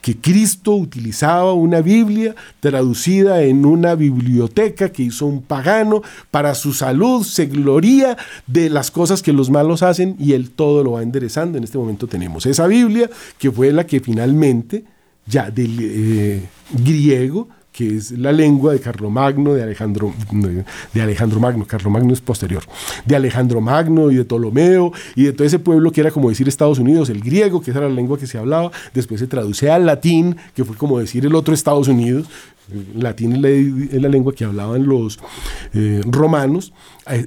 que 0.01 0.15
Cristo 0.17 0.73
utilizaba 0.73 1.53
una 1.53 1.81
Biblia 1.81 2.35
traducida 2.59 3.43
en 3.43 3.65
una 3.65 3.95
biblioteca 3.95 4.89
que 4.89 5.03
hizo 5.03 5.25
un 5.25 5.41
pagano 5.41 6.01
para 6.31 6.55
su 6.55 6.73
salud, 6.73 7.23
se 7.23 7.47
gloría 7.47 8.17
de 8.45 8.69
las 8.69 8.89
cosas 8.89 9.21
que 9.21 9.33
los 9.33 9.49
malos 9.49 9.83
hacen 9.83 10.15
y 10.19 10.33
él 10.33 10.51
todo 10.51 10.83
lo 10.83 10.93
va 10.93 11.03
enderezando. 11.03 11.57
En 11.57 11.63
este 11.63 11.77
momento 11.77 12.07
tenemos 12.07 12.45
esa 12.45 12.67
Biblia 12.67 13.09
que 13.38 13.51
fue 13.51 13.71
la 13.73 13.85
que 13.85 13.99
finalmente 13.99 14.85
ya 15.28 15.51
del 15.51 15.78
eh, 15.80 16.41
griego 16.71 17.49
que 17.78 17.95
es 17.95 18.09
la 18.09 18.32
lengua 18.32 18.73
de 18.73 18.80
Carlomagno, 18.80 19.53
de 19.53 19.61
Alejandro, 19.61 20.11
de 20.32 20.99
Alejandro 20.99 21.39
Magno, 21.39 21.63
Carlomagno 21.67 22.11
es 22.11 22.21
posterior, 22.21 22.63
de 23.05 23.15
Alejandro 23.15 23.61
Magno 23.61 24.09
y 24.09 24.15
de 24.15 24.25
Ptolomeo 24.25 24.91
y 25.15 25.25
de 25.25 25.34
todo 25.34 25.45
ese 25.45 25.59
pueblo 25.59 25.91
que 25.91 26.01
era 26.01 26.09
como 26.09 26.30
decir 26.30 26.47
Estados 26.47 26.80
Unidos, 26.80 27.11
el 27.11 27.21
griego, 27.21 27.61
que 27.61 27.69
esa 27.69 27.82
era 27.82 27.88
la 27.88 27.93
lengua 27.93 28.17
que 28.17 28.25
se 28.25 28.39
hablaba, 28.39 28.71
después 28.95 29.19
se 29.19 29.28
traduce 29.28 29.69
al 29.69 29.86
latín, 29.86 30.38
que 30.55 30.65
fue 30.65 30.75
como 30.75 30.97
decir 30.97 31.23
el 31.28 31.36
otro 31.36 31.53
Estados 31.53 31.88
Unidos, 31.88 32.28
latín 32.95 33.45
es 33.45 34.01
la, 34.01 34.09
lengua 34.09 34.34
que 34.34 34.43
hablaban 34.43 34.88
los 34.88 35.19
eh, 35.75 36.01
romanos, 36.03 36.73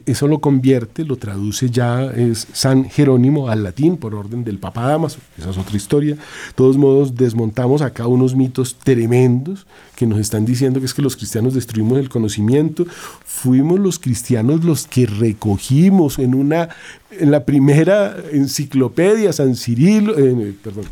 eso 0.07 0.28
lo 0.28 0.41
convierte, 0.41 1.05
lo 1.05 1.16
traduce 1.16 1.70
ya 1.70 2.12
San 2.53 2.89
Jerónimo 2.89 3.49
al 3.49 3.62
latín 3.62 3.97
por 3.97 4.14
orden 4.14 4.45
del 4.45 4.59
Papa 4.59 4.87
Damaso, 4.87 5.18
esa 5.39 5.51
es 5.51 5.59
otra 5.59 5.76
historia. 5.76 6.14
De 6.14 6.20
todos 6.55 6.76
modos, 6.76 7.14
desmontamos 7.14 7.83
acá 7.83 8.07
unos 8.07 8.35
mitos 8.35 8.76
tremendos 8.76 9.66
que 9.97 10.07
nos 10.07 10.18
están 10.18 10.45
diciendo 10.45 10.81
que 10.81 10.87
es 10.87 10.95
que 10.95 11.03
los 11.03 11.16
cristianos 11.16 11.55
destruimos 11.55 11.99
el 11.99 12.09
conocimiento. 12.09 12.87
Fuimos 13.24 13.78
los 13.78 13.99
cristianos 13.99 14.64
los 14.64 14.87
que 14.87 15.07
recogimos 15.07 16.18
en 16.18 16.35
una, 16.35 16.68
en 17.11 17.31
la 17.31 17.45
primera 17.45 18.16
enciclopedia, 18.33 19.33
San 19.33 19.57
Cirilo, 19.57 20.18
eh, 20.18 20.55
perdón, 20.62 20.85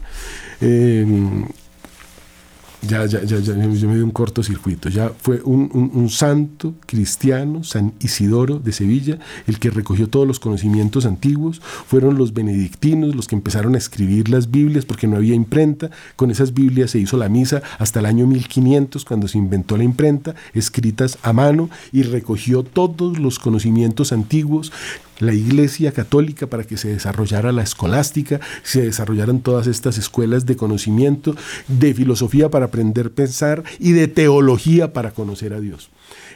ya, 2.82 3.06
ya, 3.06 3.24
ya, 3.24 3.38
ya, 3.38 3.54
yo 3.54 3.88
me 3.88 3.96
di 3.96 4.02
un 4.02 4.12
cortocircuito. 4.12 4.88
Ya 4.88 5.10
fue 5.10 5.42
un, 5.42 5.90
un, 5.94 6.08
santo 6.10 6.74
cristiano, 6.86 7.64
San 7.64 7.92
Isidoro 8.00 8.60
de 8.60 8.72
Sevilla, 8.72 9.18
el 9.46 9.58
que 9.58 9.70
recogió 9.70 10.08
todos 10.08 10.26
los 10.26 10.38
conocimientos 10.38 11.04
antiguos. 11.04 11.60
Fueron 11.60 12.16
los 12.16 12.32
benedictinos 12.32 13.16
los 13.16 13.26
que 13.26 13.34
empezaron 13.34 13.74
a 13.74 13.78
escribir 13.78 14.28
las 14.28 14.50
Biblias 14.50 14.84
porque 14.84 15.08
no 15.08 15.16
había 15.16 15.34
imprenta. 15.34 15.90
Con 16.14 16.30
esas 16.30 16.54
Biblias 16.54 16.92
se 16.92 17.00
hizo 17.00 17.16
la 17.16 17.28
misa 17.28 17.62
hasta 17.78 17.98
el 17.98 18.06
año 18.06 18.26
1500, 18.26 19.04
cuando 19.04 19.26
se 19.26 19.38
inventó 19.38 19.76
la 19.76 19.84
imprenta, 19.84 20.34
escritas 20.54 21.18
a 21.22 21.32
mano, 21.32 21.70
y 21.92 22.02
recogió 22.02 22.62
todos 22.62 23.18
los 23.18 23.38
conocimientos 23.38 24.12
antiguos 24.12 24.72
la 25.18 25.34
Iglesia 25.34 25.92
Católica 25.92 26.46
para 26.46 26.64
que 26.64 26.76
se 26.76 26.88
desarrollara 26.88 27.52
la 27.52 27.62
escolástica, 27.62 28.40
se 28.62 28.82
desarrollaran 28.82 29.40
todas 29.40 29.66
estas 29.66 29.98
escuelas 29.98 30.46
de 30.46 30.56
conocimiento, 30.56 31.36
de 31.66 31.94
filosofía 31.94 32.50
para 32.50 32.66
aprender 32.66 33.06
a 33.06 33.10
pensar 33.10 33.64
y 33.78 33.92
de 33.92 34.08
teología 34.08 34.92
para 34.92 35.12
conocer 35.12 35.52
a 35.54 35.60
Dios. 35.60 35.90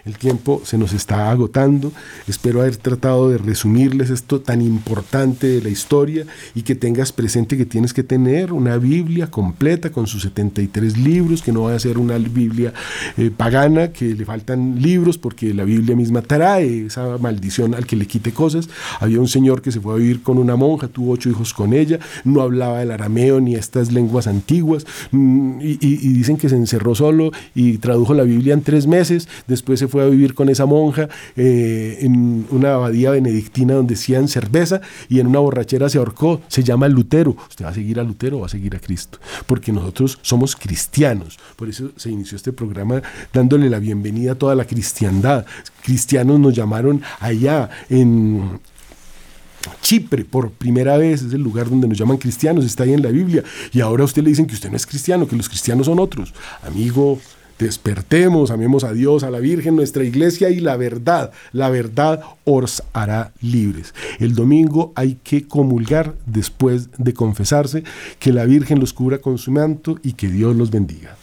El 0.05 0.19
tiempo 0.19 0.61
se 0.65 0.79
nos 0.79 0.93
está 0.93 1.31
agotando. 1.31 1.93
Espero 2.27 2.61
haber 2.61 2.77
tratado 2.77 3.31
de 3.31 3.39
resumirles 3.39 4.11
esto 4.11 4.41
tan 4.41 4.61
importante 4.61 5.47
de 5.47 5.63
la 5.63 5.69
historia 5.69 6.27
y 6.57 6.63
que 6.63 6.75
tengas 6.75 7.13
presente 7.13 7.57
que 7.57 7.67
tienes 7.67 7.95
que 7.95 8.03
tener 8.03 8.53
una 8.53 8.79
Biblia 8.79 9.31
completa 9.31 9.91
con 9.91 10.09
sus 10.09 10.23
73 10.23 10.99
libros, 10.99 11.41
que 11.41 11.53
no 11.53 11.63
va 11.63 11.77
a 11.77 11.79
ser 11.79 11.99
una 11.99 12.19
Biblia 12.19 12.75
eh, 13.17 13.31
pagana, 13.31 13.93
que 13.93 14.07
le 14.17 14.25
faltan 14.25 14.83
libros 14.83 15.19
porque 15.19 15.55
la 15.55 15.63
Biblia 15.63 15.95
misma 15.95 16.21
trae 16.21 16.87
esa 16.87 17.19
maldición 17.19 17.75
al 17.75 17.87
que 17.87 17.95
le 17.95 18.07
quite 18.07 18.33
cosas. 18.33 18.69
Había 18.99 19.21
un 19.21 19.29
señor 19.29 19.63
que 19.63 19.71
se 19.71 19.81
fue 19.81 19.95
a 19.95 19.99
vivir 19.99 20.23
con 20.23 20.39
una 20.39 20.57
monja, 20.57 20.89
tuvo 20.89 21.13
ocho 21.13 21.31
hijos 21.31 21.55
con 21.55 21.73
ella, 21.73 22.01
no 22.25 22.41
hablaba 22.41 22.83
el 22.83 22.91
arameo 22.91 23.41
ni 23.41 23.55
estas 23.55 23.93
lenguas 23.93 24.27
antiguas 24.27 24.85
mm, 25.13 25.61
y, 25.61 25.79
y 25.81 26.13
dicen 26.13 26.39
que 26.39 26.49
se 26.49 26.57
encerró 26.57 26.97
solo 26.97 27.31
y 27.55 27.79
tradujo 27.79 28.15
la 28.15 28.25
Biblia 28.25 28.55
en 28.55 28.63
tres 28.63 28.89
meses, 28.89 29.29
después 29.47 29.79
se 29.79 29.92
fue 29.93 30.03
a 30.03 30.07
vivir 30.07 30.33
con 30.33 30.49
esa 30.49 30.65
monja 30.65 31.09
eh, 31.37 31.99
en 32.01 32.47
una 32.51 32.75
abadía 32.75 33.11
benedictina 33.11 33.75
donde 33.75 33.95
hacían 33.95 34.27
cerveza 34.27 34.81
y 35.11 35.21
en 35.21 35.27
una 35.27 35.39
borrachera 35.41 35.91
se 35.91 35.99
ahorcó. 35.99 36.41
Se 36.49 36.63
llama 36.65 36.89
Lutero. 36.89 37.37
¿Usted 37.51 37.67
va 37.67 37.69
a 37.69 37.75
seguir 37.75 38.01
a 38.01 38.03
Lutero 38.03 38.39
o 38.39 38.41
va 38.41 38.47
a 38.47 38.49
seguir 38.49 38.75
a 38.75 38.81
Cristo? 38.81 39.19
Porque 39.47 39.71
nosotros 39.71 40.19
somos 40.23 40.57
cristianos. 40.57 41.39
Por 41.57 41.69
eso 41.69 41.91
se 41.97 42.11
inició 42.11 42.37
este 42.37 42.53
programa 42.53 43.03
dándole 43.35 43.69
la 43.69 43.79
bienvenida 43.79 44.33
a 44.33 44.35
toda 44.35 44.55
la 44.55 44.65
cristiandad. 44.65 45.45
Cristianos 45.83 46.41
nos 46.41 46.55
llamaron 46.55 47.03
allá 47.21 47.69
en, 47.91 48.61
Chipre, 49.83 50.25
por 50.25 50.51
primera 50.51 50.97
vez, 50.97 51.23
es 51.23 51.33
el 51.35 51.43
lugar 51.43 51.69
donde 51.69 51.87
nos 51.87 51.99
llaman 51.99 52.17
cristianos, 52.17 52.65
está 52.65 52.85
ahí 52.85 52.95
en 52.95 53.03
la 53.03 53.11
Biblia. 53.11 53.45
Y 53.73 53.81
ahora 53.81 54.03
a 54.03 54.07
usted 54.07 54.23
le 54.23 54.31
dicen 54.31 54.47
que 54.47 54.55
usted 54.55 54.71
no 54.71 54.77
es 54.77 54.87
cristiano, 54.87 55.29
que 55.29 55.37
los 55.37 55.49
cristianos 55.49 55.87
son 55.87 56.01
otros. 56.01 56.33
Amigo, 56.67 57.21
Despertemos, 57.63 58.51
amemos 58.51 58.83
a 58.83 58.93
Dios, 58.93 59.23
a 59.23 59.31
la 59.31 59.39
Virgen, 59.39 59.77
nuestra 59.77 60.03
iglesia 60.03 60.51
y 60.51 60.59
la 60.59 60.77
verdad. 60.77 61.31
La 61.53 61.71
verdad 61.71 62.21
os 62.43 62.83
hará 62.93 63.33
libres. 63.41 63.95
El 64.19 64.35
domingo 64.35 64.93
hay 64.97 65.19
que 65.23 65.47
comulgar 65.47 66.17
después 66.27 66.89
de 66.99 67.15
confesarse, 67.15 67.85
que 68.19 68.33
la 68.33 68.47
Virgen 68.47 68.81
los 68.81 68.93
cubra 68.93 69.19
con 69.19 69.39
su 69.39 69.53
manto 69.53 70.01
y 70.03 70.15
que 70.15 70.27
Dios 70.27 70.57
los 70.57 70.73
bendiga. 70.73 71.17